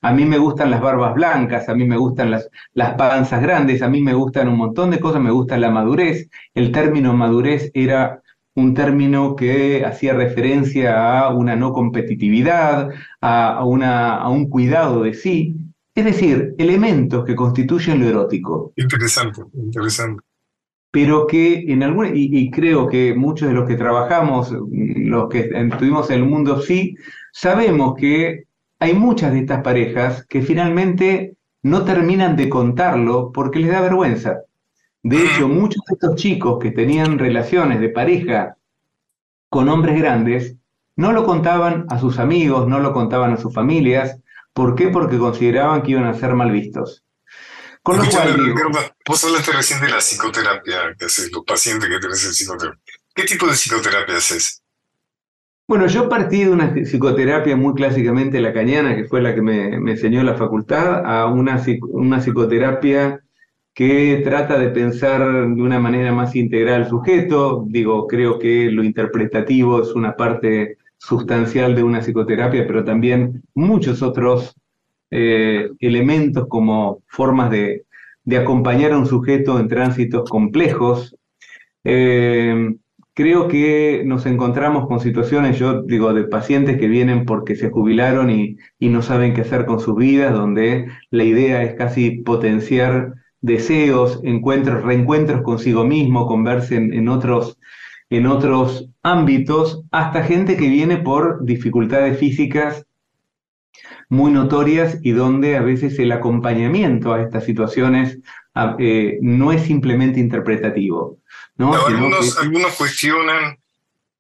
A 0.01 0.13
mí 0.13 0.25
me 0.25 0.39
gustan 0.39 0.71
las 0.71 0.81
barbas 0.81 1.15
blancas, 1.15 1.69
a 1.69 1.75
mí 1.75 1.85
me 1.85 1.97
gustan 1.97 2.31
las, 2.31 2.49
las 2.73 2.95
panzas 2.95 3.43
grandes, 3.43 3.83
a 3.83 3.89
mí 3.89 4.01
me 4.01 4.15
gustan 4.15 4.49
un 4.49 4.57
montón 4.57 4.91
de 4.91 5.01
cosas, 5.01 5.21
me 5.21 5.31
gusta 5.31 5.59
la 5.59 5.71
madurez. 5.71 6.29
El 6.55 6.73
término 6.73 7.13
madurez 7.13 7.71
era 7.75 8.23
un 8.55 8.75
término 8.75 9.37
que 9.37 9.85
hacía 9.85 10.15
referencia 10.15 11.21
a 11.21 11.35
una 11.35 11.57
no 11.57 11.73
competitividad, 11.73 12.91
a, 13.21 13.65
una, 13.65 14.17
a 14.17 14.29
un 14.31 14.49
cuidado 14.49 15.03
de 15.03 15.15
sí, 15.15 15.57
es 15.95 16.05
decir, 16.05 16.55
elementos 16.59 17.25
que 17.25 17.35
constituyen 17.35 18.01
lo 18.01 18.07
erótico. 18.07 18.73
Interesante, 18.77 19.43
interesante 19.55 20.23
pero 20.93 21.27
que 21.27 21.73
en 21.73 21.83
alguna, 21.83 22.11
y, 22.13 22.51
creo 22.51 22.87
que 22.87 23.15
muchos 23.15 23.49
de 23.49 23.55
los 23.55 23.67
que 23.67 23.77
trabajamos, 23.77 24.55
los 24.71 25.29
que 25.31 25.51
estuvimos 25.51 26.11
en 26.11 26.17
el 26.21 26.27
mundo 26.27 26.61
sí, 26.61 26.95
sabemos 27.33 27.95
que 27.97 28.45
hay 28.79 28.93
muchas 28.93 29.33
de 29.33 29.41
estas 29.41 29.63
parejas 29.63 30.27
que 30.27 30.43
finalmente 30.43 31.35
no 31.63 31.85
terminan 31.85 32.37
de 32.37 32.51
contarlo 32.51 33.33
porque 33.33 33.61
les 33.61 33.71
da 33.71 33.81
vergüenza. 33.81 34.41
De 35.03 35.17
hecho, 35.17 35.49
muchos 35.49 35.83
de 35.89 35.95
estos 35.95 36.17
chicos 36.17 36.59
que 36.61 36.73
tenían 36.73 37.19
relaciones 37.19 37.81
de 37.81 37.89
pareja 37.89 38.57
con 39.49 39.71
hombres 39.71 39.99
grandes, 39.99 40.57
no 40.95 41.13
lo 41.13 41.25
contaban 41.25 41.87
a 41.89 41.99
sus 41.99 42.19
amigos, 42.19 42.69
no 42.69 42.81
lo 42.81 42.93
contaban 42.93 43.33
a 43.33 43.39
sus 43.39 43.55
familias. 43.55 44.21
¿Por 44.53 44.75
qué? 44.75 44.89
Porque 44.89 45.19
consideraban 45.19 45.83
que 45.83 45.93
iban 45.93 46.05
a 46.05 46.15
ser 46.15 46.35
mal 46.35 46.51
vistos. 46.51 47.05
Con 47.83 47.99
lo 47.99 48.05
cual, 48.05 48.55
vos 49.07 49.25
hablaste 49.25 49.53
recién 49.53 49.81
de 49.81 49.89
la 49.89 49.99
psicoterapia 49.99 50.95
que 50.97 51.07
haces, 51.07 51.33
los 51.33 51.45
pacientes 51.45 51.89
que 51.89 51.99
tenés 51.99 52.25
en 52.25 52.31
psicoterapia. 52.31 52.95
¿Qué 53.15 53.25
tipo 53.25 53.47
de 53.47 53.55
psicoterapia 53.55 54.17
haces? 54.17 54.63
Bueno, 55.67 55.87
yo 55.87 56.09
partí 56.09 56.45
de 56.45 56.51
una 56.51 56.73
psicoterapia 56.75 57.57
muy 57.57 57.75
clásicamente 57.75 58.41
lacaniana, 58.41 58.95
que 58.95 59.05
fue 59.05 59.21
la 59.21 59.35
que 59.35 59.43
me, 59.43 59.75
enseñó 59.91 60.23
la 60.23 60.35
facultad, 60.35 61.05
a 61.05 61.27
una, 61.27 61.61
una 61.89 62.21
psicoterapia 62.21 63.21
que 63.75 64.21
trata 64.23 64.59
de 64.59 64.69
pensar 64.69 65.21
de 65.23 65.63
una 65.63 65.81
manera 65.81 66.13
más 66.13 66.37
integral 66.37 66.83
al 66.83 66.89
sujeto. 66.89 67.65
Digo, 67.67 68.07
creo 68.07 68.39
que 68.39 68.71
lo 68.71 68.85
interpretativo 68.85 69.83
es 69.83 69.89
una 69.89 70.15
parte 70.15 70.77
sustancial 71.03 71.75
de 71.75 71.83
una 71.83 72.01
psicoterapia, 72.01 72.65
pero 72.67 72.85
también 72.85 73.43
muchos 73.55 74.03
otros 74.03 74.55
eh, 75.11 75.69
elementos 75.81 76.47
como 76.47 77.03
formas 77.09 77.51
de, 77.51 77.85
acompañar 78.41 78.93
a 78.93 78.99
un 78.99 79.07
sujeto 79.07 79.59
en 79.59 79.67
tránsitos 79.67 80.31
complejos. 80.31 81.17
Eh, 81.83 82.77
creo 83.15 83.49
que 83.49 84.05
nos 84.07 84.27
encontramos 84.27 84.87
con 84.87 85.01
situaciones, 85.01 85.59
yo 85.59 85.83
digo, 85.83 86.15
de 86.15 86.23
pacientes 86.23 86.79
que 86.79 86.87
vienen 86.87 87.25
porque 87.25 87.57
se 87.57 87.71
jubilaron 87.71 88.31
y, 88.31 88.57
no 88.79 89.03
saben 89.03 89.35
qué 89.35 89.41
hacer 89.41 89.67
con 89.67 89.81
sus 89.81 89.97
vidas, 89.97 90.33
donde 90.33 90.87
la 91.11 91.25
idea 91.25 91.65
es 91.65 91.75
casi 91.75 92.23
potenciar 92.23 93.15
deseos, 93.41 94.21
encuentros, 94.23 94.85
reencuentros 94.85 95.43
consigo 95.43 95.85
mismo, 95.85 96.29
converse 96.29 96.77
en, 96.77 97.09
otros, 97.09 97.59
en 98.13 98.27
otros 98.27 98.89
ámbitos, 99.03 99.83
hasta 99.91 100.23
gente 100.23 100.57
que 100.57 100.69
viene 100.69 100.99
por 100.99 101.45
dificultades 101.45 102.19
físicas 102.19 102.85
muy 104.09 104.31
notorias 104.31 104.99
y 105.03 105.13
donde 105.13 105.57
a 105.57 105.63
veces 105.63 105.99
el 105.99 106.13
acompañamiento 106.13 107.15
a 107.15 107.23
estas 107.23 107.45
situaciones 107.45 108.19
eh, 108.79 109.19
no 109.23 109.51
es 109.53 109.63
simplemente 109.63 110.21
interpretativo. 110.21 111.19
¿no? 111.57 111.75
algunos, 111.75 112.37
algunos 112.39 112.75
cuestionan 112.75 113.59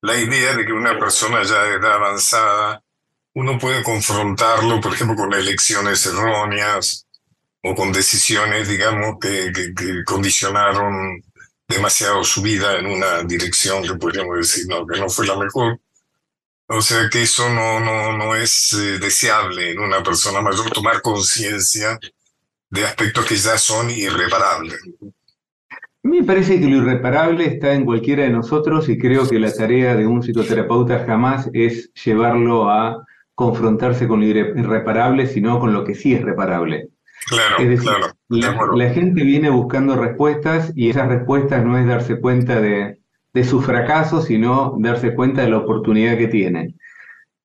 la 0.00 0.16
idea 0.18 0.56
de 0.56 0.64
que 0.64 0.72
una 0.72 0.98
persona 0.98 1.42
ya 1.42 1.62
de 1.64 1.74
edad 1.74 1.94
avanzada, 1.94 2.82
uno 3.34 3.58
puede 3.58 3.82
confrontarlo, 3.82 4.80
por 4.80 4.94
ejemplo, 4.94 5.16
con 5.16 5.34
elecciones 5.34 6.06
erróneas 6.06 7.06
o 7.62 7.74
con 7.74 7.92
decisiones, 7.92 8.68
digamos, 8.68 9.18
que, 9.20 9.52
que, 9.52 10.04
condicionaron 10.04 11.22
demasiado 11.68 12.22
su 12.24 12.42
vida 12.42 12.78
en 12.78 12.86
una 12.86 13.22
dirección 13.22 13.82
que 13.82 13.94
podríamos 13.94 14.36
decir 14.36 14.66
no, 14.68 14.86
que 14.86 15.00
no 15.00 15.08
fue 15.08 15.26
la 15.26 15.36
mejor. 15.36 15.78
O 16.68 16.80
sea 16.80 17.08
que 17.10 17.22
eso 17.22 17.48
no, 17.50 17.80
no, 17.80 18.16
no 18.16 18.34
es 18.34 18.72
eh, 18.72 18.98
deseable 18.98 19.72
en 19.72 19.80
una 19.80 20.02
persona 20.02 20.40
mayor 20.40 20.70
tomar 20.70 21.02
conciencia 21.02 21.98
de 22.70 22.84
aspectos 22.84 23.26
que 23.26 23.36
ya 23.36 23.58
son 23.58 23.90
irreparables. 23.90 24.78
A 26.04 26.08
mí 26.08 26.20
me 26.20 26.26
parece 26.26 26.58
que 26.58 26.66
lo 26.66 26.78
irreparable 26.78 27.46
está 27.46 27.74
en 27.74 27.84
cualquiera 27.84 28.24
de 28.24 28.30
nosotros 28.30 28.88
y 28.88 28.98
creo 28.98 29.28
que 29.28 29.38
la 29.38 29.52
tarea 29.52 29.94
de 29.94 30.06
un 30.06 30.22
psicoterapeuta 30.22 31.04
jamás 31.06 31.48
es 31.52 31.92
llevarlo 31.94 32.70
a 32.70 33.04
confrontarse 33.34 34.08
con 34.08 34.20
lo 34.20 34.26
irreparable, 34.26 35.26
sino 35.26 35.60
con 35.60 35.72
lo 35.72 35.84
que 35.84 35.94
sí 35.94 36.14
es 36.14 36.22
reparable. 36.22 36.88
Claro, 37.28 37.56
claro. 37.56 38.12
La, 38.32 38.90
gente 38.90 39.24
viene 39.24 39.50
buscando 39.50 39.96
respuestas 39.96 40.72
y 40.74 40.88
esas 40.88 41.08
respuestas 41.08 41.64
no 41.64 41.78
es 41.78 41.86
darse 41.86 42.20
cuenta 42.20 42.60
de, 42.60 42.98
de 43.32 43.44
su 43.44 43.60
fracaso, 43.60 44.22
sino 44.22 44.76
darse 44.78 45.14
cuenta 45.14 45.42
de 45.42 45.50
la 45.50 45.58
oportunidad 45.58 46.16
que 46.16 46.28
tienen. 46.28 46.76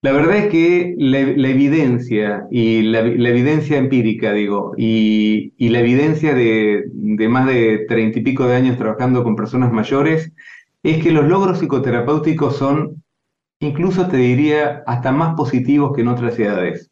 La 0.01 0.11
verdad 0.11 0.37
es 0.37 0.47
que 0.49 0.93
la, 0.97 1.19
evidencia, 1.19 2.45
y 2.51 2.83
la, 2.83 2.99
evidencia 2.99 3.77
empírica, 3.77 4.31
digo, 4.31 4.73
y, 4.77 5.53
la 5.57 5.79
evidencia 5.79 6.35
de, 6.35 6.85
más 7.27 7.47
de 7.47 7.85
treinta 7.87 8.19
y 8.19 8.21
pico 8.21 8.45
de 8.45 8.55
años 8.55 8.77
trabajando 8.77 9.23
con 9.23 9.35
personas 9.35 9.73
mayores, 9.73 10.31
es 10.83 11.03
que 11.03 11.11
los 11.11 11.27
logros 11.27 11.59
psicoterapéuticos 11.59 12.55
son, 12.57 13.03
incluso 13.59 14.07
te 14.07 14.17
diría, 14.17 14.83
hasta 14.85 15.11
más 15.11 15.35
positivos 15.35 15.95
que 15.95 16.01
en 16.01 16.09
otras 16.09 16.37
edades. 16.37 16.91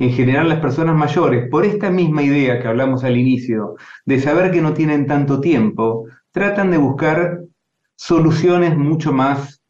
En 0.00 0.10
general, 0.12 0.48
las 0.48 0.60
personas 0.60 0.96
mayores, 0.96 1.48
por 1.50 1.66
esta 1.66 1.90
misma 1.90 2.22
idea 2.22 2.58
que 2.58 2.66
hablamos 2.66 3.04
al 3.04 3.18
inicio, 3.18 3.76
de 4.06 4.18
saber 4.18 4.50
que 4.50 4.62
no 4.62 4.72
tienen 4.72 5.06
tanto 5.06 5.42
tiempo, 5.42 6.06
tratan 6.32 6.70
de 6.70 6.78
buscar 6.78 7.40
soluciones 7.96 8.78
mucho 8.78 9.12
más 9.12 9.60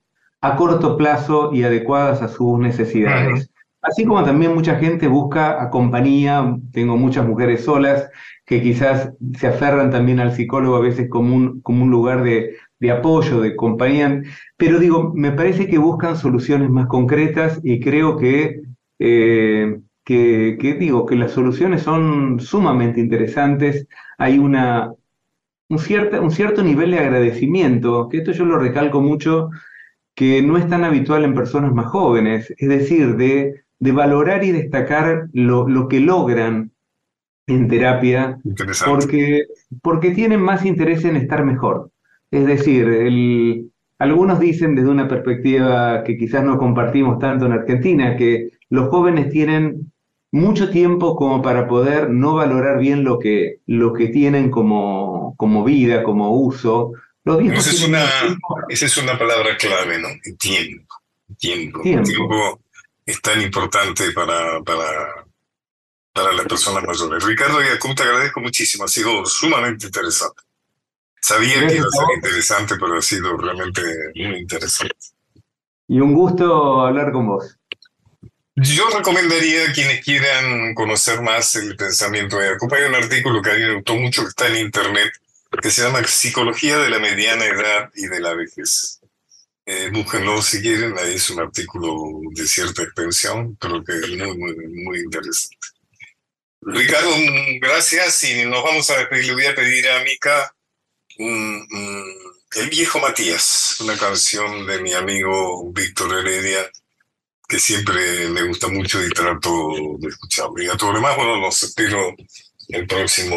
a 0.41 0.55
corto 0.55 0.97
plazo 0.97 1.53
y 1.53 1.65
adecuadas 1.65 2.23
a 2.23 2.29
sus 2.29 2.61
necesidades. 2.61 3.51
Así 3.83 4.05
como 4.05 4.23
también 4.23 4.55
mucha 4.55 4.77
gente 4.77 5.09
busca 5.09 5.61
a 5.61 5.69
compañía, 5.69 6.57
tengo 6.73 6.97
muchas 6.97 7.27
mujeres 7.27 7.65
solas 7.65 8.09
que 8.47 8.63
quizás 8.63 9.11
se 9.37 9.49
aferran 9.49 9.91
también 9.91 10.21
al 10.21 10.33
psicólogo 10.33 10.77
a 10.77 10.81
veces 10.81 11.09
como 11.11 11.35
un, 11.35 11.61
como 11.63 11.83
un 11.83 11.91
lugar 11.91 12.23
de, 12.23 12.57
apoyo, 12.89 13.41
de 13.41 13.57
compañía, 13.57 14.23
pero 14.57 14.79
digo, 14.79 15.13
me 15.13 15.33
parece 15.33 15.67
que 15.67 15.79
buscan 15.79 16.17
soluciones 16.17 16.71
más 16.71 16.87
concretas 16.87 17.59
y 17.65 17.81
creo 17.81 18.17
que, 18.17 18.61
eh, 19.01 19.81
que, 20.11 20.59
que, 20.61 20.75
digo, 20.75 21.07
que 21.07 21.15
las 21.15 21.31
soluciones 21.31 21.83
son 21.83 22.41
sumamente 22.41 22.99
interesantes. 22.99 23.87
Hay 24.19 24.41
una, 24.41 24.93
un 25.69 25.79
cierto, 25.79 26.21
un 26.21 26.33
cierto 26.33 26.65
nivel 26.65 26.91
de 26.91 26.99
agradecimiento, 26.99 28.09
que 28.09 28.19
esto 28.19 28.33
yo 28.33 28.45
lo 28.45 28.59
recalco 28.59 29.01
mucho, 29.01 29.51
que 30.17 30.43
no 30.43 30.59
es 30.59 30.69
tan 30.69 30.83
habitual 30.83 31.23
en 31.23 31.37
personas 31.37 31.73
más 31.73 31.87
jóvenes, 31.87 32.53
es 32.59 32.69
decir, 32.69 33.15
de, 33.19 33.63
de 33.79 33.93
valorar 33.93 34.43
y 34.43 34.51
destacar 34.51 35.29
lo, 35.33 35.69
lo, 35.69 35.87
que 35.87 36.01
logran 36.01 36.73
en 37.47 37.69
terapia, 37.69 38.41
porque, 38.85 39.45
porque 39.81 40.11
tienen 40.11 40.43
más 40.43 40.67
interés 40.67 41.05
en 41.05 41.15
estar 41.15 41.45
mejor. 41.45 41.93
Es 42.33 42.47
decir, 42.49 42.89
el, 42.89 43.71
algunos 44.01 44.41
dicen 44.41 44.75
desde 44.75 44.91
una 44.91 45.07
perspectiva 45.07 46.03
que 46.03 46.17
quizás 46.17 46.43
no 46.43 46.59
compartimos 46.59 47.21
tanto 47.21 47.47
en 47.47 47.53
Argentina, 47.53 48.17
que 48.17 48.51
los 48.71 48.89
jóvenes 48.89 49.31
tienen 49.31 49.93
mucho 50.33 50.71
tiempo 50.71 51.17
como 51.17 51.43
para 51.43 51.67
poder 51.67 52.11
no 52.11 52.35
valorar 52.35 52.79
bien 52.79 53.05
lo 53.05 53.19
que, 53.19 53.61
lo 53.67 53.93
que 53.93 54.09
tienen 54.09 54.51
como, 54.51 55.35
como 55.37 55.65
vida, 55.65 56.03
como 56.03 56.31
uso. 56.31 56.93
esa, 57.25 57.71
es 57.71 57.83
una, 57.83 58.05
esa 58.69 58.87
es 58.87 58.97
una 58.97 59.19
palabra 59.19 59.57
clave, 59.57 59.99
¿no? 59.99 60.09
Tiempo. 60.39 60.95
Tiempo. 61.39 61.81
Tiempo, 61.83 62.61
es 63.07 63.21
tan 63.21 63.41
importante 63.41 64.13
para, 64.13 64.61
para, 64.63 65.27
para 66.13 66.33
las 66.33 66.47
personas 66.47 66.85
mayores. 66.85 67.25
Ricardo 67.25 67.61
Yacum, 67.61 67.95
te 67.95 68.03
agradezco 68.03 68.41
muchísimo, 68.41 68.85
ha 68.85 68.89
sido 68.89 69.25
sumamente 69.27 69.87
interesante. 69.87 70.43
Sabía 71.21 71.67
que 71.67 71.77
iba 71.77 71.87
a 71.87 71.91
ser 71.91 72.15
interesante, 72.15 72.77
pero 72.81 72.97
ha 72.97 73.03
sido 73.03 73.37
realmente 73.37 73.83
muy 74.15 74.39
interesante. 74.39 74.95
Y 75.87 76.01
un 76.01 76.15
gusto 76.15 76.81
hablar 76.81 77.13
con 77.13 77.27
vos. 77.27 77.60
Yo 78.63 78.91
recomendaría 78.91 79.71
a 79.71 79.73
quienes 79.73 80.05
quieran 80.05 80.75
conocer 80.75 81.23
más 81.23 81.55
el 81.57 81.77
pensamiento 81.77 82.37
de 82.37 82.49
Jacob. 82.49 82.75
Hay 82.75 82.83
un 82.83 82.95
artículo 82.95 83.41
que 83.41 83.51
a 83.51 83.55
mí 83.55 83.61
me 83.61 83.75
gustó 83.77 83.95
mucho 83.95 84.23
que 84.23 84.29
está 84.29 84.49
en 84.49 84.57
internet 84.57 85.11
que 85.63 85.71
se 85.71 85.83
llama 85.83 86.07
Psicología 86.07 86.79
de 86.79 86.91
la 86.91 86.99
mediana 86.99 87.47
edad 87.47 87.91
y 87.95 88.07
de 88.07 88.21
la 88.21 88.35
vejez. 88.35 89.01
Eh, 89.65 89.89
búsquenlo 89.91 90.43
si 90.43 90.61
quieren, 90.61 90.95
ahí 90.99 91.15
es 91.15 91.31
un 91.31 91.41
artículo 91.41 92.21
de 92.33 92.47
cierta 92.47 92.83
extensión, 92.83 93.57
pero 93.59 93.83
que 93.83 93.93
es 93.93 94.09
muy, 94.09 94.37
muy, 94.37 94.55
muy 94.85 94.99
interesante. 94.99 95.57
Ricardo, 96.61 97.11
gracias 97.61 98.25
y 98.25 98.45
nos 98.45 98.63
vamos 98.63 98.91
a 98.91 98.99
despedir. 98.99 99.27
Le 99.27 99.33
voy 99.35 99.47
a 99.47 99.55
pedir 99.55 99.89
a 99.89 100.05
Mica 100.05 100.55
un, 101.19 101.67
El 102.57 102.69
viejo 102.69 102.99
Matías, 102.99 103.81
una 103.81 103.97
canción 103.97 104.67
de 104.67 104.83
mi 104.83 104.93
amigo 104.93 105.73
Víctor 105.73 106.19
Heredia, 106.19 106.71
que 107.51 107.59
siempre 107.59 108.29
me 108.31 108.45
gusta 108.45 108.69
mucho 108.69 109.05
y 109.05 109.11
trato 109.11 109.51
de 109.99 110.09
escucharlo. 110.09 110.63
Y 110.63 110.69
a 110.69 110.77
todo 110.77 110.93
lo 110.93 110.99
demás, 110.99 111.17
bueno, 111.17 111.37
los 111.37 111.61
espero 111.63 112.15
el 112.69 112.87
próximo 112.87 113.37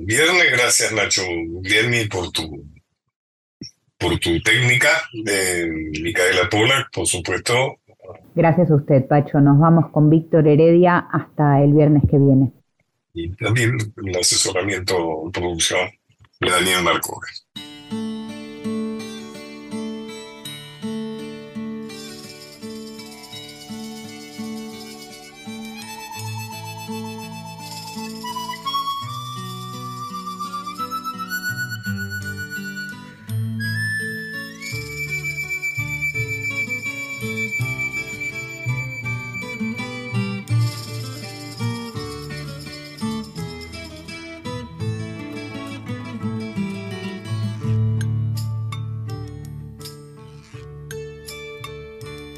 viernes. 0.00 0.52
Gracias, 0.52 0.90
Nacho 0.92 1.22
Guillermi, 1.60 2.06
por 2.06 2.32
tu, 2.32 2.64
por 3.98 4.18
tu 4.18 4.40
técnica. 4.40 4.88
de 5.24 5.70
Micaela 6.02 6.48
Pola, 6.48 6.88
por 6.92 7.06
supuesto. 7.06 7.76
Gracias 8.34 8.70
a 8.70 8.74
usted, 8.74 9.06
Pacho. 9.06 9.38
Nos 9.40 9.58
vamos 9.58 9.90
con 9.92 10.08
Víctor 10.08 10.48
Heredia 10.48 11.06
hasta 11.12 11.62
el 11.62 11.74
viernes 11.74 12.02
que 12.10 12.16
viene. 12.16 12.52
Y 13.12 13.36
también 13.36 13.76
el 14.02 14.16
asesoramiento 14.18 15.26
en 15.26 15.32
producción 15.32 15.90
de 16.40 16.50
Daniel 16.50 16.82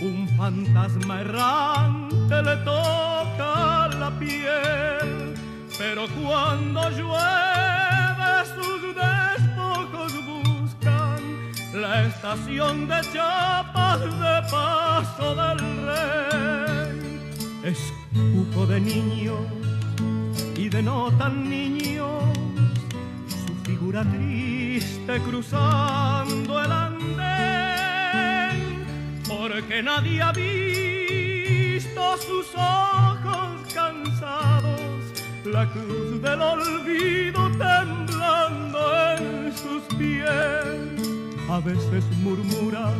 un 0.00 0.28
fantasma 0.36 1.20
errante 1.20 2.42
le 2.42 2.56
toca 2.64 3.88
la 3.98 4.10
piel 4.18 5.26
pero 5.78 6.06
cuando 6.08 6.88
llueve 6.90 8.44
sus 8.54 8.94
despojos 8.94 10.12
buscan 10.26 11.20
la 11.74 12.04
estación 12.04 12.88
de 12.88 13.00
chapas 13.12 14.00
de 14.00 14.50
paso 14.50 15.34
del 15.34 15.58
rey. 15.86 17.32
Escupo 17.64 18.66
de 18.66 18.80
niños 18.80 19.40
y 20.56 20.68
de 20.68 20.82
no 20.82 21.10
tan 21.18 21.48
niños 21.50 22.22
su 23.28 23.54
figura 23.64 24.02
triste 24.02 25.20
cruzando 25.20 26.62
el 26.62 26.72
porque 29.48 29.80
nadie 29.80 30.20
ha 30.20 30.32
visto 30.32 32.16
sus 32.16 32.52
ojos 32.56 33.72
cansados 33.72 34.80
la 35.44 35.70
cruz 35.70 36.20
del 36.20 36.42
olvido 36.42 37.48
temblando 37.52 38.78
en 39.12 39.52
sus 39.56 39.82
pies. 39.96 40.26
A 41.48 41.60
veces 41.60 42.04
murmura 42.24 42.90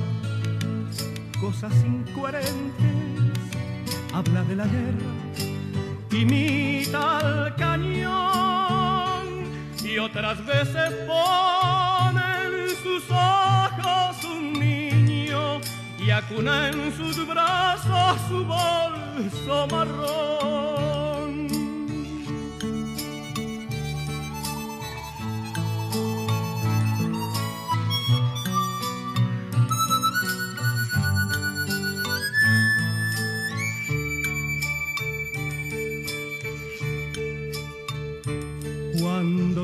cosas 1.41 1.73
incoherentes, 1.85 3.39
habla 4.15 4.45
de 4.45 4.55
la 4.55 4.67
guerra, 4.67 5.13
imita 6.13 7.19
al 7.19 7.57
cañón 7.57 9.25
y 9.83 9.99
otras 9.99 10.47
veces 10.47 10.95
pone 11.09 12.23
en 12.45 12.69
sus 12.85 13.03
ojos 13.11 13.86
y 16.07 16.11
acuna 16.11 16.69
en 16.69 16.97
sus 16.97 17.27
brazos 17.27 18.21
su 18.29 18.45
bolso 18.45 19.67
marrón. 19.71 20.57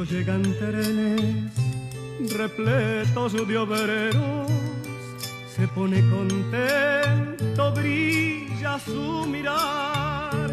llegan 0.05 0.43
trenes 0.43 1.53
repletos 2.33 3.33
de 3.33 3.57
obreros, 3.57 4.51
pone 5.75 6.01
contento, 6.11 7.73
brilla 7.73 8.79
su 8.79 9.27
mirar. 9.27 10.51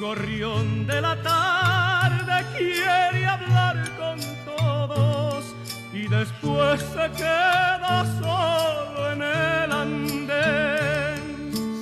Gorrión 0.00 0.86
de 0.86 1.00
la 1.00 1.14
tarde 1.22 2.44
quiere 2.56 3.26
hablar 3.26 3.76
con 3.98 4.18
todos 4.44 5.44
y 5.92 6.08
después 6.08 6.80
se 6.80 7.10
queda 7.16 8.04
solo 8.20 9.12
en 9.12 9.22
el 9.22 9.72
andén. 9.72 11.20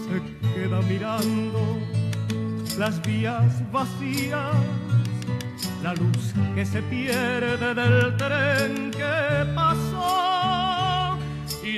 Se 0.04 0.54
queda 0.54 0.80
mirando 0.82 1.78
las 2.76 3.00
vías 3.02 3.70
vacías 3.72 4.56
la 5.82 5.94
luz 5.94 6.34
que 6.54 6.66
se 6.66 6.82
pierde 6.82 7.74
del 7.74 8.16
tren 8.16 8.90
que 8.90 9.52
pasó 9.54 9.87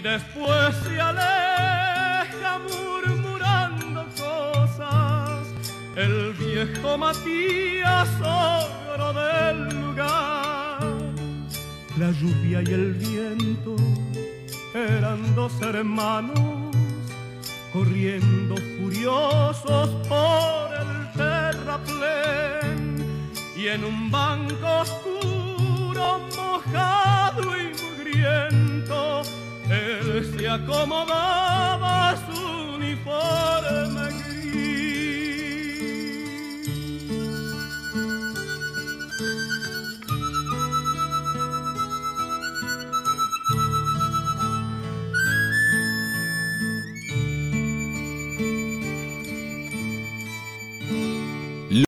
y 0.01 0.03
después 0.03 0.75
se 0.83 0.99
aleja 0.99 2.59
murmurando 2.59 4.07
cosas. 4.17 5.47
El 5.95 6.33
viejo 6.33 6.97
Matías 6.97 8.09
oro 8.21 9.13
del 9.13 9.59
lugar. 9.81 10.81
La 11.99 12.11
lluvia 12.13 12.63
y 12.63 12.73
el 12.73 12.95
viento 12.95 13.77
eran 14.75 15.35
dos 15.35 15.53
hermanos 15.61 16.75
corriendo 17.71 18.57
furiosos 18.79 19.91
por 20.09 20.71
el 20.83 21.13
terraplén 21.13 22.81
y 23.55 23.69
en 23.69 23.85
un 23.85 24.11
banco 24.11 24.67
oscuro, 24.81 26.21
mojado 26.37 27.57
y 27.59 27.73
mugriento, 27.83 29.23
él 29.71 30.27
se 30.37 30.49
acomodaba 30.49 32.17
su 32.27 32.75
uniforme 32.75 34.10